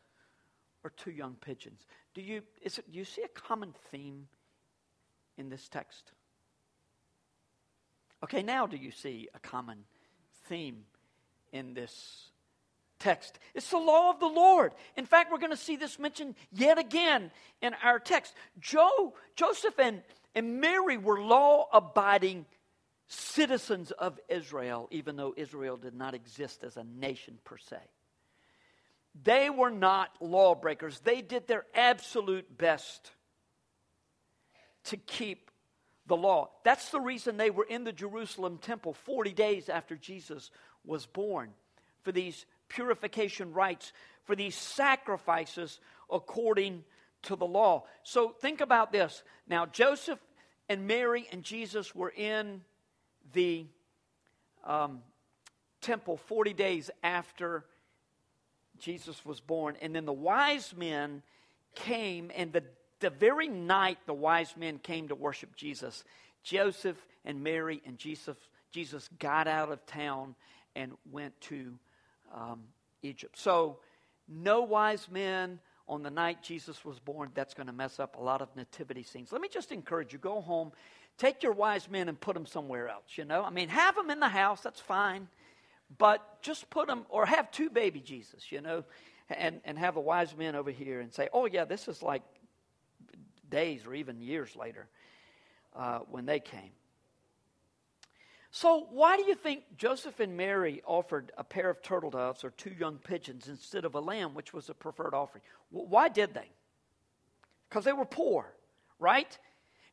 or 0.83 0.91
two 0.91 1.11
young 1.11 1.35
pigeons. 1.35 1.85
Do 2.13 2.21
you, 2.21 2.41
is 2.61 2.77
it, 2.77 2.91
do 2.91 2.97
you 2.97 3.05
see 3.05 3.23
a 3.23 3.27
common 3.27 3.73
theme 3.91 4.27
in 5.37 5.49
this 5.49 5.67
text? 5.67 6.11
Okay, 8.23 8.43
now 8.43 8.65
do 8.65 8.77
you 8.77 8.91
see 8.91 9.27
a 9.33 9.39
common 9.39 9.79
theme 10.47 10.85
in 11.51 11.73
this 11.73 12.29
text. 12.99 13.39
It's 13.53 13.69
the 13.69 13.77
law 13.77 14.09
of 14.09 14.19
the 14.19 14.27
Lord. 14.27 14.73
In 14.95 15.05
fact, 15.05 15.31
we're 15.31 15.37
going 15.37 15.51
to 15.51 15.57
see 15.57 15.75
this 15.75 15.99
mentioned 15.99 16.35
yet 16.51 16.77
again 16.77 17.31
in 17.61 17.73
our 17.83 17.99
text. 17.99 18.33
Joe, 18.59 19.13
Joseph 19.35 19.77
and, 19.79 20.01
and 20.33 20.59
Mary 20.61 20.97
were 20.97 21.21
law 21.21 21.67
abiding 21.73 22.45
citizens 23.07 23.91
of 23.91 24.19
Israel, 24.29 24.87
even 24.91 25.15
though 25.15 25.33
Israel 25.37 25.77
did 25.77 25.93
not 25.93 26.13
exist 26.13 26.63
as 26.63 26.77
a 26.77 26.83
nation 26.83 27.37
per 27.43 27.57
se. 27.57 27.77
They 29.23 29.49
were 29.49 29.71
not 29.71 30.09
lawbreakers. 30.19 30.99
They 30.99 31.21
did 31.21 31.47
their 31.47 31.65
absolute 31.73 32.57
best 32.57 33.11
to 34.85 34.97
keep 34.97 35.51
the 36.07 36.17
law. 36.17 36.49
That's 36.63 36.89
the 36.89 36.99
reason 36.99 37.37
they 37.37 37.49
were 37.49 37.65
in 37.65 37.83
the 37.83 37.93
Jerusalem 37.93 38.57
temple 38.57 38.93
40 38.93 39.31
days 39.33 39.69
after 39.69 39.95
Jesus 39.95 40.51
was 40.83 41.05
born 41.05 41.51
for 42.03 42.11
these 42.11 42.45
purification 42.69 43.53
rites, 43.53 43.93
for 44.23 44.35
these 44.35 44.55
sacrifices 44.55 45.79
according 46.11 46.83
to 47.23 47.35
the 47.35 47.45
law. 47.45 47.85
So 48.03 48.29
think 48.29 48.61
about 48.61 48.91
this. 48.91 49.23
Now, 49.47 49.65
Joseph 49.65 50.19
and 50.69 50.87
Mary 50.87 51.27
and 51.31 51.43
Jesus 51.43 51.93
were 51.95 52.09
in 52.09 52.61
the 53.33 53.65
um, 54.63 55.01
temple 55.81 56.17
40 56.17 56.53
days 56.53 56.89
after 57.03 57.65
Jesus 58.79 59.23
was 59.25 59.39
born. 59.39 59.77
And 59.81 59.95
then 59.95 60.05
the 60.05 60.13
wise 60.13 60.73
men 60.75 61.21
came, 61.75 62.31
and 62.35 62.51
the, 62.51 62.63
the 62.99 63.09
very 63.09 63.47
night 63.47 63.99
the 64.05 64.13
wise 64.13 64.55
men 64.57 64.79
came 64.79 65.07
to 65.09 65.15
worship 65.15 65.55
Jesus, 65.55 66.03
Joseph 66.43 66.97
and 67.23 67.43
Mary 67.43 67.81
and 67.85 67.97
Jesus, 67.97 68.37
Jesus 68.71 69.09
got 69.19 69.47
out 69.47 69.71
of 69.71 69.85
town 69.85 70.35
and 70.75 70.93
went 71.11 71.39
to 71.41 71.73
um, 72.35 72.61
Egypt. 73.01 73.39
So, 73.39 73.79
no 74.27 74.61
wise 74.61 75.07
men 75.09 75.59
on 75.87 76.03
the 76.03 76.09
night 76.09 76.41
Jesus 76.41 76.83
was 76.83 76.99
born. 76.99 77.31
That's 77.33 77.53
going 77.53 77.67
to 77.67 77.73
mess 77.73 77.99
up 77.99 78.17
a 78.17 78.21
lot 78.21 78.41
of 78.41 78.55
nativity 78.55 79.03
scenes. 79.03 79.31
Let 79.31 79.41
me 79.41 79.47
just 79.51 79.71
encourage 79.71 80.13
you 80.13 80.19
go 80.19 80.41
home, 80.41 80.71
take 81.17 81.43
your 81.43 81.53
wise 81.53 81.89
men 81.89 82.09
and 82.09 82.19
put 82.19 82.33
them 82.33 82.45
somewhere 82.45 82.89
else. 82.89 83.17
You 83.17 83.25
know, 83.25 83.43
I 83.43 83.49
mean, 83.49 83.69
have 83.69 83.95
them 83.95 84.09
in 84.09 84.19
the 84.19 84.29
house, 84.29 84.61
that's 84.61 84.79
fine. 84.79 85.27
But 85.97 86.41
just 86.41 86.69
put 86.69 86.87
them, 86.87 87.05
or 87.09 87.25
have 87.25 87.51
two 87.51 87.69
baby 87.69 87.99
Jesus, 87.99 88.51
you 88.51 88.61
know, 88.61 88.83
and, 89.29 89.61
and 89.63 89.77
have 89.77 89.93
the 89.93 89.99
wise 89.99 90.35
men 90.35 90.55
over 90.55 90.71
here 90.71 90.99
and 90.99 91.13
say, 91.13 91.29
oh, 91.31 91.45
yeah, 91.45 91.65
this 91.65 91.87
is 91.87 92.01
like 92.01 92.23
days 93.49 93.85
or 93.85 93.93
even 93.93 94.19
years 94.19 94.55
later 94.55 94.87
uh, 95.75 95.99
when 96.09 96.25
they 96.25 96.39
came. 96.39 96.71
So, 98.55 98.87
why 98.89 99.17
do 99.17 99.23
you 99.23 99.35
think 99.35 99.63
Joseph 99.77 100.21
and 100.21 100.37
Mary 100.37 100.81
offered 100.85 101.33
a 101.37 101.43
pair 101.43 101.69
of 101.69 101.81
turtle 101.81 102.09
doves 102.09 102.45
or 102.45 102.51
two 102.51 102.69
young 102.69 102.99
pigeons 102.99 103.49
instead 103.49 103.83
of 103.83 103.95
a 103.95 103.99
lamb, 103.99 104.33
which 104.33 104.53
was 104.53 104.69
a 104.69 104.73
preferred 104.73 105.13
offering? 105.13 105.43
Why 105.71 106.07
did 106.07 106.33
they? 106.33 106.47
Because 107.67 107.83
they 107.83 107.91
were 107.91 108.05
poor, 108.05 108.55
right? 108.97 109.37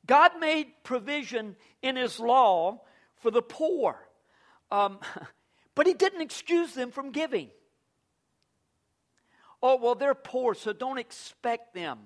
God 0.07 0.38
made 0.38 0.68
provision 0.85 1.57
in 1.83 1.96
His 1.96 2.20
law 2.20 2.83
for 3.16 3.33
the 3.33 3.42
poor, 3.42 3.98
um, 4.70 5.01
but 5.75 5.88
He 5.88 5.94
didn't 5.94 6.20
excuse 6.20 6.72
them 6.72 6.92
from 6.92 7.11
giving. 7.11 7.51
Oh, 9.61 9.75
well, 9.75 9.96
they're 9.96 10.14
poor, 10.14 10.55
so 10.55 10.72
don't 10.72 10.98
expect 10.98 11.75
them 11.75 11.98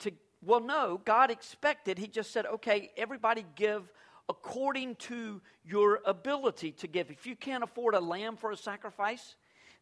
to. 0.00 0.10
Well, 0.42 0.58
no, 0.58 1.00
God 1.04 1.30
expected. 1.30 1.96
He 1.96 2.08
just 2.08 2.32
said, 2.32 2.44
okay, 2.44 2.90
everybody 2.96 3.46
give 3.54 3.88
according 4.28 4.96
to 4.96 5.40
your 5.64 6.00
ability 6.04 6.72
to 6.72 6.86
give. 6.86 7.10
If 7.10 7.26
you 7.26 7.36
can't 7.36 7.64
afford 7.64 7.94
a 7.94 8.00
lamb 8.00 8.36
for 8.36 8.50
a 8.50 8.56
sacrifice, 8.56 9.36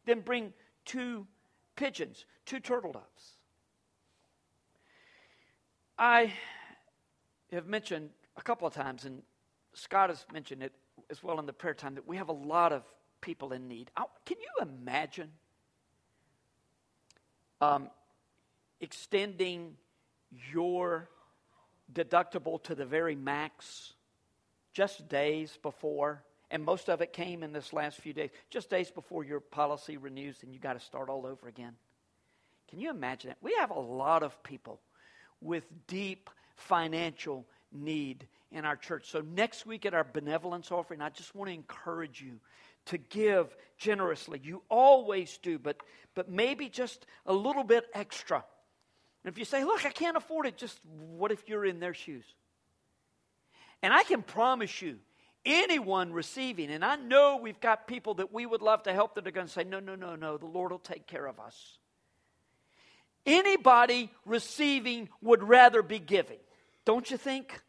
then 0.04 0.20
bring 0.20 0.52
two 0.84 1.26
pigeons, 1.74 2.24
two 2.44 2.60
turtle 2.60 2.92
doves. 2.92 3.36
I 5.98 6.32
have 7.52 7.66
mentioned 7.66 8.10
a 8.36 8.42
couple 8.42 8.66
of 8.66 8.74
times 8.74 9.04
and 9.04 9.22
Scott 9.74 10.10
has 10.10 10.24
mentioned 10.32 10.62
it 10.62 10.72
as 11.10 11.22
well 11.22 11.38
in 11.38 11.46
the 11.46 11.52
prayer 11.52 11.74
time 11.74 11.94
that 11.94 12.06
we 12.06 12.16
have 12.16 12.28
a 12.28 12.32
lot 12.32 12.72
of 12.72 12.82
people 13.20 13.52
in 13.52 13.68
need. 13.68 13.90
Can 14.24 14.36
you 14.40 14.62
imagine 14.62 15.30
um, 17.60 17.90
extending 18.80 19.76
your 20.52 21.08
deductible 21.92 22.62
to 22.64 22.74
the 22.74 22.84
very 22.84 23.14
max 23.14 23.94
just 24.76 25.08
days 25.08 25.58
before? 25.62 26.22
And 26.50 26.62
most 26.62 26.90
of 26.90 27.00
it 27.00 27.14
came 27.14 27.42
in 27.42 27.52
this 27.52 27.72
last 27.72 27.98
few 27.98 28.12
days, 28.12 28.28
just 28.50 28.68
days 28.68 28.90
before 28.90 29.24
your 29.24 29.40
policy 29.40 29.96
renews 29.96 30.36
and 30.42 30.52
you 30.52 30.60
got 30.60 30.74
to 30.74 30.80
start 30.80 31.08
all 31.08 31.24
over 31.24 31.48
again. 31.48 31.72
Can 32.68 32.78
you 32.78 32.90
imagine 32.90 33.30
it? 33.30 33.38
We 33.40 33.54
have 33.58 33.70
a 33.70 33.80
lot 33.80 34.22
of 34.22 34.40
people 34.42 34.80
with 35.40 35.64
deep 35.86 36.28
financial 36.56 37.46
need 37.72 38.26
in 38.52 38.66
our 38.66 38.76
church. 38.76 39.10
So, 39.10 39.22
next 39.22 39.64
week 39.64 39.86
at 39.86 39.94
our 39.94 40.04
benevolence 40.04 40.70
offering, 40.70 41.00
I 41.00 41.08
just 41.08 41.34
want 41.34 41.48
to 41.48 41.54
encourage 41.54 42.20
you 42.20 42.38
to 42.86 42.98
give 42.98 43.56
generously. 43.78 44.40
You 44.44 44.62
always 44.68 45.38
do, 45.38 45.58
but, 45.58 45.78
but 46.14 46.30
maybe 46.30 46.68
just 46.68 47.06
a 47.24 47.32
little 47.32 47.64
bit 47.64 47.86
extra. 47.94 48.44
And 49.24 49.32
if 49.32 49.38
you 49.38 49.46
say, 49.46 49.64
Look, 49.64 49.86
I 49.86 49.90
can't 49.90 50.16
afford 50.18 50.46
it, 50.46 50.58
just 50.58 50.78
what 50.84 51.32
if 51.32 51.48
you're 51.48 51.64
in 51.64 51.80
their 51.80 51.94
shoes? 51.94 52.24
And 53.86 53.94
I 53.94 54.02
can 54.02 54.20
promise 54.20 54.82
you, 54.82 54.98
anyone 55.44 56.12
receiving, 56.12 56.72
and 56.72 56.84
I 56.84 56.96
know 56.96 57.38
we've 57.40 57.60
got 57.60 57.86
people 57.86 58.14
that 58.14 58.32
we 58.32 58.44
would 58.44 58.60
love 58.60 58.82
to 58.82 58.92
help 58.92 59.14
that 59.14 59.28
are 59.28 59.30
going 59.30 59.46
to 59.46 59.52
say, 59.52 59.62
No, 59.62 59.78
no, 59.78 59.94
no, 59.94 60.16
no, 60.16 60.36
the 60.38 60.46
Lord 60.46 60.72
will 60.72 60.80
take 60.80 61.06
care 61.06 61.24
of 61.24 61.38
us. 61.38 61.78
Anybody 63.24 64.10
receiving 64.24 65.08
would 65.22 65.40
rather 65.40 65.82
be 65.82 66.00
giving, 66.00 66.40
don't 66.84 67.08
you 67.08 67.16
think? 67.16 67.62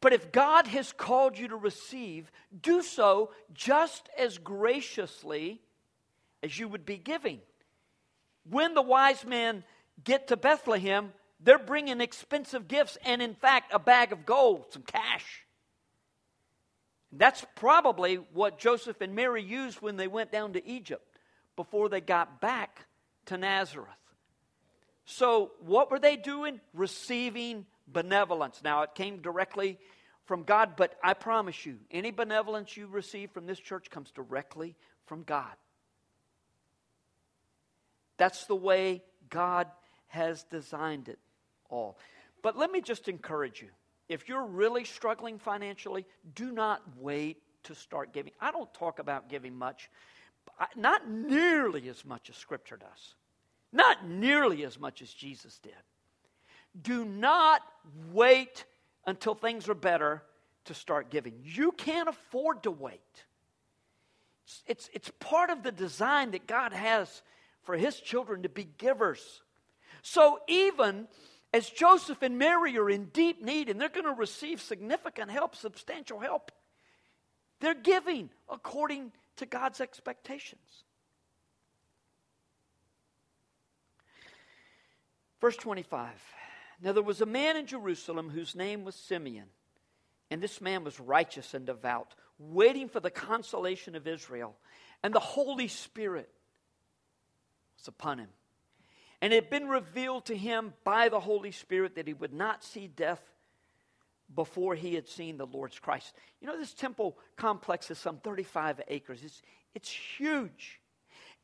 But 0.00 0.12
if 0.12 0.32
God 0.32 0.66
has 0.66 0.92
called 0.92 1.38
you 1.38 1.46
to 1.46 1.56
receive, 1.56 2.32
do 2.60 2.82
so 2.82 3.30
just 3.54 4.08
as 4.18 4.38
graciously 4.38 5.60
as 6.42 6.58
you 6.58 6.66
would 6.66 6.84
be 6.84 6.96
giving. 6.96 7.38
When 8.50 8.74
the 8.74 8.82
wise 8.82 9.24
men 9.24 9.62
get 10.02 10.26
to 10.28 10.36
Bethlehem, 10.36 11.12
they're 11.40 11.58
bringing 11.58 12.00
expensive 12.00 12.66
gifts 12.66 12.98
and, 13.04 13.22
in 13.22 13.34
fact, 13.34 13.72
a 13.72 13.78
bag 13.78 14.12
of 14.12 14.26
gold, 14.26 14.66
some 14.70 14.82
cash. 14.82 15.44
That's 17.12 17.44
probably 17.54 18.16
what 18.16 18.58
Joseph 18.58 19.00
and 19.00 19.14
Mary 19.14 19.42
used 19.42 19.80
when 19.80 19.96
they 19.96 20.08
went 20.08 20.32
down 20.32 20.54
to 20.54 20.66
Egypt 20.66 21.04
before 21.56 21.88
they 21.88 22.00
got 22.00 22.40
back 22.40 22.86
to 23.26 23.38
Nazareth. 23.38 23.88
So, 25.04 25.52
what 25.60 25.90
were 25.90 25.98
they 25.98 26.16
doing? 26.16 26.60
Receiving 26.74 27.66
benevolence. 27.86 28.60
Now, 28.62 28.82
it 28.82 28.94
came 28.94 29.22
directly 29.22 29.78
from 30.26 30.42
God, 30.42 30.74
but 30.76 30.94
I 31.02 31.14
promise 31.14 31.64
you, 31.64 31.78
any 31.90 32.10
benevolence 32.10 32.76
you 32.76 32.86
receive 32.88 33.30
from 33.30 33.46
this 33.46 33.58
church 33.58 33.88
comes 33.90 34.10
directly 34.10 34.76
from 35.06 35.22
God. 35.22 35.54
That's 38.18 38.44
the 38.44 38.56
way 38.56 39.02
God 39.30 39.68
has 40.08 40.42
designed 40.50 41.08
it 41.08 41.18
all. 41.68 41.98
But 42.42 42.56
let 42.56 42.70
me 42.70 42.80
just 42.80 43.08
encourage 43.08 43.60
you 43.60 43.68
if 44.08 44.28
you're 44.28 44.44
really 44.44 44.84
struggling 44.84 45.38
financially, 45.38 46.06
do 46.34 46.50
not 46.50 46.82
wait 46.96 47.42
to 47.64 47.74
start 47.74 48.12
giving. 48.12 48.32
I 48.40 48.50
don't 48.50 48.72
talk 48.72 48.98
about 48.98 49.28
giving 49.28 49.56
much, 49.56 49.90
not 50.76 51.08
nearly 51.08 51.88
as 51.88 52.04
much 52.04 52.30
as 52.30 52.36
Scripture 52.36 52.78
does, 52.78 53.14
not 53.72 54.06
nearly 54.06 54.64
as 54.64 54.78
much 54.80 55.02
as 55.02 55.12
Jesus 55.12 55.58
did. 55.58 55.72
Do 56.80 57.04
not 57.04 57.60
wait 58.12 58.64
until 59.06 59.34
things 59.34 59.68
are 59.68 59.74
better 59.74 60.22
to 60.66 60.74
start 60.74 61.10
giving. 61.10 61.34
You 61.42 61.72
can't 61.72 62.08
afford 62.08 62.62
to 62.62 62.70
wait. 62.70 63.00
It's, 64.44 64.62
it's, 64.66 64.90
it's 64.94 65.12
part 65.18 65.50
of 65.50 65.62
the 65.62 65.72
design 65.72 66.30
that 66.30 66.46
God 66.46 66.72
has 66.72 67.22
for 67.62 67.76
His 67.76 67.98
children 68.00 68.42
to 68.42 68.48
be 68.48 68.64
givers. 68.64 69.42
So 70.02 70.40
even 70.48 71.08
as 71.52 71.68
Joseph 71.68 72.22
and 72.22 72.38
Mary 72.38 72.76
are 72.76 72.90
in 72.90 73.06
deep 73.06 73.42
need 73.42 73.68
and 73.68 73.80
they're 73.80 73.88
going 73.88 74.04
to 74.04 74.12
receive 74.12 74.60
significant 74.60 75.30
help, 75.30 75.56
substantial 75.56 76.18
help, 76.18 76.52
they're 77.60 77.74
giving 77.74 78.30
according 78.48 79.12
to 79.36 79.46
God's 79.46 79.80
expectations. 79.80 80.84
Verse 85.40 85.56
25. 85.56 86.10
Now 86.82 86.92
there 86.92 87.02
was 87.02 87.20
a 87.20 87.26
man 87.26 87.56
in 87.56 87.66
Jerusalem 87.66 88.30
whose 88.30 88.54
name 88.54 88.84
was 88.84 88.94
Simeon, 88.94 89.46
and 90.30 90.40
this 90.40 90.60
man 90.60 90.84
was 90.84 91.00
righteous 91.00 91.54
and 91.54 91.66
devout, 91.66 92.14
waiting 92.38 92.88
for 92.88 93.00
the 93.00 93.10
consolation 93.10 93.94
of 93.96 94.06
Israel, 94.06 94.56
and 95.02 95.14
the 95.14 95.20
Holy 95.20 95.68
Spirit 95.68 96.28
was 97.78 97.88
upon 97.88 98.18
him. 98.18 98.28
And 99.20 99.32
it 99.32 99.44
had 99.44 99.50
been 99.50 99.68
revealed 99.68 100.26
to 100.26 100.36
him 100.36 100.74
by 100.84 101.08
the 101.08 101.20
Holy 101.20 101.50
Spirit 101.50 101.96
that 101.96 102.06
he 102.06 102.14
would 102.14 102.32
not 102.32 102.62
see 102.62 102.86
death 102.86 103.20
before 104.34 104.74
he 104.74 104.94
had 104.94 105.08
seen 105.08 105.38
the 105.38 105.46
Lord's 105.46 105.78
Christ. 105.78 106.14
You 106.40 106.46
know, 106.46 106.58
this 106.58 106.74
temple 106.74 107.16
complex 107.36 107.90
is 107.90 107.98
some 107.98 108.18
35 108.18 108.82
acres, 108.88 109.22
it's, 109.24 109.42
it's 109.74 109.90
huge. 109.90 110.80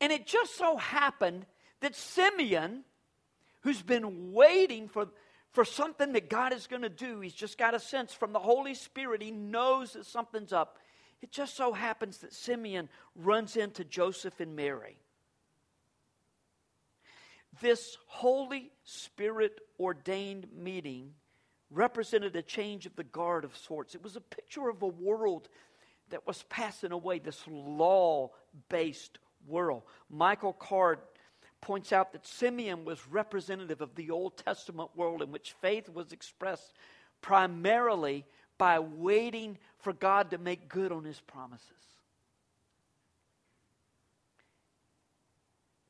And 0.01 0.11
it 0.11 0.27
just 0.27 0.57
so 0.57 0.77
happened 0.77 1.45
that 1.81 1.95
Simeon, 1.95 2.83
who's 3.61 3.81
been 3.81 4.33
waiting 4.33 4.87
for, 4.87 5.07
for 5.51 5.65
something 5.65 6.13
that 6.13 6.29
God 6.29 6.53
is 6.53 6.67
going 6.67 6.81
to 6.81 6.89
do, 6.89 7.21
he's 7.21 7.33
just 7.33 7.57
got 7.57 7.73
a 7.73 7.79
sense 7.79 8.13
from 8.13 8.33
the 8.33 8.39
Holy 8.39 8.73
Spirit, 8.73 9.21
he 9.21 9.31
knows 9.31 9.93
that 9.93 10.05
something's 10.05 10.53
up. 10.53 10.77
It 11.21 11.31
just 11.31 11.55
so 11.55 11.73
happens 11.73 12.19
that 12.19 12.33
Simeon 12.33 12.89
runs 13.15 13.55
into 13.55 13.83
Joseph 13.83 14.39
and 14.39 14.55
Mary. 14.55 14.97
This 17.61 17.97
Holy 18.07 18.71
Spirit 18.83 19.59
ordained 19.79 20.47
meeting 20.55 21.13
represented 21.69 22.35
a 22.35 22.41
change 22.41 22.85
of 22.85 22.95
the 22.95 23.03
guard 23.03 23.43
of 23.43 23.55
sorts. 23.55 23.95
It 23.95 24.03
was 24.03 24.15
a 24.15 24.21
picture 24.21 24.69
of 24.69 24.81
a 24.81 24.87
world 24.87 25.49
that 26.09 26.27
was 26.27 26.43
passing 26.49 26.91
away, 26.91 27.19
this 27.19 27.41
law 27.47 28.31
based 28.69 29.19
world. 29.47 29.83
Michael 30.09 30.53
Card 30.53 30.99
points 31.61 31.91
out 31.91 32.11
that 32.13 32.25
Simeon 32.25 32.85
was 32.85 33.07
representative 33.07 33.81
of 33.81 33.95
the 33.95 34.11
Old 34.11 34.37
Testament 34.37 34.91
world 34.95 35.21
in 35.21 35.31
which 35.31 35.55
faith 35.61 35.89
was 35.89 36.11
expressed 36.11 36.73
primarily 37.21 38.25
by 38.57 38.79
waiting 38.79 39.57
for 39.79 39.93
God 39.93 40.31
to 40.31 40.37
make 40.37 40.69
good 40.69 40.91
on 40.91 41.03
his 41.03 41.19
promises. 41.21 41.69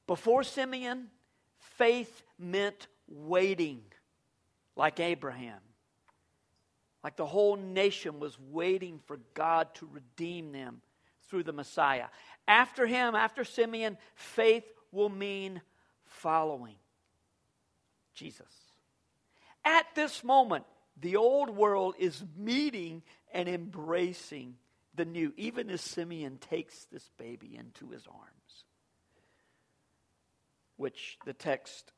Before 0.08 0.44
Simeon, 0.44 1.08
faith 1.78 2.24
meant 2.38 2.88
waiting, 3.08 3.82
like 4.76 5.00
Abraham. 5.00 5.60
Like 7.04 7.18
the 7.18 7.26
whole 7.26 7.56
nation 7.56 8.20
was 8.20 8.38
waiting 8.40 9.00
for 9.06 9.20
God 9.34 9.74
to 9.76 9.88
redeem 9.92 10.52
them 10.52 10.82
through 11.30 11.44
the 11.44 11.54
Messiah. 11.54 12.06
After 12.48 12.88
him, 12.88 13.16
after 13.16 13.44
Simeon, 13.44 13.98
faith 14.16 14.66
will 14.92 15.10
mean 15.10 15.62
following 16.06 16.76
Jesus. 18.16 18.48
At 19.64 19.86
this 19.96 20.24
moment, 20.24 20.66
the 21.00 21.18
old 21.18 21.50
world 21.50 21.96
is 22.00 22.24
meeting 22.38 23.04
and 23.34 23.50
embracing 23.50 24.56
the 24.96 25.06
new, 25.06 25.34
even 25.38 25.70
as 25.70 25.82
Simeon 25.82 26.38
takes 26.38 26.86
this 26.86 27.10
baby 27.18 27.56
into 27.56 27.90
his 27.92 28.08
arms 28.08 28.35
which 30.78 31.18
the 31.26 31.34
text 31.34 31.92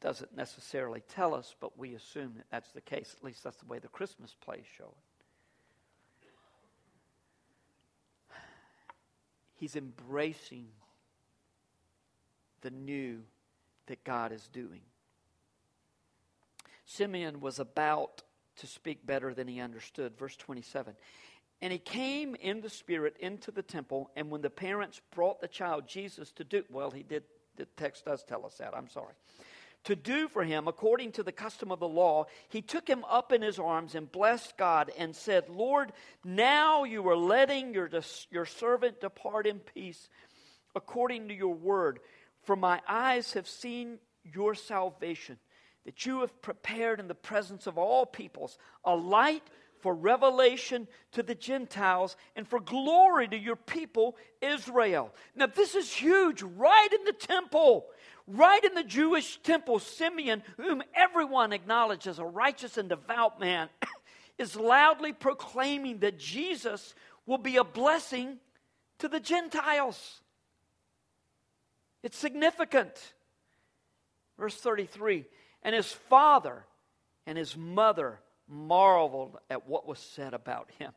doesn't 0.00 0.34
necessarily 0.34 1.02
tell 1.14 1.34
us, 1.34 1.54
but 1.60 1.78
we 1.78 1.94
assume 1.94 2.32
that 2.36 2.46
that's 2.50 2.72
the 2.72 2.80
case. 2.80 3.14
At 3.16 3.24
least 3.24 3.44
that's 3.44 3.58
the 3.58 3.66
way 3.66 3.78
the 3.78 3.88
Christmas 3.88 4.34
plays 4.40 4.64
show 4.78 4.84
it. 4.84 4.94
He's 9.54 9.76
embracing 9.76 10.68
the 12.62 12.70
new 12.70 13.20
that 13.86 14.02
God 14.04 14.32
is 14.32 14.48
doing. 14.48 14.80
Simeon 16.86 17.40
was 17.40 17.58
about 17.58 18.22
to 18.56 18.66
speak 18.66 19.04
better 19.04 19.34
than 19.34 19.48
he 19.48 19.60
understood. 19.60 20.18
Verse 20.18 20.34
27. 20.36 20.94
And 21.62 21.72
he 21.72 21.78
came 21.78 22.34
in 22.34 22.62
the 22.62 22.70
Spirit 22.70 23.16
into 23.20 23.50
the 23.50 23.62
temple, 23.62 24.10
and 24.16 24.30
when 24.30 24.40
the 24.40 24.50
parents 24.50 25.00
brought 25.14 25.40
the 25.40 25.48
child 25.48 25.86
Jesus 25.86 26.32
to 26.32 26.44
do, 26.44 26.64
well, 26.70 26.90
he 26.90 27.02
did, 27.02 27.24
the 27.56 27.66
text 27.76 28.06
does 28.06 28.24
tell 28.24 28.46
us 28.46 28.54
that, 28.58 28.74
I'm 28.74 28.88
sorry. 28.88 29.12
To 29.84 29.96
do 29.96 30.28
for 30.28 30.44
him, 30.44 30.68
according 30.68 31.12
to 31.12 31.22
the 31.22 31.32
custom 31.32 31.72
of 31.72 31.80
the 31.80 31.88
law, 31.88 32.26
he 32.50 32.60
took 32.60 32.86
him 32.86 33.04
up 33.08 33.32
in 33.32 33.40
his 33.40 33.58
arms 33.58 33.94
and 33.94 34.10
blessed 34.12 34.56
God 34.58 34.90
and 34.98 35.16
said, 35.16 35.48
Lord, 35.48 35.92
now 36.24 36.84
you 36.84 37.08
are 37.08 37.16
letting 37.16 37.72
your, 37.72 37.90
your 38.30 38.44
servant 38.44 39.00
depart 39.00 39.46
in 39.46 39.58
peace 39.58 40.08
according 40.74 41.28
to 41.28 41.34
your 41.34 41.54
word. 41.54 42.00
For 42.42 42.56
my 42.56 42.80
eyes 42.86 43.32
have 43.32 43.48
seen 43.48 43.98
your 44.22 44.54
salvation. 44.54 45.38
that 45.84 46.06
you 46.06 46.20
have 46.20 46.42
prepared 46.42 47.00
in 47.00 47.08
the 47.08 47.14
presence 47.14 47.66
of 47.66 47.78
all 47.78 48.06
peoples 48.06 48.58
a 48.84 48.94
light 48.94 49.42
for 49.80 49.94
revelation 49.94 50.86
to 51.12 51.22
the 51.22 51.34
Gentiles 51.34 52.16
and 52.36 52.46
for 52.46 52.60
glory 52.60 53.28
to 53.28 53.36
your 53.36 53.56
people, 53.56 54.16
Israel. 54.40 55.12
Now, 55.34 55.46
this 55.46 55.74
is 55.74 55.92
huge, 55.92 56.42
right 56.42 56.88
in 56.92 57.04
the 57.04 57.12
temple, 57.12 57.86
right 58.26 58.62
in 58.62 58.74
the 58.74 58.84
Jewish 58.84 59.38
temple. 59.42 59.78
Simeon, 59.78 60.42
whom 60.56 60.82
everyone 60.94 61.52
acknowledges 61.52 62.18
a 62.18 62.24
righteous 62.24 62.76
and 62.76 62.88
devout 62.88 63.40
man, 63.40 63.68
is 64.38 64.56
loudly 64.56 65.12
proclaiming 65.12 65.98
that 66.00 66.18
Jesus 66.18 66.94
will 67.26 67.38
be 67.38 67.56
a 67.56 67.64
blessing 67.64 68.38
to 68.98 69.08
the 69.08 69.20
Gentiles. 69.20 70.20
It's 72.02 72.16
significant. 72.16 72.92
Verse 74.38 74.56
33 74.56 75.26
And 75.62 75.74
his 75.74 75.92
father 75.92 76.64
and 77.26 77.36
his 77.36 77.56
mother 77.56 78.20
marveled 78.50 79.38
at 79.48 79.66
what 79.66 79.86
was 79.86 79.98
said 79.98 80.34
about 80.34 80.68
him. 80.78 80.92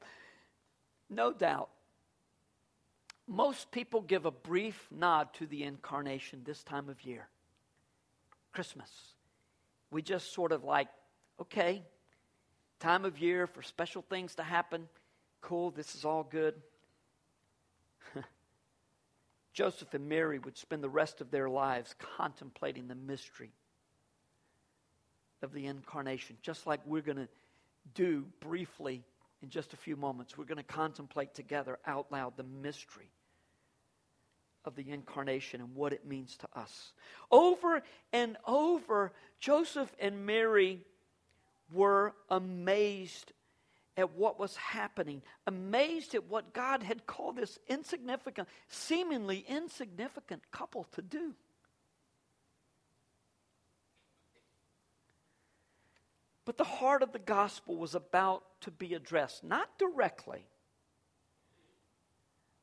No 1.10 1.32
doubt, 1.32 1.70
most 3.28 3.72
people 3.72 4.02
give 4.02 4.26
a 4.26 4.32
brief 4.32 4.88
nod 4.92 5.34
to 5.36 5.46
the 5.46 5.64
incarnation 5.64 6.42
this 6.44 6.64
time 6.64 6.90
of 6.90 7.04
year 7.04 7.28
Christmas. 8.52 8.90
We 9.92 10.02
just 10.02 10.34
sort 10.34 10.52
of 10.52 10.64
like, 10.64 10.88
okay, 11.40 11.84
time 12.80 13.06
of 13.06 13.20
year 13.20 13.48
for 13.48 13.62
special 13.62 14.02
things 14.02 14.36
to 14.36 14.44
happen. 14.44 14.88
Cool, 15.42 15.72
this 15.72 15.96
is 15.96 16.04
all 16.04 16.24
good. 16.24 16.56
Joseph 19.54 19.94
and 19.94 20.10
Mary 20.10 20.40
would 20.40 20.58
spend 20.58 20.84
the 20.84 20.90
rest 20.90 21.22
of 21.22 21.32
their 21.32 21.50
lives 21.50 21.96
contemplating 22.18 22.88
the 22.88 22.96
mystery 22.96 23.52
of 25.42 25.54
the 25.54 25.66
incarnation, 25.68 26.38
just 26.42 26.66
like 26.66 26.80
we're 26.86 27.02
going 27.02 27.18
to 27.18 27.28
do 27.94 28.26
briefly 28.40 29.04
in 29.42 29.50
just 29.50 29.74
a 29.74 29.78
few 29.78 29.96
moments. 29.96 30.38
We're 30.38 30.46
going 30.46 30.58
to 30.58 30.64
contemplate 30.64 31.34
together 31.34 31.80
out 31.86 32.12
loud 32.12 32.38
the 32.38 32.44
mystery 32.44 33.10
of 34.66 34.76
the 34.76 34.90
incarnation 34.90 35.60
and 35.62 35.76
what 35.76 35.94
it 35.94 36.06
means 36.06 36.38
to 36.38 36.48
us. 36.56 36.94
Over 37.32 37.84
and 38.14 38.38
over, 38.48 39.12
Joseph 39.40 39.94
and 40.00 40.26
Mary 40.26 40.80
were 41.72 42.14
amazed 42.30 43.34
at 43.98 44.16
what 44.16 44.40
was 44.40 44.56
happening, 44.56 45.22
amazed 45.46 46.16
at 46.16 46.26
what 46.26 46.54
God 46.54 46.82
had 46.82 47.06
called 47.06 47.36
this 47.36 47.60
insignificant, 47.68 48.48
seemingly 48.68 49.46
insignificant 49.48 50.42
couple 50.52 50.86
to 50.94 51.02
do. 51.02 51.36
But 56.46 56.58
the 56.58 56.64
heart 56.64 57.04
of 57.04 57.14
the 57.14 57.20
gospel 57.20 57.78
was 57.78 57.96
about 57.96 58.44
to 58.62 58.72
be 58.72 58.94
addressed, 58.94 59.44
not 59.44 59.78
directly, 59.80 60.46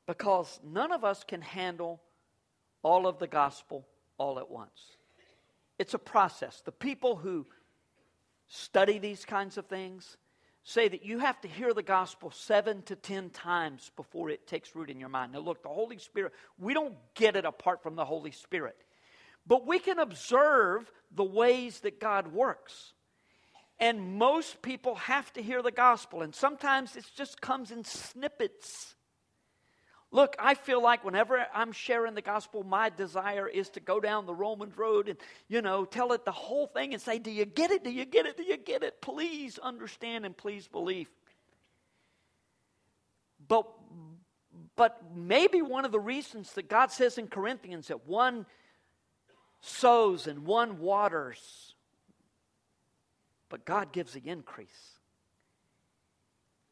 because 0.06 0.60
none 0.64 0.92
of 0.92 1.04
us 1.04 1.24
can 1.24 1.40
handle 1.40 2.02
all 2.82 3.06
of 3.06 3.18
the 3.18 3.26
gospel 3.26 3.86
all 4.18 4.38
at 4.38 4.50
once. 4.50 4.96
It's 5.78 5.94
a 5.94 5.98
process. 5.98 6.60
The 6.62 6.72
people 6.72 7.16
who 7.16 7.46
study 8.48 8.98
these 8.98 9.24
kinds 9.24 9.56
of 9.56 9.66
things 9.66 10.16
say 10.62 10.88
that 10.88 11.04
you 11.04 11.20
have 11.20 11.40
to 11.40 11.48
hear 11.48 11.72
the 11.72 11.82
gospel 11.82 12.30
seven 12.30 12.82
to 12.82 12.96
ten 12.96 13.30
times 13.30 13.90
before 13.96 14.28
it 14.28 14.46
takes 14.46 14.76
root 14.76 14.90
in 14.90 15.00
your 15.00 15.08
mind. 15.08 15.32
Now, 15.32 15.38
look, 15.38 15.62
the 15.62 15.70
Holy 15.70 15.98
Spirit, 15.98 16.34
we 16.58 16.74
don't 16.74 16.94
get 17.14 17.34
it 17.34 17.46
apart 17.46 17.82
from 17.82 17.96
the 17.96 18.04
Holy 18.04 18.30
Spirit, 18.30 18.76
but 19.46 19.66
we 19.66 19.78
can 19.78 19.98
observe 19.98 20.90
the 21.14 21.24
ways 21.24 21.80
that 21.80 21.98
God 21.98 22.28
works. 22.28 22.92
And 23.80 24.18
most 24.18 24.60
people 24.60 24.94
have 24.96 25.32
to 25.32 25.42
hear 25.42 25.62
the 25.62 25.70
gospel, 25.72 26.20
and 26.20 26.34
sometimes 26.34 26.96
it 26.96 27.10
just 27.16 27.40
comes 27.40 27.70
in 27.70 27.82
snippets. 27.82 28.94
Look, 30.12 30.36
I 30.38 30.54
feel 30.54 30.82
like 30.82 31.02
whenever 31.02 31.46
I'm 31.54 31.72
sharing 31.72 32.14
the 32.14 32.20
gospel, 32.20 32.62
my 32.62 32.90
desire 32.90 33.48
is 33.48 33.70
to 33.70 33.80
go 33.80 33.98
down 33.98 34.26
the 34.26 34.34
Roman 34.34 34.72
road 34.76 35.08
and, 35.08 35.18
you 35.48 35.62
know, 35.62 35.84
tell 35.86 36.12
it 36.12 36.24
the 36.24 36.32
whole 36.32 36.66
thing 36.66 36.92
and 36.92 37.00
say, 37.00 37.18
Do 37.18 37.30
you 37.30 37.44
get 37.44 37.70
it? 37.70 37.82
Do 37.84 37.90
you 37.90 38.04
get 38.04 38.26
it? 38.26 38.36
Do 38.36 38.42
you 38.42 38.56
get 38.58 38.82
it? 38.82 39.00
Please 39.00 39.58
understand 39.58 40.26
and 40.26 40.36
please 40.36 40.66
believe. 40.66 41.08
But, 43.46 43.66
but 44.76 45.00
maybe 45.14 45.62
one 45.62 45.84
of 45.84 45.92
the 45.92 46.00
reasons 46.00 46.52
that 46.52 46.68
God 46.68 46.90
says 46.90 47.16
in 47.16 47.28
Corinthians 47.28 47.88
that 47.88 48.06
one 48.06 48.46
sows 49.60 50.26
and 50.26 50.44
one 50.44 50.80
waters 50.80 51.74
but 53.50 53.66
God 53.66 53.92
gives 53.92 54.14
the 54.14 54.22
increase, 54.24 54.98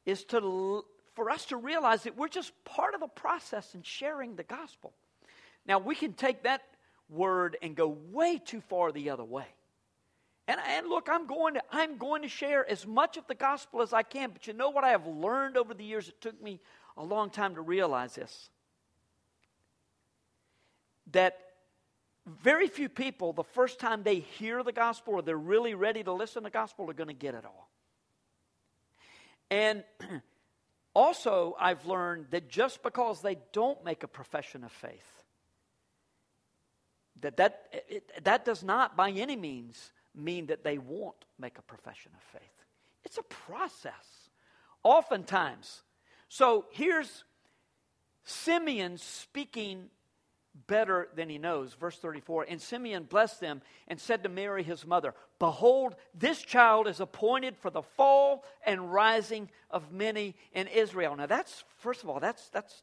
is 0.07 0.25
to, 0.27 0.85
for 1.15 1.29
us 1.29 1.45
to 1.47 1.59
realize 1.59 2.05
that 2.05 2.17
we're 2.17 2.29
just 2.29 2.53
part 2.65 2.95
of 2.95 3.01
the 3.01 3.09
process 3.09 3.75
in 3.75 3.83
sharing 3.83 4.37
the 4.37 4.45
gospel. 4.45 4.95
Now, 5.67 5.79
we 5.79 5.95
can 5.95 6.15
take 6.15 6.45
that 6.45 6.63
word 7.11 7.59
and 7.61 7.77
go 7.77 7.89
way 8.11 8.41
too 8.43 8.63
far 8.63 8.91
the 8.91 9.11
other 9.11 9.25
way. 9.25 9.45
And, 10.47 10.59
and 10.67 10.89
look, 10.89 11.09
I'm 11.11 11.27
going, 11.27 11.55
to, 11.55 11.63
I'm 11.71 11.99
going 11.99 12.23
to 12.23 12.29
share 12.29 12.67
as 12.71 12.87
much 12.87 13.19
of 13.19 13.27
the 13.27 13.35
gospel 13.35 13.83
as 13.83 13.93
I 13.93 14.03
can, 14.03 14.31
but 14.31 14.47
you 14.47 14.55
know 14.55 14.71
what 14.71 14.85
I 14.85 14.91
have 14.91 15.07
learned 15.07 15.59
over 15.59 15.75
the 15.75 15.85
years? 15.85 16.09
It 16.09 16.23
took 16.23 16.43
me 16.43 16.61
a 16.97 17.05
long 17.05 17.29
time 17.29 17.57
to 17.57 17.61
realize 17.61 18.15
this. 18.15 18.49
That 21.13 21.39
very 22.43 22.69
few 22.69 22.89
people, 22.89 23.33
the 23.33 23.45
first 23.45 23.79
time 23.79 24.03
they 24.03 24.21
hear 24.21 24.63
the 24.63 24.73
gospel 24.73 25.15
or 25.15 25.23
they're 25.23 25.37
really 25.37 25.75
ready 25.75 26.03
to 26.03 26.13
listen 26.13 26.43
to 26.43 26.47
the 26.47 26.51
gospel, 26.51 26.89
are 26.91 26.95
going 26.95 27.09
to 27.09 27.15
get 27.15 27.35
it 27.35 27.45
all. 27.45 27.71
And 29.51 29.85
also, 30.95 31.57
I've 31.59 31.87
learned 31.87 32.27
that 32.31 32.49
just 32.49 32.83
because 32.83 33.23
they 33.23 33.39
don't 33.53 33.83
make 33.85 34.03
a 34.03 34.09
profession 34.09 34.65
of 34.65 34.73
faith, 34.73 35.23
that 37.21 37.37
that, 37.39 37.69
it, 37.89 38.25
that 38.25 38.45
does 38.45 38.63
not 38.63 38.97
by 38.97 39.11
any 39.11 39.37
means 39.37 39.93
mean 40.15 40.47
that 40.47 40.65
they 40.65 40.79
won't 40.79 41.25
make 41.39 41.59
a 41.59 41.63
profession 41.63 42.13
of 42.15 42.41
faith. 42.41 42.65
It's 43.05 43.19
a 43.19 43.23
process, 43.23 44.31
oftentimes. 44.83 45.83
So 46.29 46.67
here's 46.71 47.25
Simeon 48.25 48.99
speaking 48.99 49.89
better 50.67 51.09
than 51.15 51.29
he 51.29 51.39
knows. 51.39 51.75
Verse 51.75 51.97
34 51.99 52.47
And 52.49 52.61
Simeon 52.61 53.05
blessed 53.05 53.41
them 53.41 53.63
and 53.87 54.01
said 54.01 54.23
to 54.23 54.29
Mary 54.29 54.63
his 54.63 54.87
mother, 54.87 55.15
Behold, 55.39 55.95
this 56.15 56.43
child 56.43 56.89
is 56.89 57.01
appointed 57.01 57.57
for 57.57 57.71
the 57.71 57.83
fall 57.83 58.45
and 58.67 58.93
rising 58.93 59.49
of 59.71 59.93
many 59.93 60.35
in 60.53 60.67
Israel. 60.67 61.17
Now, 61.17 61.27
that's, 61.27 61.65
first 61.79 62.03
of 62.03 62.09
all, 62.09 62.21
that's, 62.21 62.49
that's 62.51 62.83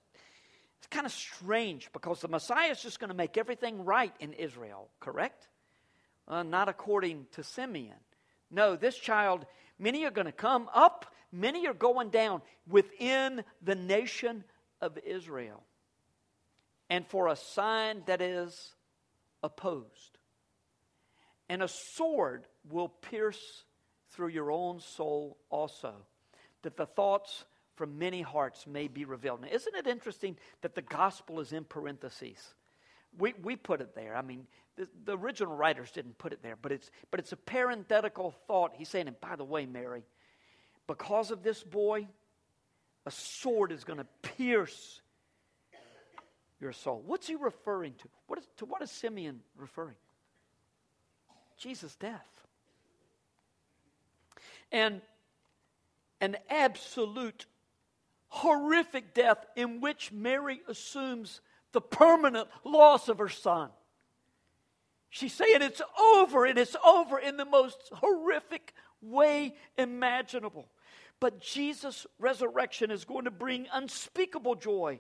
it's 0.77 0.87
kind 0.87 1.05
of 1.05 1.11
strange 1.11 1.89
because 1.93 2.21
the 2.21 2.27
Messiah 2.27 2.69
is 2.69 2.81
just 2.81 2.99
going 2.99 3.09
to 3.09 3.15
make 3.15 3.37
everything 3.37 3.85
right 3.85 4.13
in 4.19 4.33
Israel, 4.33 4.89
correct? 4.99 5.47
Uh, 6.27 6.43
not 6.43 6.69
according 6.69 7.25
to 7.33 7.43
Simeon. 7.43 7.95
No, 8.51 8.75
this 8.75 8.95
child, 8.95 9.45
many 9.79 10.05
are 10.05 10.11
going 10.11 10.25
to 10.25 10.31
come 10.31 10.69
up, 10.73 11.07
many 11.31 11.67
are 11.67 11.73
going 11.73 12.09
down 12.09 12.41
within 12.67 13.43
the 13.63 13.75
nation 13.75 14.43
of 14.81 14.97
Israel 15.05 15.63
and 16.89 17.05
for 17.07 17.27
a 17.27 17.35
sign 17.35 18.03
that 18.05 18.21
is 18.21 18.73
opposed. 19.41 20.17
And 21.49 21.61
a 21.61 21.67
sword 21.67 22.47
will 22.69 22.89
pierce 22.89 23.63
through 24.11 24.29
your 24.29 24.51
own 24.51 24.79
soul 24.79 25.37
also, 25.49 25.93
that 26.61 26.77
the 26.77 26.85
thoughts 26.85 27.45
from 27.75 27.99
many 27.99 28.21
hearts 28.21 28.65
may 28.65 28.87
be 28.87 29.05
revealed. 29.05 29.41
Now, 29.41 29.49
isn't 29.51 29.75
it 29.75 29.87
interesting 29.87 30.37
that 30.61 30.75
the 30.75 30.81
gospel 30.81 31.39
is 31.41 31.51
in 31.51 31.65
parentheses? 31.65 32.53
We, 33.17 33.33
we 33.43 33.55
put 33.55 33.81
it 33.81 33.95
there. 33.95 34.15
I 34.15 34.21
mean, 34.21 34.47
the, 34.77 34.87
the 35.05 35.17
original 35.17 35.55
writers 35.55 35.91
didn't 35.91 36.17
put 36.17 36.33
it 36.33 36.41
there, 36.41 36.55
but 36.61 36.71
it's, 36.71 36.89
but 37.11 37.19
it's 37.19 37.31
a 37.31 37.37
parenthetical 37.37 38.33
thought. 38.47 38.71
He's 38.75 38.89
saying, 38.89 39.07
and 39.07 39.19
by 39.19 39.35
the 39.35 39.43
way, 39.43 39.65
Mary, 39.65 40.03
because 40.87 41.31
of 41.31 41.43
this 41.43 41.63
boy, 41.63 42.07
a 43.05 43.11
sword 43.11 43.71
is 43.71 43.83
going 43.83 43.99
to 43.99 44.07
pierce 44.21 45.01
your 46.59 46.71
soul. 46.71 47.03
What's 47.05 47.27
he 47.27 47.35
referring 47.35 47.93
to? 47.95 48.07
What 48.27 48.39
is, 48.39 48.47
to 48.57 48.65
what 48.65 48.81
is 48.81 48.91
Simeon 48.91 49.41
referring? 49.57 49.95
Jesus' 51.57 51.95
death. 51.95 52.27
And 54.71 55.01
an 56.21 56.37
absolute 56.49 57.45
horrific 58.27 59.13
death 59.13 59.45
in 59.55 59.79
which 59.79 60.11
Mary 60.11 60.61
assumes 60.67 61.41
the 61.71 61.81
permanent 61.81 62.47
loss 62.63 63.09
of 63.09 63.19
her 63.19 63.29
son. 63.29 63.69
She's 65.09 65.33
saying 65.33 65.61
it's 65.61 65.81
over, 66.13 66.45
and 66.45 66.57
it's 66.57 66.75
over 66.85 67.17
in 67.17 67.37
the 67.37 67.45
most 67.45 67.77
horrific 67.93 68.73
way 69.01 69.55
imaginable. 69.77 70.67
But 71.21 71.39
Jesus' 71.39 72.05
resurrection 72.19 72.91
is 72.91 73.05
going 73.05 73.25
to 73.25 73.31
bring 73.31 73.67
unspeakable 73.71 74.55
joy 74.55 74.99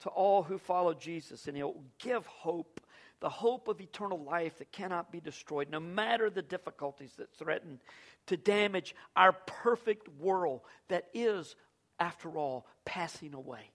to 0.00 0.08
all 0.08 0.42
who 0.42 0.58
follow 0.58 0.94
Jesus, 0.94 1.46
and 1.46 1.56
He'll 1.56 1.82
give 1.98 2.26
hope 2.26 2.80
the 3.20 3.28
hope 3.28 3.66
of 3.68 3.80
eternal 3.80 4.22
life 4.22 4.58
that 4.58 4.70
cannot 4.70 5.10
be 5.10 5.20
destroyed, 5.20 5.68
no 5.70 5.80
matter 5.80 6.30
the 6.30 6.42
difficulties 6.42 7.12
that 7.18 7.32
threaten 7.34 7.80
to 8.26 8.36
damage 8.36 8.94
our 9.16 9.32
perfect 9.32 10.08
world 10.20 10.60
that 10.88 11.06
is, 11.14 11.56
after 11.98 12.30
all, 12.36 12.66
passing 12.84 13.34
away. 13.34 13.70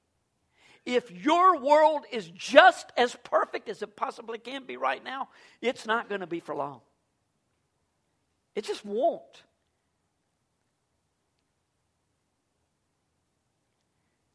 If 0.85 1.11
your 1.11 1.59
world 1.59 2.05
is 2.11 2.29
just 2.29 2.91
as 2.97 3.15
perfect 3.23 3.69
as 3.69 3.81
it 3.81 3.95
possibly 3.95 4.37
can 4.37 4.65
be 4.65 4.77
right 4.77 5.03
now, 5.03 5.29
it's 5.61 5.85
not 5.85 6.09
going 6.09 6.21
to 6.21 6.27
be 6.27 6.39
for 6.39 6.55
long. 6.55 6.81
It 8.55 8.65
just 8.65 8.85
won't. 8.85 9.43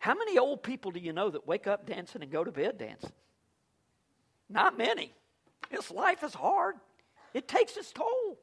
How 0.08 0.14
many 0.14 0.38
old 0.38 0.62
people 0.62 0.90
do 0.90 1.00
you 1.00 1.12
know 1.12 1.28
that 1.28 1.46
wake 1.46 1.66
up 1.66 1.84
dancing 1.84 2.22
and 2.22 2.32
go 2.32 2.42
to 2.42 2.50
bed 2.50 2.78
dancing? 2.78 3.12
Not 4.48 4.78
many. 4.78 5.12
This 5.70 5.90
life 5.90 6.24
is 6.24 6.32
hard. 6.32 6.76
It 7.34 7.46
takes 7.46 7.76
its 7.76 7.92
toll, 7.92 8.38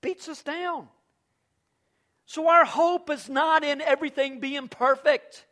beats 0.00 0.28
us 0.28 0.40
down. 0.44 0.86
So 2.26 2.46
our 2.46 2.64
hope 2.64 3.10
is 3.10 3.28
not 3.28 3.64
in 3.64 3.80
everything 3.80 4.38
being 4.38 4.68
perfect. 4.68 5.44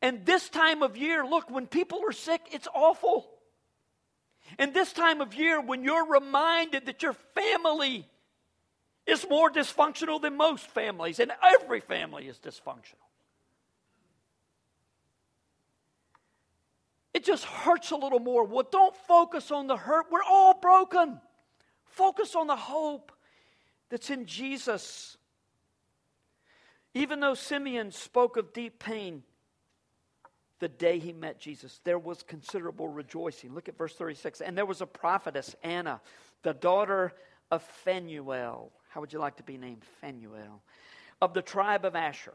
And 0.00 0.24
this 0.24 0.48
time 0.48 0.82
of 0.82 0.96
year, 0.96 1.26
look, 1.26 1.50
when 1.50 1.66
people 1.66 2.00
are 2.08 2.12
sick, 2.12 2.40
it's 2.50 2.68
awful. 2.74 3.28
And 4.58 4.72
this 4.72 4.94
time 4.94 5.20
of 5.20 5.34
year, 5.34 5.60
when 5.60 5.84
you're 5.84 6.06
reminded 6.06 6.86
that 6.86 7.02
your 7.02 7.14
family 7.34 8.08
is 9.06 9.26
more 9.28 9.50
dysfunctional 9.50 10.18
than 10.18 10.38
most 10.38 10.66
families, 10.68 11.20
and 11.20 11.30
every 11.44 11.80
family 11.80 12.26
is 12.26 12.38
dysfunctional, 12.38 13.07
it 17.18 17.24
just 17.24 17.44
hurts 17.44 17.90
a 17.90 17.96
little 17.96 18.20
more. 18.20 18.44
Well, 18.44 18.64
don't 18.70 18.94
focus 18.94 19.50
on 19.50 19.66
the 19.66 19.76
hurt. 19.76 20.06
We're 20.08 20.22
all 20.22 20.54
broken. 20.54 21.20
Focus 21.84 22.36
on 22.36 22.46
the 22.46 22.54
hope 22.54 23.10
that's 23.90 24.08
in 24.08 24.24
Jesus. 24.24 25.16
Even 26.94 27.18
though 27.18 27.34
Simeon 27.34 27.90
spoke 27.90 28.36
of 28.36 28.52
deep 28.52 28.78
pain, 28.78 29.24
the 30.60 30.68
day 30.68 31.00
he 31.00 31.12
met 31.12 31.40
Jesus, 31.40 31.80
there 31.82 31.98
was 31.98 32.22
considerable 32.22 32.86
rejoicing. 32.86 33.52
Look 33.52 33.68
at 33.68 33.76
verse 33.76 33.94
36. 33.94 34.40
And 34.40 34.56
there 34.56 34.64
was 34.64 34.80
a 34.80 34.86
prophetess, 34.86 35.56
Anna, 35.64 36.00
the 36.44 36.54
daughter 36.54 37.14
of 37.50 37.64
Phanuel. 37.84 38.70
How 38.90 39.00
would 39.00 39.12
you 39.12 39.18
like 39.18 39.38
to 39.38 39.42
be 39.42 39.58
named? 39.58 39.82
Phanuel. 40.00 40.62
Of 41.20 41.34
the 41.34 41.42
tribe 41.42 41.84
of 41.84 41.96
Asher. 41.96 42.34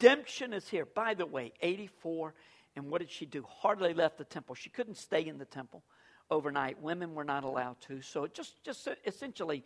redemption 0.00 0.52
is 0.52 0.68
here. 0.68 0.86
By 0.86 1.14
the 1.14 1.26
way, 1.26 1.52
84, 1.60 2.34
and 2.76 2.90
what 2.90 3.00
did 3.00 3.10
she 3.10 3.26
do? 3.26 3.44
Hardly 3.48 3.94
left 3.94 4.18
the 4.18 4.24
temple. 4.24 4.54
She 4.54 4.70
couldn't 4.70 4.96
stay 4.96 5.26
in 5.26 5.38
the 5.38 5.44
temple 5.44 5.82
overnight. 6.30 6.80
Women 6.80 7.14
were 7.14 7.24
not 7.24 7.44
allowed 7.44 7.80
to. 7.82 8.00
So 8.02 8.26
just, 8.26 8.62
just 8.64 8.88
essentially, 9.04 9.64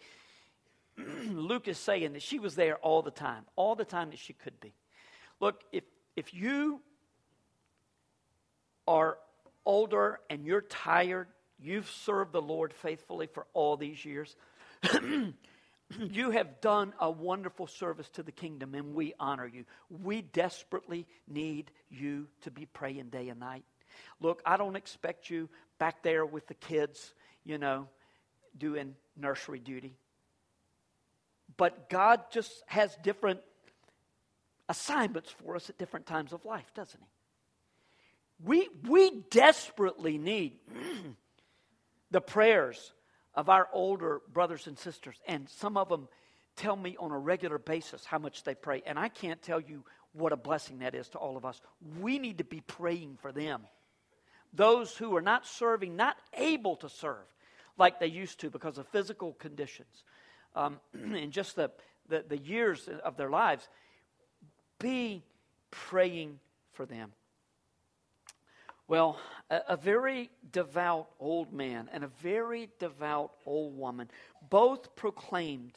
Luke 0.99 1.69
is 1.69 1.79
saying 1.79 2.15
that 2.15 2.23
she 2.23 2.39
was 2.39 2.55
there 2.55 2.77
all 2.77 3.03
the 3.03 3.11
time, 3.11 3.45
all 3.57 3.75
the 3.75 3.85
time 3.85 4.11
that 4.11 4.19
she 4.19 4.33
could 4.33 4.59
be. 4.61 4.75
Look, 5.41 5.63
if, 5.73 5.85
if 6.17 6.33
you 6.35 6.81
are 8.89 9.19
older 9.65 10.21
and 10.31 10.45
you're 10.45 10.63
tired, 10.63 11.29
you've 11.61 11.91
served 11.91 12.33
the 12.33 12.43
Lord 12.43 12.73
faithfully 12.73 13.27
for 13.27 13.47
all 13.53 13.77
these 13.77 14.05
years. 14.05 14.35
you 16.11 16.31
have 16.31 16.61
done 16.61 16.93
a 17.01 17.11
wonderful 17.11 17.67
service 17.67 18.09
to 18.11 18.23
the 18.23 18.33
kingdom 18.33 18.75
and 18.75 18.95
we 18.95 19.15
honor 19.19 19.47
you. 19.47 19.65
We 19.89 20.23
desperately 20.23 21.07
need 21.29 21.71
you 21.91 22.29
to 22.43 22.51
be 22.51 22.67
praying 22.67 23.11
day 23.11 23.29
and 23.29 23.41
night. 23.41 23.65
Look, 24.21 24.43
I 24.45 24.57
don't 24.57 24.77
expect 24.77 25.31
you 25.31 25.49
back 25.79 26.03
there 26.03 26.27
with 26.27 26.47
the 26.47 26.55
kids, 26.55 27.15
you 27.45 27.59
know, 27.59 27.89
doing 28.57 28.95
nursery 29.17 29.61
duty. 29.61 29.97
But 31.57 31.89
God 31.89 32.21
just 32.31 32.51
has 32.67 32.97
different 33.03 33.41
assignments 34.69 35.31
for 35.31 35.57
us 35.57 35.71
at 35.71 35.79
different 35.79 36.07
times 36.07 36.33
of 36.33 36.45
life, 36.45 36.73
doesn't 36.75 37.01
He? 37.01 37.09
We, 38.45 38.69
we 38.89 39.23
desperately 39.31 40.19
need 40.19 40.59
the 42.11 42.21
prayers 42.21 42.93
of 43.35 43.49
our 43.49 43.69
older 43.73 44.21
brothers 44.33 44.67
and 44.67 44.79
sisters, 44.79 45.17
and 45.27 45.49
some 45.49 45.77
of 45.77 45.89
them 45.89 46.09
tell 46.57 46.77
me 46.77 46.97
on 46.99 47.11
a 47.11 47.19
regular 47.19 47.59
basis 47.59 48.05
how 48.05 48.19
much 48.19 48.45
they 48.45 48.55
pray. 48.55 48.83
And 48.87 48.99
I 48.99 49.09
can't 49.09 49.43
tell 49.43 49.61
you 49.61 49.85
what 50.13 50.33
a 50.33 50.37
blessing 50.37 50.79
that 50.79 50.95
is 50.95 51.09
to 51.11 51.19
all 51.19 51.37
of 51.37 51.45
us. 51.45 51.61
We 52.01 52.19
need 52.19 52.39
to 52.39 52.45
be 52.45 52.61
praying 52.61 53.19
for 53.21 53.33
them. 53.33 53.63
Those 54.53 54.97
who 54.97 55.17
are 55.17 55.23
not 55.23 55.47
serving, 55.47 55.97
not 55.97 56.17
able 56.33 56.77
to 56.77 56.89
serve 56.89 57.27
like 57.77 57.99
they 57.99 58.07
used 58.07 58.41
to 58.41 58.51
because 58.51 58.79
of 58.79 58.87
physical 58.89 59.33
conditions 59.35 60.05
um, 60.55 60.79
and 60.95 61.33
just 61.33 61.57
the, 61.57 61.71
the, 62.09 62.25
the 62.29 62.39
years 62.39 62.89
of 63.03 63.17
their 63.17 63.31
lives, 63.31 63.69
be 64.79 65.25
praying 65.71 66.39
for 66.73 66.87
them. 66.87 67.13
Well, 68.87 69.19
a, 69.51 69.61
a, 69.71 69.77
very 69.77 70.31
devout 70.53 71.09
old 71.19 71.53
man 71.53 71.89
and 71.93 72.05
a 72.05 72.09
very 72.23 72.69
devout 72.79 73.33
old 73.47 73.77
woman 73.79 74.11
both 74.51 74.95
proclaimed 74.95 75.73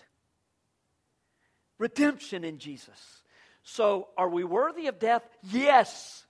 redemption 1.77 2.43
in 2.43 2.59
Jesus. 2.59 3.21
So, 3.63 4.09
are 4.17 4.29
we 4.29 4.43
worthy 4.43 4.87
of 4.87 4.99
death? 4.99 5.23
Yes. 5.43 6.25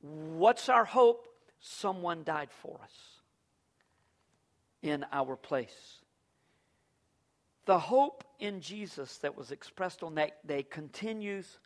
What's 0.00 0.68
our 0.68 0.84
hope? 0.84 1.26
Someone 1.60 2.24
died 2.24 2.50
for 2.62 2.78
us 2.82 3.20
in 4.82 5.04
our 5.12 5.36
place. 5.36 6.00
The 7.66 7.78
hope 7.78 8.24
in 8.38 8.60
Jesus 8.60 9.18
that 9.18 9.36
was 9.36 9.50
expressed 9.50 10.02
on 10.02 10.14
that 10.14 10.46
day 10.46 10.62
continues 10.62 11.58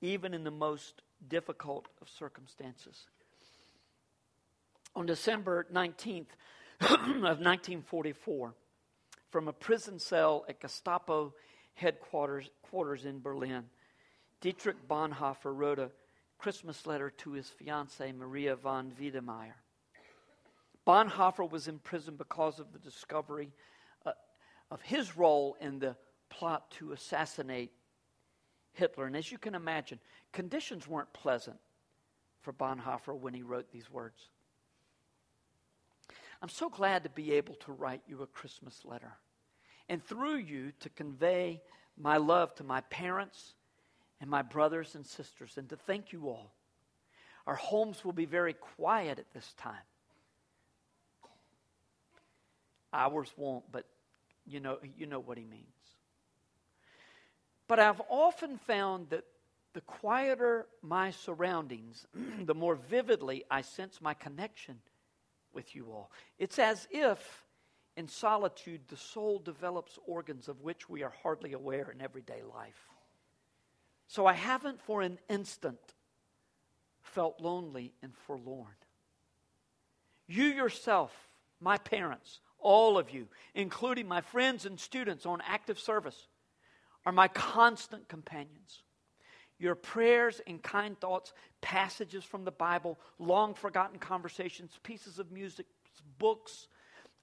even 0.00 0.32
in 0.34 0.44
the 0.44 0.50
most 0.50 1.02
difficult 1.28 1.86
of 2.00 2.08
circumstances. 2.08 3.06
On 4.94 5.06
December 5.06 5.66
19th 5.72 6.26
of 6.80 6.90
1944, 6.90 8.54
from 9.30 9.48
a 9.48 9.52
prison 9.52 9.98
cell 9.98 10.44
at 10.48 10.60
Gestapo 10.60 11.34
headquarters 11.74 12.48
quarters 12.62 13.04
in 13.04 13.20
Berlin, 13.20 13.64
Dietrich 14.40 14.88
Bonhoeffer 14.88 15.54
wrote 15.54 15.78
a 15.78 15.90
Christmas 16.38 16.86
letter 16.86 17.10
to 17.10 17.32
his 17.32 17.48
fiancee, 17.48 18.12
Maria 18.12 18.56
von 18.56 18.92
Wedemeyer. 19.00 19.54
Bonhoeffer 20.86 21.50
was 21.50 21.68
in 21.68 21.78
prison 21.78 22.14
because 22.16 22.60
of 22.60 22.72
the 22.72 22.78
discovery 22.78 23.52
uh, 24.04 24.12
of 24.70 24.80
his 24.82 25.16
role 25.16 25.56
in 25.60 25.78
the 25.78 25.96
plot 26.28 26.70
to 26.72 26.92
assassinate 26.92 27.72
Hitler. 28.76 29.06
And 29.06 29.16
as 29.16 29.30
you 29.30 29.38
can 29.38 29.54
imagine, 29.54 29.98
conditions 30.32 30.86
weren't 30.86 31.12
pleasant 31.12 31.58
for 32.42 32.52
Bonhoeffer 32.52 33.18
when 33.18 33.34
he 33.34 33.42
wrote 33.42 33.70
these 33.72 33.90
words. 33.90 34.20
I'm 36.42 36.48
so 36.48 36.68
glad 36.68 37.04
to 37.04 37.10
be 37.10 37.32
able 37.32 37.54
to 37.56 37.72
write 37.72 38.02
you 38.06 38.22
a 38.22 38.26
Christmas 38.26 38.84
letter 38.84 39.12
and 39.88 40.04
through 40.04 40.36
you 40.36 40.72
to 40.80 40.88
convey 40.90 41.62
my 41.98 42.18
love 42.18 42.54
to 42.56 42.64
my 42.64 42.82
parents 42.82 43.54
and 44.20 44.28
my 44.28 44.42
brothers 44.42 44.94
and 44.94 45.06
sisters 45.06 45.54
and 45.56 45.68
to 45.70 45.76
thank 45.76 46.12
you 46.12 46.28
all. 46.28 46.52
Our 47.46 47.54
homes 47.54 48.04
will 48.04 48.12
be 48.12 48.26
very 48.26 48.54
quiet 48.54 49.18
at 49.18 49.32
this 49.32 49.54
time. 49.56 49.74
Ours 52.92 53.32
won't, 53.36 53.64
but 53.70 53.86
you 54.46 54.60
know, 54.60 54.78
you 54.96 55.06
know 55.06 55.20
what 55.20 55.38
he 55.38 55.44
means. 55.44 55.75
But 57.68 57.80
I've 57.80 58.00
often 58.08 58.58
found 58.58 59.10
that 59.10 59.24
the 59.72 59.80
quieter 59.82 60.66
my 60.82 61.10
surroundings, 61.10 62.06
the 62.44 62.54
more 62.54 62.76
vividly 62.76 63.44
I 63.50 63.62
sense 63.62 64.00
my 64.00 64.14
connection 64.14 64.80
with 65.52 65.74
you 65.74 65.90
all. 65.90 66.10
It's 66.38 66.58
as 66.58 66.86
if 66.90 67.44
in 67.96 68.08
solitude 68.08 68.82
the 68.88 68.96
soul 68.96 69.38
develops 69.38 69.98
organs 70.06 70.48
of 70.48 70.62
which 70.62 70.88
we 70.88 71.02
are 71.02 71.12
hardly 71.22 71.54
aware 71.54 71.90
in 71.90 72.00
everyday 72.00 72.42
life. 72.42 72.88
So 74.06 74.26
I 74.26 74.34
haven't 74.34 74.80
for 74.80 75.02
an 75.02 75.18
instant 75.28 75.80
felt 77.02 77.40
lonely 77.40 77.92
and 78.02 78.14
forlorn. 78.26 78.74
You 80.26 80.44
yourself, 80.44 81.12
my 81.60 81.78
parents, 81.78 82.40
all 82.58 82.98
of 82.98 83.10
you, 83.10 83.28
including 83.54 84.06
my 84.08 84.20
friends 84.20 84.66
and 84.66 84.78
students 84.78 85.24
on 85.24 85.40
active 85.46 85.78
service, 85.78 86.28
are 87.06 87.12
my 87.12 87.28
constant 87.28 88.08
companions. 88.08 88.82
Your 89.58 89.76
prayers 89.76 90.40
and 90.46 90.62
kind 90.62 91.00
thoughts, 91.00 91.32
passages 91.62 92.24
from 92.24 92.44
the 92.44 92.50
Bible, 92.50 92.98
long 93.18 93.54
forgotten 93.54 93.98
conversations, 93.98 94.78
pieces 94.82 95.18
of 95.18 95.30
music, 95.30 95.66
books, 96.18 96.66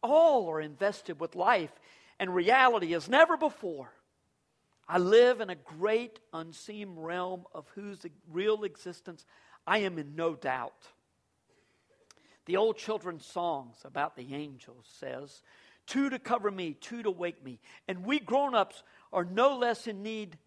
all 0.02 0.50
are 0.50 0.62
invested 0.62 1.20
with 1.20 1.36
life 1.36 1.72
and 2.20 2.34
reality 2.34 2.96
as 2.96 3.08
never 3.08 3.38
before. 3.38 3.92
I 4.88 4.98
live 4.98 5.42
in 5.42 5.50
a 5.50 5.56
great 5.56 6.20
unseen 6.34 6.96
realm 6.96 7.46
of 7.54 7.68
whose 7.76 8.06
real 8.32 8.64
existence 8.64 9.26
I 9.68 9.80
am 9.80 10.00
in 10.00 10.16
no 10.16 10.34
doubt. 10.34 10.88
The 12.46 12.58
old 12.58 12.78
children's 12.78 13.26
songs 13.26 13.78
about 13.86 14.18
the 14.18 14.34
angels 14.34 14.86
says, 15.00 15.42
Two 15.86 16.10
to 16.10 16.20
cover 16.20 16.50
me, 16.50 16.74
two 16.74 17.04
to 17.04 17.12
wake 17.12 17.44
me. 17.44 17.60
And 17.88 18.06
we 18.06 18.20
grown 18.20 18.56
ups 18.56 18.84
are 19.14 19.24
no 19.24 19.58
less 19.58 19.88
in 19.88 20.04
need 20.04 20.38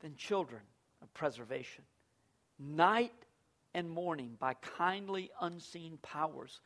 than 0.00 0.16
children 0.16 0.62
of 1.02 1.12
preservation. 1.14 1.84
Night 2.58 3.12
and 3.74 3.90
morning 3.90 4.36
by 4.40 4.54
kindly 4.54 5.30
unseen 5.40 5.98
powers. 6.02 6.60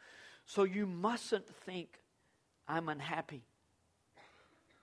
So 0.46 0.62
you 0.62 0.86
mustn't 0.86 1.48
think 1.66 2.00
I'm 2.68 2.88
unhappy. 2.88 3.42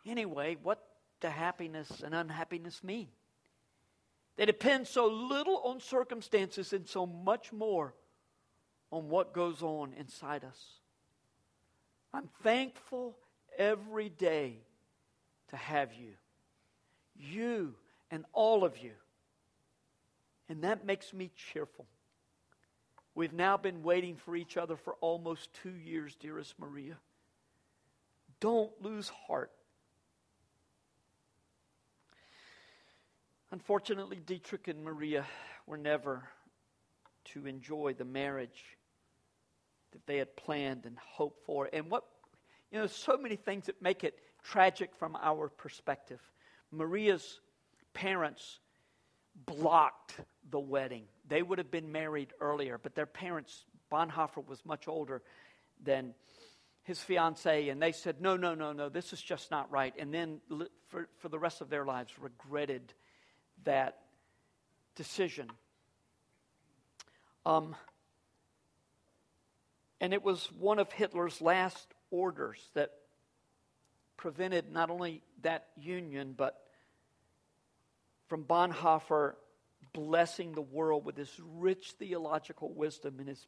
Anyway, 0.06 0.58
what 0.62 0.84
do 1.22 1.30
happiness 1.30 2.02
and 2.04 2.14
unhappiness 2.14 2.84
mean? 2.84 3.08
They 4.36 4.46
depend 4.46 4.88
so 4.88 5.08
little 5.08 5.62
on 5.64 5.80
circumstances 5.80 6.74
and 6.74 6.88
so 6.88 7.06
much 7.06 7.54
more 7.54 7.94
on 8.92 9.10
what 9.10 9.34
goes 9.34 9.62
on 9.62 9.94
inside 9.94 10.44
us. 10.44 10.60
I'm 12.14 12.30
thankful 12.44 13.16
every 13.58 14.10
day 14.10 14.58
to 15.50 15.56
have 15.56 15.94
you. 15.94 16.14
You 17.16 17.76
and 18.12 18.26
all 18.34 18.64
of 18.64 18.78
you. 18.78 18.92
And 20.50 20.64
that 20.64 20.86
makes 20.86 21.14
me 21.14 21.32
cheerful. 21.36 21.86
We've 23.16 23.34
now 23.34 23.58
been 23.58 23.84
waiting 23.84 24.16
for 24.16 24.36
each 24.36 24.58
other 24.58 24.76
for 24.76 24.96
almost 25.02 25.54
two 25.62 25.74
years, 25.74 26.16
dearest 26.16 26.58
Maria. 26.60 26.98
Don't 28.40 28.72
lose 28.82 29.10
heart. 29.10 29.52
Unfortunately, 33.52 34.18
Dietrich 34.26 34.68
and 34.68 34.84
Maria 34.84 35.26
were 35.68 35.78
never 35.78 36.24
to 37.26 37.46
enjoy 37.46 37.94
the 37.94 38.04
marriage 38.06 38.64
that 39.92 40.06
they 40.08 40.18
had 40.18 40.36
planned 40.36 40.86
and 40.86 40.98
hoped 40.98 41.46
for. 41.46 41.70
And 41.72 41.90
what, 41.90 42.04
you 42.72 42.80
know, 42.80 42.88
so 42.88 43.16
many 43.16 43.36
things 43.36 43.68
that 43.68 43.80
make 43.80 44.04
it 44.04 44.18
tragic 44.44 44.96
from 44.96 45.16
our 45.22 45.50
perspective. 45.50 46.20
Maria's 46.74 47.40
parents 47.94 48.60
blocked 49.46 50.16
the 50.50 50.60
wedding. 50.60 51.04
They 51.28 51.42
would 51.42 51.58
have 51.58 51.72
been 51.72 51.92
married 51.92 52.34
earlier, 52.42 52.78
but 52.78 52.96
their 52.96 53.06
parents, 53.06 53.66
Bonhoeffer 53.92 54.46
was 54.46 54.66
much 54.66 54.88
older 54.88 55.22
than 55.84 56.14
his 56.84 57.00
fiancee, 57.00 57.70
and 57.70 57.82
they 57.82 57.92
said, 57.92 58.20
No, 58.20 58.36
no, 58.36 58.56
no, 58.56 58.74
no, 58.74 58.90
this 58.90 59.14
is 59.14 59.22
just 59.22 59.52
not 59.52 59.72
right. 59.72 59.94
And 59.98 60.14
then 60.14 60.42
for, 60.90 61.08
for 61.20 61.30
the 61.30 61.40
rest 61.40 61.62
of 61.62 61.70
their 61.70 61.86
lives, 61.86 62.12
regretted 62.20 62.94
that 63.64 64.00
decision. 64.96 65.50
Um, 67.46 67.76
and 70.02 70.14
it 70.14 70.24
was 70.24 70.50
one 70.60 70.80
of 70.80 70.92
Hitler's 70.92 71.42
last 71.42 71.94
orders 72.12 72.60
that 72.74 72.92
prevented 74.18 74.72
not 74.72 74.90
only 74.90 75.22
that 75.42 75.68
union, 75.78 76.34
but 76.38 76.63
from 78.34 78.46
Bonhoeffer 78.46 79.36
blessing 79.94 80.54
the 80.54 80.62
world 80.64 81.06
with 81.06 81.16
his 81.16 81.30
rich 81.56 81.94
theological 82.00 82.74
wisdom 82.74 83.20
and 83.20 83.28
his 83.28 83.46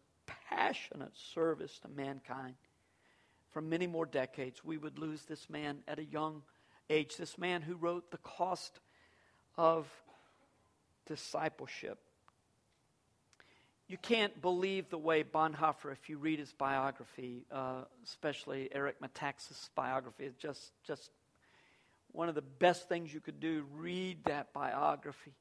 passionate 0.48 1.18
service 1.34 1.80
to 1.80 1.88
mankind. 1.88 2.54
For 3.50 3.64
many 3.64 3.88
more 3.88 4.06
decades, 4.06 4.64
we 4.64 4.78
would 4.78 5.00
lose 5.00 5.24
this 5.24 5.50
man 5.50 5.80
at 5.88 5.98
a 5.98 6.06
young 6.06 6.44
age, 6.88 7.18
this 7.18 7.36
man 7.40 7.64
who 7.64 7.78
wrote 7.78 8.12
The 8.12 8.20
Cost 8.20 8.80
of 9.58 9.88
discipleship. 11.08 11.98
You 13.88 13.98
can't 13.98 14.40
believe 14.40 14.92
the 14.92 15.00
way 15.00 15.24
Bonhoeffer, 15.24 15.94
if 15.94 16.10
you 16.10 16.20
read 16.20 16.38
his 16.38 16.54
biography, 16.54 17.48
uh, 17.52 17.86
especially 18.04 18.70
Eric 18.72 19.02
Metaxas' 19.02 19.68
biography, 19.74 20.26
is 20.26 20.36
just, 20.36 20.74
just 20.86 21.10
one 22.16 22.30
of 22.30 22.36
the 22.36 22.42
best 22.42 22.88
things 22.88 23.14
you 23.14 23.20
could 23.20 23.40
do. 23.40 23.66
Read 23.74 24.24
that 24.26 24.54
biography. 24.54 25.34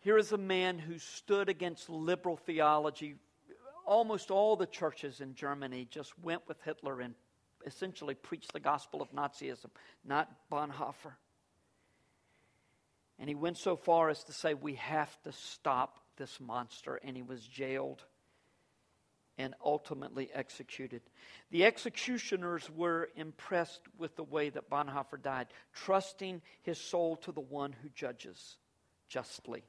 Here 0.00 0.16
is 0.16 0.32
a 0.32 0.38
man 0.38 0.78
who 0.78 0.98
stood 0.98 1.48
against 1.48 1.90
liberal 1.90 2.36
theology. 2.36 3.16
Almost 3.86 4.30
all 4.30 4.56
the 4.56 4.66
churches 4.66 5.20
in 5.20 5.34
Germany 5.34 5.86
just 5.90 6.18
went 6.18 6.42
with 6.48 6.60
Hitler 6.62 7.00
and 7.00 7.14
essentially 7.66 8.14
preached 8.14 8.52
the 8.52 8.60
gospel 8.60 9.02
of 9.02 9.12
Nazism, 9.12 9.70
not 10.04 10.30
Bonhoeffer. 10.50 11.12
And 13.18 13.28
he 13.28 13.34
went 13.34 13.58
so 13.58 13.76
far 13.76 14.08
as 14.08 14.24
to 14.24 14.32
say, 14.32 14.54
We 14.54 14.76
have 14.76 15.14
to 15.24 15.32
stop 15.32 15.98
this 16.16 16.40
monster. 16.40 16.98
And 17.04 17.16
he 17.16 17.22
was 17.22 17.44
jailed 17.46 18.02
and 19.40 19.54
ultimately 19.64 20.28
executed. 20.34 21.00
The 21.50 21.64
executioners 21.64 22.68
were 22.70 23.08
impressed 23.16 23.80
with 23.98 24.14
the 24.16 24.22
way 24.22 24.50
that 24.50 24.68
Bonhoeffer 24.68 25.22
died, 25.22 25.46
trusting 25.72 26.42
his 26.62 26.78
soul 26.78 27.16
to 27.16 27.32
the 27.32 27.40
one 27.40 27.74
who 27.82 27.88
judges 27.94 28.58
justly. 29.08 29.64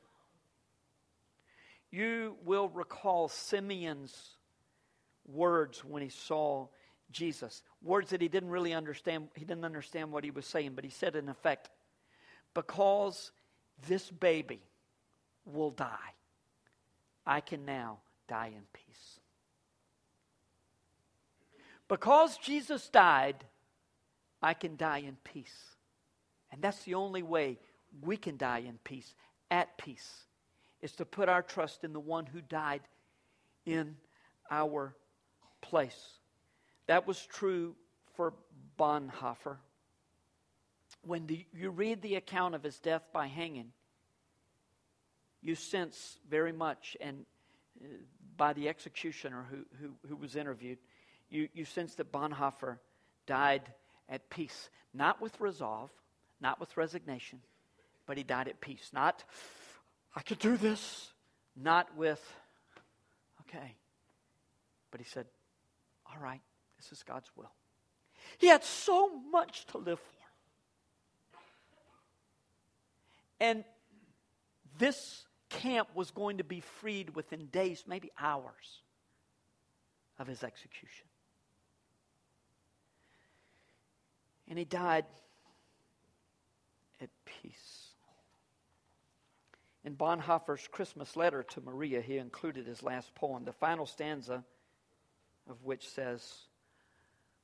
You 1.89 2.35
will 2.43 2.67
recall 2.67 3.29
Simeon's 3.29 4.35
words 5.25 5.83
when 5.85 6.03
he 6.03 6.09
saw 6.09 6.67
Jesus. 7.11 7.63
Words 7.81 8.09
that 8.09 8.21
he 8.21 8.27
didn't 8.27 8.49
really 8.49 8.73
understand. 8.73 9.29
He 9.35 9.45
didn't 9.45 9.65
understand 9.65 10.11
what 10.11 10.25
he 10.25 10.31
was 10.31 10.45
saying, 10.45 10.73
but 10.75 10.83
he 10.83 10.89
said, 10.89 11.15
in 11.15 11.29
effect, 11.29 11.69
because 12.53 13.31
this 13.87 14.09
baby 14.11 14.61
will 15.45 15.71
die. 15.71 16.15
I 17.25 17.39
can 17.39 17.63
now 17.65 17.99
die 18.27 18.47
in 18.55 18.63
peace. 18.73 19.20
Because 21.91 22.37
Jesus 22.37 22.89
died, 22.89 23.35
I 24.41 24.55
can 24.55 24.77
die 24.77 24.99
in 24.99 25.17
peace. 25.23 25.75
And 26.51 26.61
that's 26.61 26.83
the 26.83 26.95
only 26.95 27.21
way 27.21 27.59
we 28.01 28.17
can 28.17 28.37
die 28.37 28.59
in 28.59 28.79
peace, 28.83 29.13
at 29.51 29.77
peace, 29.77 30.23
is 30.81 30.93
to 30.93 31.05
put 31.05 31.29
our 31.29 31.43
trust 31.43 31.83
in 31.83 31.93
the 31.93 31.99
one 31.99 32.25
who 32.25 32.41
died 32.41 32.81
in 33.65 33.97
our 34.49 34.95
place. 35.61 36.17
That 36.87 37.05
was 37.05 37.23
true 37.25 37.75
for 38.15 38.33
Bonhoeffer 38.79 39.57
when 41.03 41.25
the, 41.27 41.45
you 41.53 41.69
read 41.71 42.01
the 42.01 42.15
account 42.15 42.55
of 42.55 42.63
his 42.63 42.79
death 42.79 43.03
by 43.13 43.27
hanging, 43.27 43.71
you 45.41 45.55
sense 45.55 46.19
very 46.29 46.51
much, 46.51 46.95
and 47.01 47.25
uh, 47.83 47.87
by 48.37 48.53
the 48.53 48.69
executioner 48.69 49.45
who, 49.49 49.65
who, 49.79 49.93
who 50.07 50.15
was 50.15 50.35
interviewed, 50.35 50.77
you, 51.31 51.47
you 51.53 51.65
sense 51.65 51.95
that 51.95 52.11
Bonhoeffer 52.11 52.77
died 53.25 53.63
at 54.09 54.29
peace, 54.29 54.69
not 54.93 55.21
with 55.21 55.39
resolve, 55.39 55.89
not 56.41 56.59
with 56.59 56.75
resignation, 56.75 57.39
but 58.05 58.17
he 58.17 58.23
died 58.23 58.49
at 58.49 58.59
peace. 58.59 58.89
Not, 58.93 59.23
I 60.15 60.21
could 60.21 60.39
do 60.39 60.57
this, 60.57 61.09
not 61.55 61.95
with, 61.95 62.21
okay. 63.41 63.75
But 64.91 64.99
he 64.99 65.05
said, 65.05 65.25
all 66.05 66.21
right, 66.21 66.41
this 66.77 66.91
is 66.91 67.03
God's 67.03 67.29
will. 67.37 67.51
He 68.37 68.47
had 68.47 68.63
so 68.63 69.09
much 69.31 69.65
to 69.67 69.77
live 69.77 69.99
for. 69.99 70.05
And 73.39 73.63
this 74.77 75.23
camp 75.49 75.87
was 75.95 76.11
going 76.11 76.37
to 76.37 76.43
be 76.43 76.59
freed 76.59 77.15
within 77.15 77.47
days, 77.47 77.83
maybe 77.87 78.11
hours, 78.19 78.81
of 80.19 80.27
his 80.27 80.43
execution. 80.43 81.07
And 84.51 84.59
he 84.59 84.65
died 84.65 85.05
at 87.01 87.09
peace. 87.25 87.87
In 89.83 89.95
Bonhoeffer's 89.95 90.67
Christmas 90.67 91.15
letter 91.15 91.41
to 91.41 91.61
Maria, 91.61 92.01
he 92.01 92.17
included 92.17 92.67
his 92.67 92.83
last 92.83 93.15
poem, 93.15 93.45
the 93.45 93.51
final 93.51 93.87
stanza 93.87 94.43
of 95.49 95.63
which 95.63 95.89
says, 95.89 96.21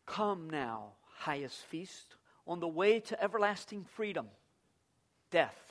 Come 0.06 0.52
now, 0.52 0.92
highest 1.18 1.66
feast, 1.66 2.16
on 2.46 2.60
the 2.60 2.68
way 2.68 3.00
to 3.00 3.24
everlasting 3.24 3.86
freedom, 3.96 4.28
death 5.32 5.68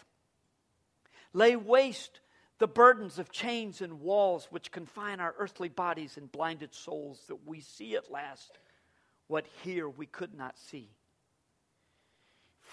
Lay 1.36 1.54
waste 1.54 2.20
the 2.56 2.66
burdens 2.66 3.18
of 3.18 3.30
chains 3.30 3.82
and 3.82 4.00
walls 4.00 4.46
which 4.48 4.72
confine 4.72 5.20
our 5.20 5.34
earthly 5.38 5.68
bodies 5.68 6.16
and 6.16 6.32
blinded 6.32 6.72
souls, 6.72 7.20
that 7.28 7.46
we 7.46 7.60
see 7.60 7.94
at 7.94 8.10
last 8.10 8.58
what 9.26 9.44
here 9.62 9.86
we 9.86 10.06
could 10.06 10.32
not 10.32 10.56
see. 10.58 10.88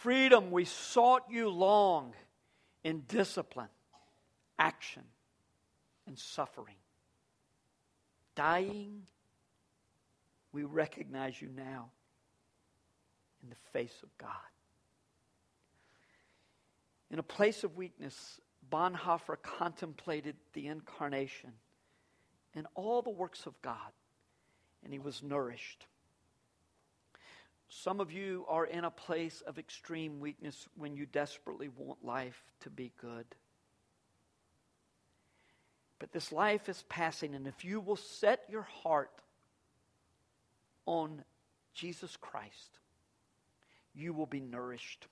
Freedom, 0.03 0.51
we 0.51 0.65
sought 0.65 1.23
you 1.29 1.47
long 1.47 2.13
in 2.83 3.03
discipline, 3.07 3.69
action, 4.59 5.03
and 6.05 6.19
suffering. 6.19 6.75
Dying, 8.35 9.03
we 10.51 10.63
recognize 10.63 11.41
you 11.41 11.47
now 11.55 11.89
in 13.41 13.49
the 13.49 13.55
face 13.71 13.95
of 14.03 14.09
God. 14.17 14.29
In 17.09 17.17
a 17.17 17.23
place 17.23 17.63
of 17.63 17.77
weakness, 17.77 18.41
Bonhoeffer 18.69 19.37
contemplated 19.41 20.35
the 20.51 20.67
incarnation 20.67 21.53
and 22.53 22.67
all 22.75 23.01
the 23.01 23.09
works 23.09 23.45
of 23.45 23.53
God, 23.61 23.93
and 24.83 24.91
he 24.91 24.99
was 24.99 25.23
nourished. 25.23 25.87
Some 27.81 27.99
of 27.99 28.11
you 28.11 28.45
are 28.47 28.65
in 28.65 28.85
a 28.85 28.91
place 28.91 29.41
of 29.41 29.57
extreme 29.57 30.19
weakness 30.19 30.67
when 30.75 30.95
you 30.95 31.07
desperately 31.07 31.69
want 31.69 32.05
life 32.05 32.41
to 32.61 32.69
be 32.69 32.91
good. 33.01 33.25
But 35.97 36.11
this 36.11 36.31
life 36.31 36.69
is 36.69 36.83
passing, 36.87 37.33
and 37.33 37.47
if 37.47 37.65
you 37.65 37.79
will 37.79 37.95
set 37.95 38.43
your 38.47 38.61
heart 38.61 39.11
on 40.85 41.23
Jesus 41.73 42.15
Christ, 42.15 42.79
you 43.95 44.13
will 44.13 44.27
be 44.27 44.39
nourished. 44.39 45.07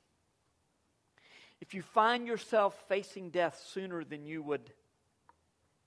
If 1.62 1.74
you 1.74 1.82
find 1.82 2.28
yourself 2.28 2.76
facing 2.88 3.32
death 3.32 3.62
sooner 3.74 4.04
than 4.04 4.24
you 4.24 4.44
would 4.44 4.72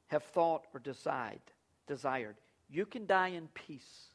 have 0.08 0.24
thought 0.24 0.66
or 0.74 0.80
desired, 0.80 1.40
desired, 1.86 2.36
you 2.68 2.84
can 2.84 3.06
die 3.06 3.28
in 3.28 3.48
peace 3.48 4.08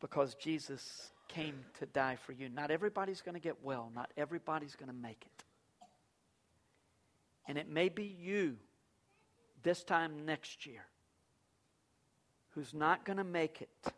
because 0.00 0.34
Jesus 0.34 1.10
came 1.28 1.64
to 1.78 1.86
die 1.86 2.16
for 2.16 2.32
you. 2.32 2.48
Not 2.48 2.70
everybody's 2.70 3.20
going 3.20 3.34
to 3.34 3.40
get 3.40 3.62
well, 3.62 3.90
not 3.94 4.10
everybody's 4.16 4.76
going 4.76 4.88
to 4.90 4.96
make 4.96 5.22
it. 5.24 5.44
And 7.46 7.56
it 7.56 7.68
may 7.68 7.88
be 7.88 8.04
you 8.04 8.56
this 9.62 9.82
time 9.82 10.26
next 10.26 10.66
year 10.66 10.84
who's 12.50 12.74
not 12.74 13.04
going 13.04 13.16
to 13.16 13.24
make 13.24 13.62
it. 13.62 13.92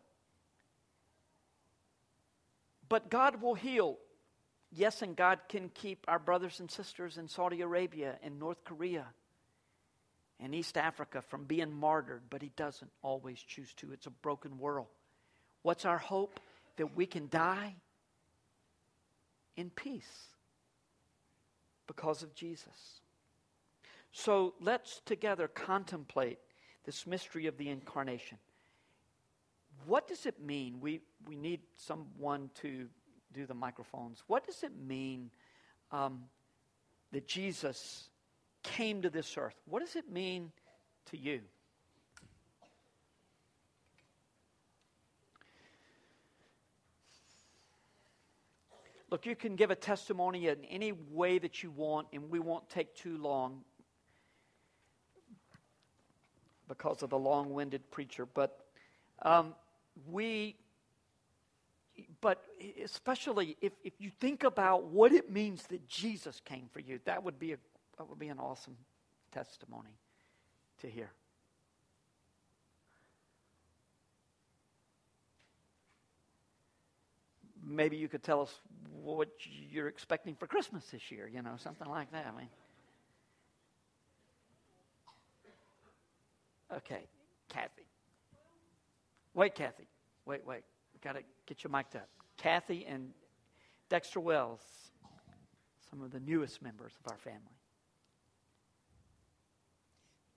But 2.88 3.08
God 3.10 3.40
will 3.40 3.54
heal. 3.54 3.98
Yes, 4.72 5.02
and 5.02 5.16
God 5.16 5.40
can 5.48 5.68
keep 5.70 6.04
our 6.08 6.18
brothers 6.18 6.60
and 6.60 6.70
sisters 6.70 7.18
in 7.18 7.28
Saudi 7.28 7.60
Arabia 7.60 8.16
and 8.22 8.38
North 8.38 8.62
Korea 8.64 9.06
and 10.38 10.54
East 10.54 10.76
Africa 10.76 11.22
from 11.22 11.44
being 11.44 11.72
martyred, 11.72 12.22
but 12.30 12.42
He 12.42 12.50
doesn't 12.56 12.90
always 13.02 13.38
choose 13.40 13.72
to. 13.74 13.92
It's 13.92 14.06
a 14.06 14.10
broken 14.10 14.58
world. 14.58 14.88
What's 15.62 15.84
our 15.84 15.98
hope? 15.98 16.40
That 16.76 16.96
we 16.96 17.06
can 17.06 17.28
die 17.28 17.74
in 19.56 19.70
peace 19.70 20.28
because 21.86 22.22
of 22.22 22.34
Jesus. 22.34 23.00
So 24.12 24.54
let's 24.60 25.02
together 25.04 25.48
contemplate 25.48 26.38
this 26.84 27.06
mystery 27.06 27.46
of 27.46 27.56
the 27.58 27.68
incarnation. 27.68 28.38
What 29.86 30.08
does 30.08 30.26
it 30.26 30.40
mean? 30.40 30.80
We, 30.80 31.00
we 31.26 31.36
need 31.36 31.60
someone 31.76 32.50
to 32.62 32.88
do 33.32 33.46
the 33.46 33.54
microphones. 33.54 34.22
What 34.26 34.46
does 34.46 34.62
it 34.62 34.72
mean 34.86 35.30
um, 35.92 36.22
that 37.12 37.26
Jesus 37.26 38.08
came 38.62 39.02
to 39.02 39.10
this 39.10 39.36
earth? 39.36 39.54
What 39.66 39.80
does 39.80 39.96
it 39.96 40.10
mean 40.10 40.52
to 41.10 41.18
you? 41.18 41.40
Look, 49.10 49.26
you 49.26 49.34
can 49.34 49.56
give 49.56 49.72
a 49.72 49.76
testimony 49.76 50.46
in 50.46 50.64
any 50.70 50.92
way 50.92 51.38
that 51.38 51.62
you 51.62 51.70
want, 51.70 52.06
and 52.12 52.30
we 52.30 52.38
won't 52.38 52.68
take 52.70 52.94
too 52.94 53.18
long 53.18 53.62
because 56.68 57.02
of 57.02 57.10
the 57.10 57.18
long 57.18 57.52
winded 57.52 57.90
preacher. 57.90 58.24
But 58.24 58.64
um, 59.22 59.54
we, 60.08 60.54
but 62.20 62.44
especially 62.84 63.56
if, 63.60 63.72
if 63.82 63.94
you 63.98 64.10
think 64.20 64.44
about 64.44 64.84
what 64.84 65.10
it 65.12 65.30
means 65.30 65.64
that 65.64 65.88
Jesus 65.88 66.40
came 66.44 66.68
for 66.72 66.78
you, 66.78 67.00
that 67.04 67.24
would 67.24 67.40
be, 67.40 67.52
a, 67.52 67.56
that 67.98 68.08
would 68.08 68.20
be 68.20 68.28
an 68.28 68.38
awesome 68.38 68.76
testimony 69.32 69.98
to 70.82 70.88
hear. 70.88 71.10
maybe 77.70 77.96
you 77.96 78.08
could 78.08 78.22
tell 78.22 78.40
us 78.40 78.60
what 79.02 79.28
you're 79.70 79.88
expecting 79.88 80.34
for 80.34 80.46
Christmas 80.46 80.84
this 80.86 81.10
year, 81.10 81.28
you 81.32 81.42
know, 81.42 81.54
something 81.56 81.88
like 81.88 82.10
that. 82.12 82.26
I 82.26 82.38
mean, 82.38 82.48
okay, 86.76 87.06
Kathy. 87.48 87.86
Wait, 89.34 89.54
Kathy. 89.54 89.88
Wait, 90.26 90.46
wait. 90.46 90.62
We 90.92 91.00
got 91.02 91.16
to 91.16 91.22
get 91.46 91.64
you 91.64 91.70
mic'd 91.70 91.96
up. 91.96 92.08
Kathy 92.36 92.86
and 92.86 93.10
Dexter 93.88 94.20
Wells, 94.20 94.60
some 95.90 96.02
of 96.02 96.10
the 96.10 96.20
newest 96.20 96.62
members 96.62 96.92
of 97.04 97.10
our 97.10 97.18
family. 97.18 97.40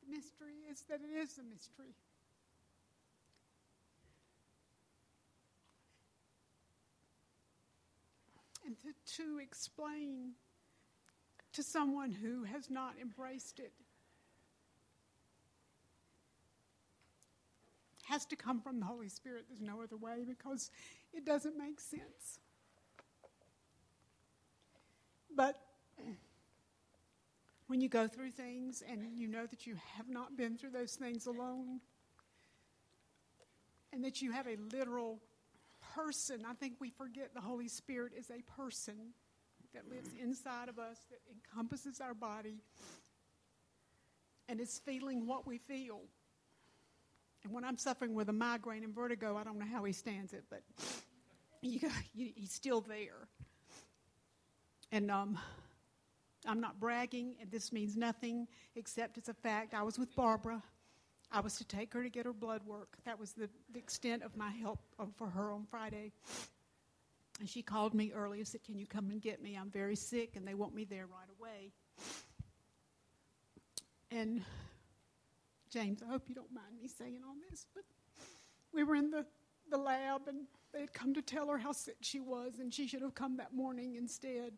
The 0.03 0.15
mystery 0.15 0.55
is 0.71 0.81
that 0.89 0.99
it 1.01 1.21
is 1.21 1.37
a 1.37 1.43
mystery. 1.43 1.95
And 8.65 8.75
to, 8.79 9.15
to 9.17 9.39
explain 9.39 10.31
to 11.53 11.63
someone 11.63 12.11
who 12.11 12.43
has 12.43 12.69
not 12.69 12.93
embraced 13.01 13.59
it 13.59 13.73
has 18.03 18.25
to 18.25 18.35
come 18.35 18.61
from 18.61 18.79
the 18.79 18.85
Holy 18.85 19.09
Spirit. 19.09 19.45
There's 19.49 19.61
no 19.61 19.81
other 19.81 19.97
way 19.97 20.25
because 20.27 20.69
it 21.13 21.25
doesn't 21.25 21.57
make 21.57 21.79
sense. 21.79 22.39
But 25.35 25.59
when 27.67 27.81
you 27.81 27.89
go 27.89 28.07
through 28.07 28.31
things 28.31 28.83
and 28.87 29.17
you 29.17 29.27
know 29.27 29.45
that 29.47 29.65
you 29.65 29.77
have 29.97 30.09
not 30.09 30.37
been 30.37 30.57
through 30.57 30.71
those 30.71 30.95
things 30.95 31.25
alone, 31.25 31.79
and 33.91 34.03
that 34.03 34.21
you 34.21 34.31
have 34.31 34.47
a 34.47 34.57
literal 34.71 35.19
person. 35.95 36.43
I 36.49 36.53
think 36.53 36.75
we 36.79 36.89
forget 36.89 37.33
the 37.33 37.41
Holy 37.41 37.67
Spirit 37.67 38.13
is 38.17 38.29
a 38.29 38.41
person 38.59 39.13
that 39.73 39.89
lives 39.89 40.09
inside 40.21 40.69
of 40.69 40.77
us, 40.79 40.97
that 41.09 41.19
encompasses 41.31 41.99
our 41.99 42.13
body, 42.13 42.61
and 44.47 44.59
is 44.59 44.79
feeling 44.85 45.25
what 45.25 45.47
we 45.47 45.57
feel. 45.57 46.01
And 47.43 47.53
when 47.53 47.65
I'm 47.65 47.77
suffering 47.77 48.13
with 48.13 48.29
a 48.29 48.33
migraine 48.33 48.83
and 48.83 48.93
vertigo, 48.93 49.35
I 49.35 49.43
don't 49.43 49.59
know 49.59 49.65
how 49.65 49.83
he 49.83 49.93
stands 49.93 50.33
it, 50.33 50.43
but 50.49 50.61
you, 51.61 51.79
you, 52.13 52.31
he's 52.35 52.51
still 52.51 52.81
there. 52.81 53.27
And 54.91 55.09
um, 55.09 55.39
I'm 56.45 56.61
not 56.61 56.79
bragging, 56.79 57.35
and 57.41 57.49
this 57.49 57.73
means 57.73 57.97
nothing 57.97 58.47
except 58.75 59.17
it's 59.17 59.29
a 59.29 59.33
fact. 59.33 59.73
I 59.73 59.81
was 59.81 59.97
with 59.97 60.15
Barbara 60.15 60.61
I 61.33 61.39
was 61.39 61.55
to 61.57 61.65
take 61.65 61.91
her 61.93 62.03
to 62.03 62.09
get 62.09 62.25
her 62.25 62.33
blood 62.33 62.61
work. 62.63 62.95
That 63.05 63.19
was 63.19 63.31
the, 63.33 63.49
the 63.71 63.79
extent 63.79 64.21
of 64.21 64.37
my 64.37 64.51
help 64.51 64.79
uh, 64.99 65.05
for 65.17 65.27
her 65.27 65.51
on 65.51 65.65
Friday. 65.69 66.11
And 67.39 67.49
she 67.49 67.63
called 67.63 67.95
me 67.95 68.11
early 68.13 68.37
and 68.37 68.47
said, 68.47 68.63
Can 68.63 68.77
you 68.77 68.85
come 68.85 69.09
and 69.09 69.19
get 69.19 69.41
me? 69.41 69.57
I'm 69.59 69.71
very 69.71 69.95
sick 69.95 70.35
and 70.35 70.47
they 70.47 70.53
want 70.53 70.75
me 70.75 70.85
there 70.85 71.07
right 71.07 71.27
away. 71.39 71.71
And 74.11 74.43
James, 75.71 76.03
I 76.07 76.11
hope 76.11 76.29
you 76.29 76.35
don't 76.35 76.53
mind 76.53 76.77
me 76.79 76.87
saying 76.87 77.21
all 77.27 77.33
this, 77.49 77.65
but 77.73 77.83
we 78.71 78.83
were 78.83 78.95
in 78.95 79.09
the, 79.09 79.25
the 79.71 79.77
lab 79.77 80.27
and 80.27 80.45
they 80.71 80.81
had 80.81 80.93
come 80.93 81.15
to 81.15 81.21
tell 81.23 81.47
her 81.47 81.57
how 81.57 81.71
sick 81.71 81.97
she 82.01 82.19
was 82.19 82.59
and 82.59 82.71
she 82.71 82.87
should 82.87 83.01
have 83.01 83.15
come 83.15 83.37
that 83.37 83.55
morning 83.55 83.95
instead. 83.95 84.53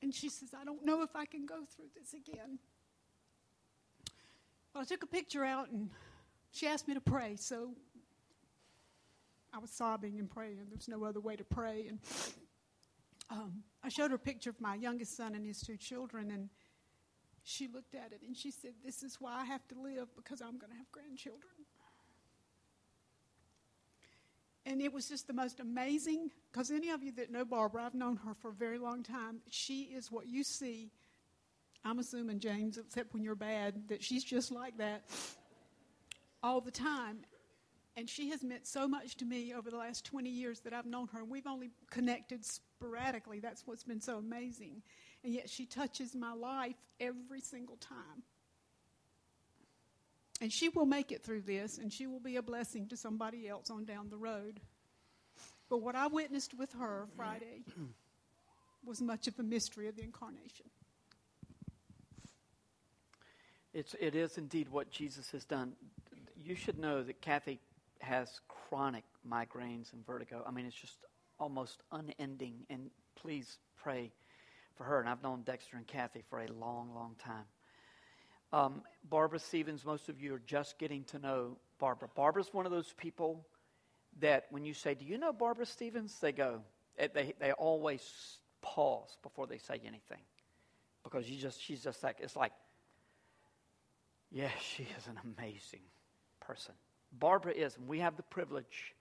And 0.00 0.14
she 0.14 0.30
says, 0.30 0.54
I 0.58 0.64
don't 0.64 0.86
know 0.86 1.02
if 1.02 1.14
I 1.14 1.26
can 1.26 1.44
go 1.44 1.66
through 1.76 1.88
this 1.94 2.14
again. 2.14 2.58
Well, 4.74 4.82
I 4.82 4.86
took 4.86 5.04
a 5.04 5.06
picture 5.06 5.44
out 5.44 5.70
and 5.70 5.88
she 6.50 6.66
asked 6.66 6.88
me 6.88 6.94
to 6.94 7.00
pray, 7.00 7.36
so 7.36 7.70
I 9.52 9.58
was 9.58 9.70
sobbing 9.70 10.18
and 10.18 10.28
praying. 10.28 10.58
There's 10.68 10.88
no 10.88 11.04
other 11.04 11.20
way 11.20 11.36
to 11.36 11.44
pray. 11.44 11.86
And 11.88 12.00
um, 13.30 13.62
I 13.84 13.88
showed 13.88 14.10
her 14.10 14.16
a 14.16 14.18
picture 14.18 14.50
of 14.50 14.60
my 14.60 14.74
youngest 14.74 15.16
son 15.16 15.36
and 15.36 15.46
his 15.46 15.60
two 15.60 15.76
children, 15.76 16.32
and 16.32 16.48
she 17.44 17.68
looked 17.68 17.94
at 17.94 18.10
it 18.10 18.22
and 18.26 18.36
she 18.36 18.50
said, 18.50 18.72
This 18.84 19.04
is 19.04 19.20
why 19.20 19.36
I 19.42 19.44
have 19.44 19.66
to 19.68 19.80
live 19.80 20.08
because 20.16 20.40
I'm 20.40 20.58
going 20.58 20.72
to 20.72 20.76
have 20.76 20.90
grandchildren. 20.90 21.52
And 24.66 24.80
it 24.80 24.92
was 24.92 25.08
just 25.08 25.26
the 25.28 25.34
most 25.34 25.60
amazing, 25.60 26.30
because 26.50 26.70
any 26.72 26.88
of 26.90 27.02
you 27.02 27.12
that 27.12 27.30
know 27.30 27.44
Barbara, 27.44 27.84
I've 27.84 27.94
known 27.94 28.16
her 28.26 28.34
for 28.34 28.48
a 28.48 28.54
very 28.54 28.78
long 28.78 29.02
time. 29.02 29.40
She 29.50 29.82
is 29.82 30.10
what 30.10 30.26
you 30.26 30.42
see 30.42 30.90
I'm 31.84 31.98
assuming, 31.98 32.40
James, 32.40 32.78
except 32.78 33.12
when 33.12 33.22
you're 33.22 33.34
bad, 33.34 33.88
that 33.88 34.02
she's 34.02 34.24
just 34.24 34.50
like 34.50 34.78
that. 34.78 35.02
all 36.44 36.60
the 36.60 36.70
time. 36.70 37.20
And 37.96 38.08
she 38.10 38.30
has 38.30 38.42
meant 38.42 38.66
so 38.66 38.86
much 38.86 39.16
to 39.16 39.24
me 39.24 39.54
over 39.54 39.70
the 39.70 39.76
last 39.76 40.04
20 40.04 40.28
years 40.28 40.60
that 40.60 40.72
I've 40.72 40.86
known 40.86 41.08
her. 41.12 41.20
And 41.20 41.30
we've 41.30 41.46
only 41.46 41.70
connected 41.90 42.44
sporadically. 42.44 43.40
That's 43.40 43.66
what's 43.66 43.84
been 43.84 44.00
so 44.00 44.18
amazing. 44.18 44.82
And 45.24 45.32
yet 45.32 45.48
she 45.48 45.64
touches 45.64 46.14
my 46.14 46.34
life 46.34 46.76
every 47.00 47.40
single 47.40 47.76
time. 47.76 48.22
And 50.40 50.52
she 50.52 50.68
will 50.68 50.86
make 50.86 51.12
it 51.12 51.22
through 51.22 51.42
this, 51.42 51.78
and 51.78 51.92
she 51.92 52.08
will 52.08 52.18
be 52.18 52.36
a 52.36 52.42
blessing 52.42 52.88
to 52.88 52.96
somebody 52.96 53.48
else 53.48 53.70
on 53.70 53.84
down 53.84 54.10
the 54.10 54.16
road. 54.16 54.60
But 55.70 55.78
what 55.78 55.94
I 55.94 56.08
witnessed 56.08 56.54
with 56.58 56.72
her 56.72 57.06
Friday 57.16 57.62
was 58.84 59.00
much 59.00 59.28
of 59.28 59.36
the 59.36 59.44
mystery 59.44 59.88
of 59.88 59.96
the 59.96 60.02
incarnation. 60.02 60.66
It's, 63.74 63.96
it 64.00 64.14
is 64.14 64.38
indeed 64.38 64.68
what 64.68 64.90
Jesus 64.90 65.32
has 65.32 65.44
done. 65.44 65.72
You 66.36 66.54
should 66.54 66.78
know 66.78 67.02
that 67.02 67.20
Kathy 67.20 67.58
has 68.00 68.40
chronic 68.48 69.02
migraines 69.28 69.92
and 69.92 70.06
vertigo. 70.06 70.44
I 70.46 70.52
mean, 70.52 70.64
it's 70.64 70.76
just 70.76 70.98
almost 71.40 71.82
unending. 71.90 72.54
And 72.70 72.90
please 73.16 73.58
pray 73.82 74.12
for 74.76 74.84
her. 74.84 75.00
And 75.00 75.08
I've 75.08 75.22
known 75.24 75.42
Dexter 75.42 75.76
and 75.76 75.86
Kathy 75.86 76.22
for 76.30 76.40
a 76.40 76.46
long, 76.52 76.94
long 76.94 77.16
time. 77.18 77.44
Um, 78.52 78.82
Barbara 79.10 79.40
Stevens, 79.40 79.84
most 79.84 80.08
of 80.08 80.20
you 80.20 80.34
are 80.34 80.42
just 80.46 80.78
getting 80.78 81.02
to 81.04 81.18
know 81.18 81.56
Barbara. 81.80 82.08
Barbara's 82.14 82.50
one 82.52 82.66
of 82.66 82.72
those 82.72 82.94
people 82.96 83.44
that 84.20 84.46
when 84.50 84.64
you 84.64 84.74
say, 84.74 84.94
Do 84.94 85.04
you 85.04 85.18
know 85.18 85.32
Barbara 85.32 85.66
Stevens? 85.66 86.16
They 86.20 86.30
go, 86.30 86.60
eh, 86.96 87.08
they, 87.12 87.34
they 87.40 87.50
always 87.50 88.38
pause 88.62 89.16
before 89.24 89.48
they 89.48 89.58
say 89.58 89.80
anything. 89.84 90.20
Because 91.02 91.28
you 91.28 91.36
just, 91.36 91.60
she's 91.60 91.82
just 91.82 92.04
like, 92.04 92.18
it's 92.20 92.36
like, 92.36 92.52
yes, 94.34 94.52
she 94.60 94.82
is 94.82 95.06
an 95.06 95.18
amazing 95.24 95.80
person. 96.40 96.74
Barbara 97.18 97.52
is, 97.52 97.76
and 97.76 97.88
we 97.88 98.00
have 98.00 98.16
the 98.16 98.22
privilege 98.24 98.94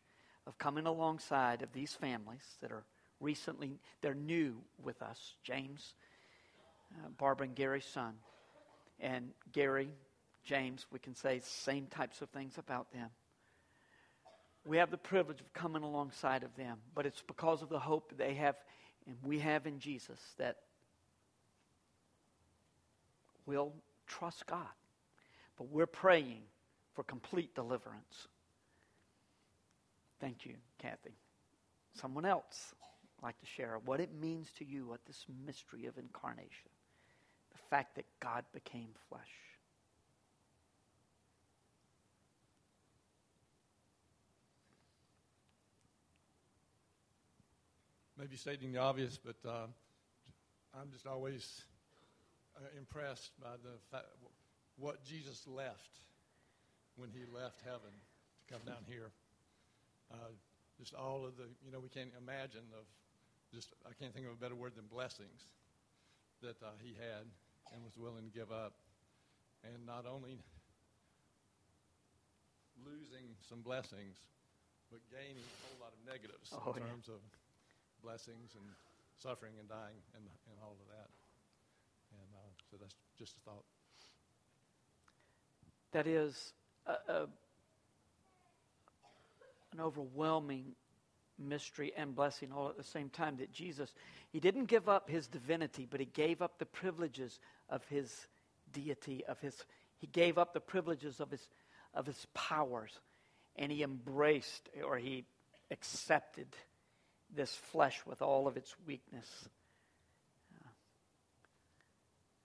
of 0.47 0.57
coming 0.57 0.86
alongside 0.86 1.61
of 1.61 1.73
these 1.73 1.93
families 1.93 2.57
that 2.61 2.71
are 2.71 2.86
recently, 3.19 3.79
they're 4.01 4.13
new 4.13 4.55
with 4.81 5.01
us. 5.01 5.36
James, 5.43 5.95
uh, 6.93 7.09
Barbara 7.17 7.47
and 7.47 7.55
Gary's 7.55 7.86
son. 7.86 8.13
And 8.99 9.29
Gary, 9.51 9.89
James, 10.43 10.86
we 10.91 10.99
can 10.99 11.15
say 11.15 11.41
same 11.43 11.88
types 11.88 12.21
of 12.21 12.29
things 12.29 12.57
about 12.57 12.91
them. 12.93 13.09
We 14.65 14.77
have 14.77 14.91
the 14.91 14.97
privilege 14.97 15.41
of 15.41 15.51
coming 15.53 15.84
alongside 15.84 16.43
of 16.43 16.55
them, 16.55 16.77
but 16.95 17.05
it's 17.05 17.21
because 17.21 17.61
of 17.61 17.69
the 17.69 17.79
hope 17.79 18.13
they 18.17 18.36
have 18.36 18.55
and 19.05 19.17
we 19.23 19.39
have 19.39 19.67
in 19.67 19.79
Jesus 19.79 20.19
that 20.38 20.57
we'll 23.45 23.73
trust 24.07 24.45
God. 24.45 24.67
But 25.58 25.70
we're 25.70 25.86
praying 25.86 26.41
for 26.93 27.04
complete 27.04 27.56
deliverance. 27.56 28.28
Thank 30.20 30.45
you, 30.45 30.56
Kathy. 30.80 31.16
Someone 31.93 32.26
else 32.26 32.74
like 33.22 33.39
to 33.39 33.45
share 33.45 33.80
what 33.86 33.99
it 33.99 34.10
means 34.20 34.49
to 34.58 34.66
you, 34.66 34.88
what 34.88 35.06
this 35.06 35.26
mystery 35.45 35.86
of 35.86 35.97
incarnation, 35.97 36.70
the 37.51 37.58
fact 37.70 37.95
that 37.95 38.06
God 38.20 38.43
became 38.54 38.89
flesh. 39.10 39.22
maybe 48.24 48.38
stating 48.38 48.72
the 48.72 48.80
obvious, 48.80 49.20
but 49.20 49.36
uh, 49.45 49.68
I'm 50.74 50.89
just 50.93 51.06
always 51.06 51.64
uh, 52.56 52.62
impressed 52.78 53.32
by 53.41 53.56
the 53.62 53.76
fact 53.91 54.06
what 54.78 55.03
Jesus 55.03 55.45
left 55.47 56.01
when 56.95 57.09
he 57.09 57.26
left 57.30 57.61
heaven 57.65 57.91
to 57.91 58.43
come 58.51 58.61
down 58.65 58.84
here. 58.86 59.11
Uh, 60.11 60.34
just 60.78 60.93
all 60.93 61.26
of 61.26 61.38
the, 61.38 61.47
you 61.65 61.71
know, 61.71 61.80
we 61.80 61.89
can't 61.89 62.13
imagine 62.17 62.65
of 62.74 62.86
just, 63.53 63.74
I 63.86 63.93
can't 63.93 64.13
think 64.13 64.26
of 64.26 64.34
a 64.34 64.41
better 64.41 64.57
word 64.57 64.74
than 64.76 64.86
blessings 64.89 65.45
that 66.41 66.57
uh, 66.61 66.74
he 66.82 66.97
had 66.97 67.30
and 67.74 67.82
was 67.86 67.97
willing 67.97 68.26
to 68.26 68.34
give 68.34 68.51
up. 68.51 68.74
And 69.63 69.86
not 69.88 70.03
only 70.03 70.43
losing 72.84 73.32
some 73.47 73.63
blessings, 73.63 74.19
but 74.91 74.99
gaining 75.09 75.41
a 75.41 75.57
whole 75.65 75.80
lot 75.80 75.95
of 75.95 76.01
negatives 76.03 76.51
oh, 76.51 76.76
in 76.76 76.84
yeah. 76.84 76.89
terms 76.91 77.07
of 77.07 77.24
blessings 78.03 78.53
and 78.59 78.67
suffering 79.15 79.55
and 79.57 79.65
dying 79.65 79.97
and, 80.13 80.26
and 80.28 80.55
all 80.59 80.76
of 80.76 80.88
that. 80.91 81.09
And 82.13 82.30
uh, 82.36 82.53
so 82.69 82.78
that's 82.78 82.93
just 83.17 83.39
a 83.39 83.41
thought. 83.47 83.65
That 85.94 86.08
is 86.08 86.54
a, 86.86 86.91
a, 87.12 87.22
an 89.72 89.80
overwhelming 89.80 90.76
mystery 91.39 91.94
and 91.96 92.16
blessing 92.16 92.52
all 92.52 92.70
at 92.70 92.78
the 92.78 92.84
same 92.84 93.10
time 93.10 93.38
that 93.38 93.52
Jesus, 93.52 93.94
he 94.32 94.39
didn't 94.39 94.66
give 94.66 94.89
up 94.89 95.10
his 95.10 95.28
divinity, 95.28 95.88
but 95.89 96.00
he 96.00 96.06
gave 96.06 96.41
up 96.41 96.60
the 96.60 96.66
privileges 96.66 97.39
of 97.70 97.84
his 97.88 98.28
deity, 98.72 99.24
of 99.28 99.39
his, 99.39 99.56
he 100.00 100.08
gave 100.08 100.38
up 100.38 100.54
the 100.54 100.60
privileges 100.60 101.20
of 101.20 101.32
his, 101.32 101.48
of 101.94 102.06
his 102.06 102.28
powers, 102.34 102.91
and 103.56 103.72
he 103.72 103.84
embraced 103.84 104.70
or 104.86 104.98
he 104.98 105.26
accepted 105.72 106.48
this 107.36 107.54
flesh 107.56 108.02
with 108.06 108.22
all 108.22 108.48
of 108.48 108.58
its 108.58 108.76
weakness. 108.86 109.28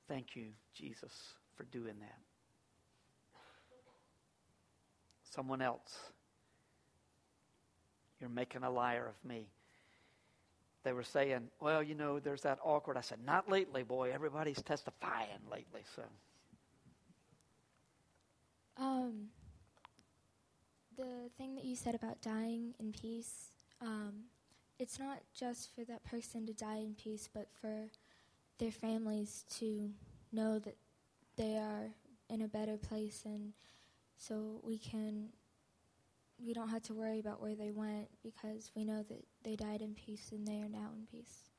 Thank 0.08 0.36
you, 0.36 0.46
Jesus, 0.74 1.12
for 1.56 1.64
doing 1.64 1.94
that. 2.00 2.27
Someone 5.34 5.62
else. 5.62 5.96
You're 8.20 8.30
making 8.30 8.62
a 8.62 8.70
liar 8.70 9.06
of 9.06 9.28
me. 9.28 9.46
They 10.84 10.92
were 10.92 11.04
saying, 11.04 11.48
well, 11.60 11.82
you 11.82 11.94
know, 11.94 12.18
there's 12.18 12.42
that 12.42 12.58
awkward. 12.64 12.96
I 12.96 13.00
said, 13.02 13.18
not 13.24 13.48
lately, 13.48 13.82
boy. 13.82 14.10
Everybody's 14.12 14.62
testifying 14.62 15.40
lately, 15.50 15.82
so. 15.94 16.02
Um, 18.78 19.28
the 20.96 21.30
thing 21.36 21.54
that 21.56 21.64
you 21.64 21.76
said 21.76 21.94
about 21.94 22.20
dying 22.22 22.74
in 22.78 22.92
peace, 22.92 23.50
um, 23.82 24.24
it's 24.78 24.98
not 24.98 25.18
just 25.34 25.74
for 25.74 25.84
that 25.84 26.04
person 26.04 26.46
to 26.46 26.52
die 26.52 26.78
in 26.78 26.94
peace, 26.94 27.28
but 27.32 27.48
for 27.60 27.90
their 28.58 28.70
families 28.70 29.44
to 29.58 29.90
know 30.32 30.58
that 30.58 30.76
they 31.36 31.56
are 31.56 31.90
in 32.30 32.42
a 32.42 32.48
better 32.48 32.76
place 32.76 33.22
and 33.24 33.52
so 34.18 34.60
we 34.62 34.78
can 34.78 35.28
we 36.44 36.52
don't 36.52 36.68
have 36.68 36.82
to 36.82 36.94
worry 36.94 37.18
about 37.18 37.40
where 37.40 37.56
they 37.56 37.70
went 37.70 38.08
because 38.22 38.70
we 38.76 38.84
know 38.84 39.02
that 39.08 39.24
they 39.42 39.56
died 39.56 39.82
in 39.82 39.94
peace 39.94 40.30
and 40.30 40.46
they 40.46 40.60
are 40.60 40.68
now 40.68 40.90
in 40.94 41.04
peace. 41.10 41.50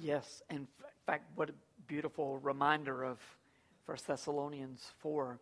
Yes, 0.00 0.42
in 0.48 0.68
fact, 1.06 1.24
what 1.34 1.50
a 1.50 1.54
beautiful 1.88 2.38
reminder 2.38 3.02
of 3.02 3.18
First 3.84 4.06
Thessalonians 4.06 4.92
4. 4.98 5.40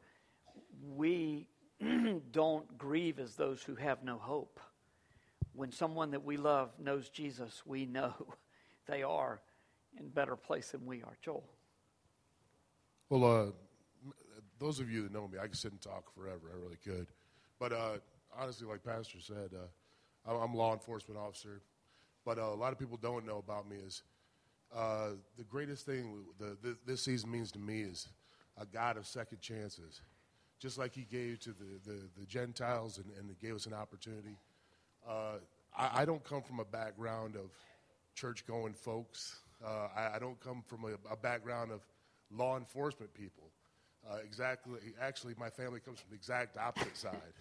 We 0.97 1.47
don't 2.33 2.79
grieve 2.79 3.19
as 3.19 3.35
those 3.35 3.63
who 3.63 3.75
have 3.75 4.03
no 4.03 4.17
hope 4.17 4.59
when 5.59 5.73
someone 5.73 6.13
that 6.13 6.25
we 6.25 6.37
love 6.37 6.71
knows 6.79 7.09
Jesus, 7.09 7.63
we 7.67 7.85
know 7.85 8.15
they 8.87 9.03
are 9.03 9.41
in 9.99 10.09
better 10.09 10.37
place 10.37 10.71
than 10.71 10.87
we 10.87 11.03
are. 11.03 11.17
Joel. 11.21 11.43
Well, 13.11 13.25
uh, 13.25 13.51
those 14.59 14.81
of 14.81 14.91
you 14.91 15.03
that 15.03 15.13
know 15.13 15.29
me, 15.29 15.39
I 15.39 15.47
could 15.47 15.57
sit 15.57 15.73
and 15.73 15.81
talk 15.81 16.13
forever. 16.15 16.51
I 16.53 16.57
really 16.57 16.79
could. 16.85 17.07
But 17.59 17.73
uh, 17.73 17.99
honestly, 18.37 18.67
like 18.67 18.83
Pastor 18.85 19.19
said, 19.21 19.51
uh, 19.55 20.37
I'm 20.45 20.55
a 20.55 20.57
law 20.57 20.73
enforcement 20.73 21.19
officer. 21.19 21.61
But 22.25 22.39
uh, 22.39 22.43
a 22.43 22.55
lot 22.55 22.73
of 22.73 22.79
people 22.79 22.99
don't 23.01 23.27
know 23.27 23.39
about 23.39 23.69
me 23.69 23.77
is 23.77 24.03
uh, 24.75 25.11
the 25.37 25.45
greatest 25.45 25.87
thing 25.87 26.25
the, 26.39 26.57
the, 26.63 26.77
this 26.87 27.03
season 27.03 27.31
means 27.31 27.51
to 27.53 27.59
me 27.59 27.81
is 27.81 28.09
a 28.61 28.67
God 28.67 28.97
of 28.97 29.07
second 29.07 29.41
chances. 29.41 30.03
Just 30.59 30.77
like 30.77 30.93
he 30.95 31.07
gave 31.11 31.39
to 31.41 31.51
the, 31.51 31.81
the, 31.87 32.01
the 32.19 32.27
Gentiles 32.27 32.99
and, 32.99 33.07
and 33.19 33.39
gave 33.39 33.55
us 33.55 33.67
an 33.67 33.73
opportunity 33.73 34.37
uh, 35.07 35.39
I, 35.77 36.03
I, 36.03 36.05
don't 36.05 36.23
come 36.25 36.43
from 36.43 36.61
a 36.61 36.65
background 36.65 37.37
of 37.37 37.51
church 38.15 38.47
going 38.47 38.75
folks. 38.75 39.41
Uh, 39.65 39.89
I, 39.97 40.17
I, 40.17 40.19
don't 40.19 40.39
come 40.41 40.63
from 40.67 40.85
a, 40.85 41.13
a, 41.13 41.17
background 41.17 41.73
of 41.73 41.81
law 42.31 42.57
enforcement 42.57 43.13
people. 43.15 43.51
Uh, 44.11 44.17
exactly. 44.25 44.81
Actually, 45.01 45.35
my 45.39 45.51
family 45.51 45.81
comes 45.81 46.01
from 46.01 46.11
the 46.11 46.17
exact 46.17 46.57
opposite 46.57 46.97
side. 46.97 47.35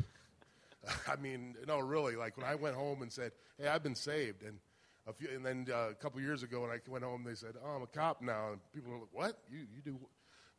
I 1.07 1.15
mean, 1.15 1.55
no, 1.67 1.79
really. 1.79 2.15
Like 2.15 2.37
when 2.37 2.45
I 2.45 2.55
went 2.55 2.75
home 2.75 3.01
and 3.01 3.11
said, 3.11 3.31
"Hey, 3.57 3.67
I've 3.67 3.83
been 3.83 3.95
saved," 3.95 4.43
and 4.43 4.59
a 5.07 5.13
few, 5.13 5.29
and 5.33 5.45
then 5.45 5.67
uh, 5.71 5.89
a 5.89 5.93
couple 5.93 6.19
years 6.21 6.43
ago 6.43 6.61
when 6.61 6.71
I 6.71 6.79
went 6.87 7.03
home, 7.03 7.23
they 7.23 7.35
said, 7.35 7.53
"Oh, 7.63 7.69
I'm 7.69 7.83
a 7.83 7.87
cop 7.87 8.21
now," 8.21 8.51
and 8.51 8.59
people 8.73 8.91
were 8.91 8.99
like, 8.99 9.13
"What? 9.13 9.39
You 9.49 9.59
you 9.59 9.81
do?" 9.83 9.99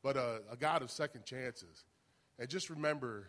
But 0.03 0.17
uh, 0.17 0.39
a 0.51 0.57
God 0.57 0.83
of 0.83 0.91
second 0.91 1.25
chances, 1.25 1.85
and 2.39 2.49
just 2.49 2.71
remember, 2.71 3.29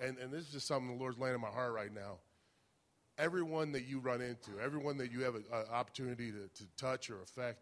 and 0.00 0.18
and 0.18 0.32
this 0.32 0.46
is 0.46 0.52
just 0.52 0.66
something 0.66 0.96
the 0.96 1.00
Lord's 1.00 1.18
laying 1.18 1.34
in 1.34 1.40
my 1.40 1.48
heart 1.48 1.74
right 1.74 1.92
now 1.92 2.18
everyone 3.18 3.72
that 3.72 3.86
you 3.86 3.98
run 3.98 4.20
into, 4.20 4.58
everyone 4.62 4.96
that 4.98 5.10
you 5.10 5.22
have 5.22 5.34
an 5.34 5.44
opportunity 5.72 6.30
to, 6.30 6.48
to 6.54 6.64
touch 6.76 7.10
or 7.10 7.20
affect, 7.20 7.58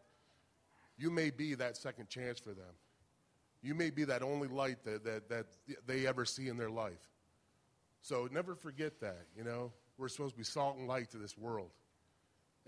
you 0.99 1.11
may 1.11 1.31
be 1.31 1.55
that 1.55 1.77
second 1.77 2.09
chance 2.09 2.39
for 2.39 2.51
them. 2.51 2.75
You 3.67 3.75
may 3.75 3.91
be 3.91 4.05
that 4.05 4.23
only 4.23 4.47
light 4.47 4.85
that, 4.85 5.05
that, 5.05 5.29
that 5.29 5.47
they 5.89 6.07
ever 6.07 6.25
see 6.25 6.47
in 6.47 6.57
their 6.57 6.71
life. 6.71 7.11
So 8.01 8.29
never 8.31 8.55
forget 8.55 9.01
that, 9.01 9.27
you 9.37 9.43
know. 9.43 9.73
We're 9.99 10.07
supposed 10.09 10.35
to 10.35 10.39
be 10.39 10.45
salt 10.45 10.77
and 10.77 10.87
light 10.87 11.11
to 11.11 11.19
this 11.19 11.37
world 11.37 11.71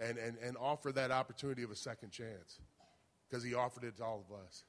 and, 0.01 0.19
and, 0.19 0.37
and 0.43 0.57
offer 0.57 0.91
that 0.93 1.13
opportunity 1.13 1.63
of 1.63 1.71
a 1.71 1.77
second 1.77 2.11
chance 2.11 2.59
because 3.29 3.45
he 3.45 3.55
offered 3.55 3.85
it 3.85 3.99
to 3.99 4.05
all 4.05 4.25
of 4.29 4.35
us. 4.45 4.65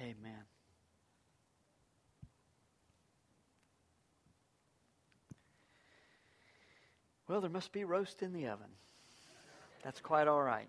Amen. 0.00 0.44
Well, 7.28 7.40
there 7.40 7.50
must 7.50 7.70
be 7.70 7.84
roast 7.84 8.22
in 8.22 8.32
the 8.32 8.48
oven. 8.48 8.70
That's 9.84 10.00
quite 10.00 10.26
all 10.26 10.42
right. 10.42 10.68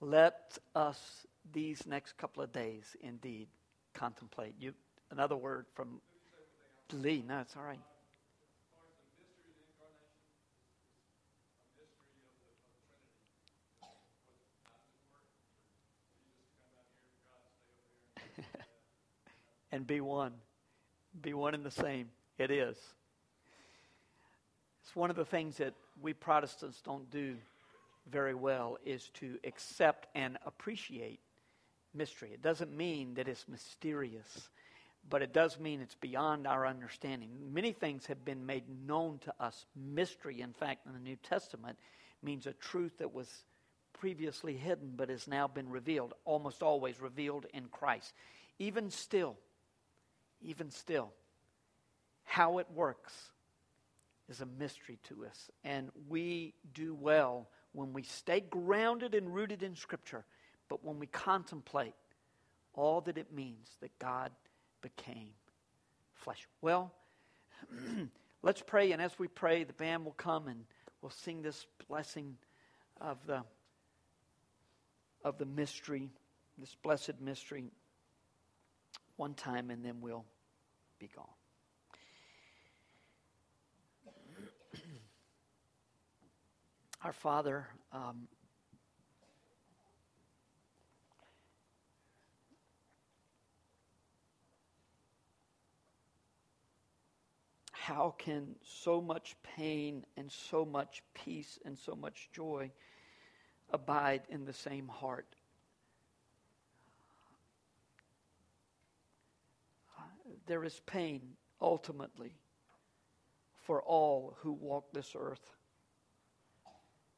Let 0.00 0.58
us 0.74 1.24
these 1.52 1.86
next 1.86 2.16
couple 2.16 2.42
of 2.42 2.52
days 2.52 2.96
indeed 3.00 3.48
contemplate. 3.94 4.54
You 4.58 4.74
another 5.10 5.36
word 5.36 5.66
from 5.74 6.00
Lee. 6.92 7.24
No, 7.26 7.40
it's 7.40 7.56
all 7.56 7.62
right. 7.62 7.80
and 19.72 19.86
be 19.86 20.00
one. 20.00 20.32
Be 21.20 21.34
one 21.34 21.54
and 21.54 21.64
the 21.64 21.70
same. 21.70 22.10
It 22.38 22.50
is. 22.50 22.76
It's 24.82 24.94
one 24.94 25.10
of 25.10 25.16
the 25.16 25.24
things 25.24 25.56
that 25.56 25.74
we 26.00 26.12
Protestants 26.12 26.80
don't 26.82 27.10
do 27.10 27.36
very 28.08 28.34
well 28.34 28.78
is 28.84 29.10
to 29.14 29.38
accept 29.44 30.06
and 30.14 30.38
appreciate 30.46 31.20
mystery. 31.96 32.30
It 32.32 32.42
doesn't 32.42 32.76
mean 32.76 33.14
that 33.14 33.28
it's 33.28 33.48
mysterious, 33.48 34.48
but 35.08 35.22
it 35.22 35.32
does 35.32 35.58
mean 35.58 35.80
it's 35.80 35.94
beyond 35.94 36.46
our 36.46 36.66
understanding. 36.66 37.30
Many 37.52 37.72
things 37.72 38.06
have 38.06 38.24
been 38.24 38.46
made 38.46 38.64
known 38.86 39.18
to 39.20 39.34
us. 39.40 39.66
Mystery, 39.74 40.40
in 40.40 40.52
fact, 40.52 40.86
in 40.86 40.92
the 40.92 40.98
New 40.98 41.16
Testament 41.16 41.78
means 42.22 42.46
a 42.46 42.52
truth 42.52 42.98
that 42.98 43.14
was 43.14 43.28
previously 43.92 44.56
hidden 44.56 44.92
but 44.96 45.08
has 45.08 45.26
now 45.26 45.48
been 45.48 45.70
revealed, 45.70 46.14
almost 46.24 46.62
always 46.62 47.00
revealed 47.00 47.46
in 47.54 47.66
Christ. 47.66 48.12
Even 48.58 48.90
still, 48.90 49.36
even 50.42 50.70
still, 50.70 51.12
how 52.24 52.58
it 52.58 52.66
works 52.74 53.12
is 54.28 54.40
a 54.40 54.46
mystery 54.46 54.98
to 55.04 55.24
us. 55.24 55.50
And 55.64 55.90
we 56.08 56.54
do 56.74 56.94
well 56.94 57.48
when 57.72 57.92
we 57.92 58.02
stay 58.02 58.40
grounded 58.40 59.14
and 59.14 59.32
rooted 59.34 59.62
in 59.62 59.76
Scripture, 59.76 60.24
but 60.68 60.84
when 60.84 60.98
we 60.98 61.06
contemplate 61.06 61.94
all 62.74 63.00
that 63.02 63.16
it 63.18 63.32
means 63.32 63.70
that 63.80 63.98
God 63.98 64.30
became 64.82 65.30
flesh. 66.14 66.46
Well, 66.60 66.92
let's 68.42 68.62
pray, 68.62 68.92
and 68.92 69.00
as 69.00 69.18
we 69.18 69.28
pray, 69.28 69.64
the 69.64 69.72
band 69.72 70.04
will 70.04 70.12
come 70.12 70.48
and 70.48 70.64
we'll 71.00 71.10
sing 71.10 71.42
this 71.42 71.66
blessing 71.88 72.36
of 73.00 73.18
the 73.26 73.42
of 75.24 75.38
the 75.38 75.46
mystery, 75.46 76.10
this 76.56 76.76
blessed 76.82 77.20
mystery, 77.20 77.72
one 79.16 79.34
time, 79.34 79.70
and 79.70 79.84
then 79.84 80.00
we'll 80.00 80.24
be 81.00 81.08
gone. 81.08 81.24
Our 87.02 87.12
Father, 87.12 87.66
um, 87.92 88.28
how 97.86 98.14
can 98.18 98.56
so 98.62 99.00
much 99.00 99.36
pain 99.56 100.04
and 100.16 100.30
so 100.30 100.64
much 100.64 101.02
peace 101.14 101.58
and 101.64 101.78
so 101.78 101.94
much 101.94 102.28
joy 102.32 102.70
abide 103.70 104.22
in 104.28 104.44
the 104.44 104.52
same 104.52 104.88
heart? 104.88 105.36
there 110.46 110.64
is 110.64 110.80
pain 110.86 111.20
ultimately 111.60 112.32
for 113.64 113.82
all 113.82 114.36
who 114.40 114.52
walk 114.52 114.84
this 114.92 115.14
earth. 115.18 115.54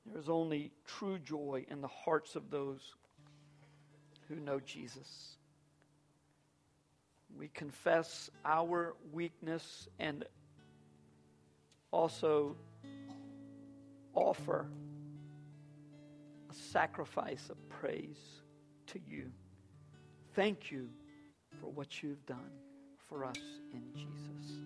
There 0.06 0.18
is 0.18 0.28
only 0.28 0.72
true 0.86 1.18
joy 1.18 1.66
in 1.68 1.80
the 1.82 1.88
hearts 1.88 2.36
of 2.36 2.50
those 2.50 2.94
who 4.28 4.36
know 4.36 4.60
Jesus. 4.60 5.36
We 7.36 7.48
confess 7.48 8.30
our 8.44 8.94
weakness 9.12 9.88
and 9.98 10.24
also 11.91 12.57
offer 14.14 14.66
a 16.51 16.55
sacrifice 16.55 17.49
of 17.51 17.68
praise 17.68 18.18
to 18.86 18.99
you. 19.07 19.30
Thank 20.34 20.70
you 20.70 20.89
for 21.61 21.70
what 21.70 22.03
you've 22.03 22.24
done 22.26 22.51
for 23.09 23.24
us 23.24 23.39
in 23.72 23.82
Jesus. 23.95 24.59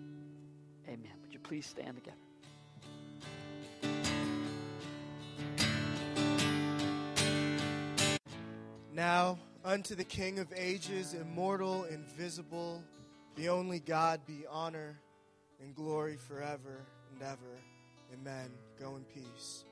Amen. 0.87 1.11
Would 1.21 1.33
you 1.33 1.39
please 1.39 1.65
stand 1.65 1.95
together? 1.95 2.17
Now, 8.93 9.39
unto 9.65 9.95
the 9.95 10.03
King 10.03 10.39
of 10.39 10.53
ages, 10.55 11.13
immortal, 11.13 11.85
invisible, 11.85 12.83
the 13.35 13.49
only 13.49 13.79
God, 13.79 14.21
be 14.27 14.45
honor 14.49 14.99
and 15.59 15.73
glory 15.73 16.15
forever 16.15 16.85
and 17.13 17.21
ever. 17.23 17.59
Amen. 18.13 18.49
Go 18.79 18.95
in 18.95 19.03
peace. 19.05 19.63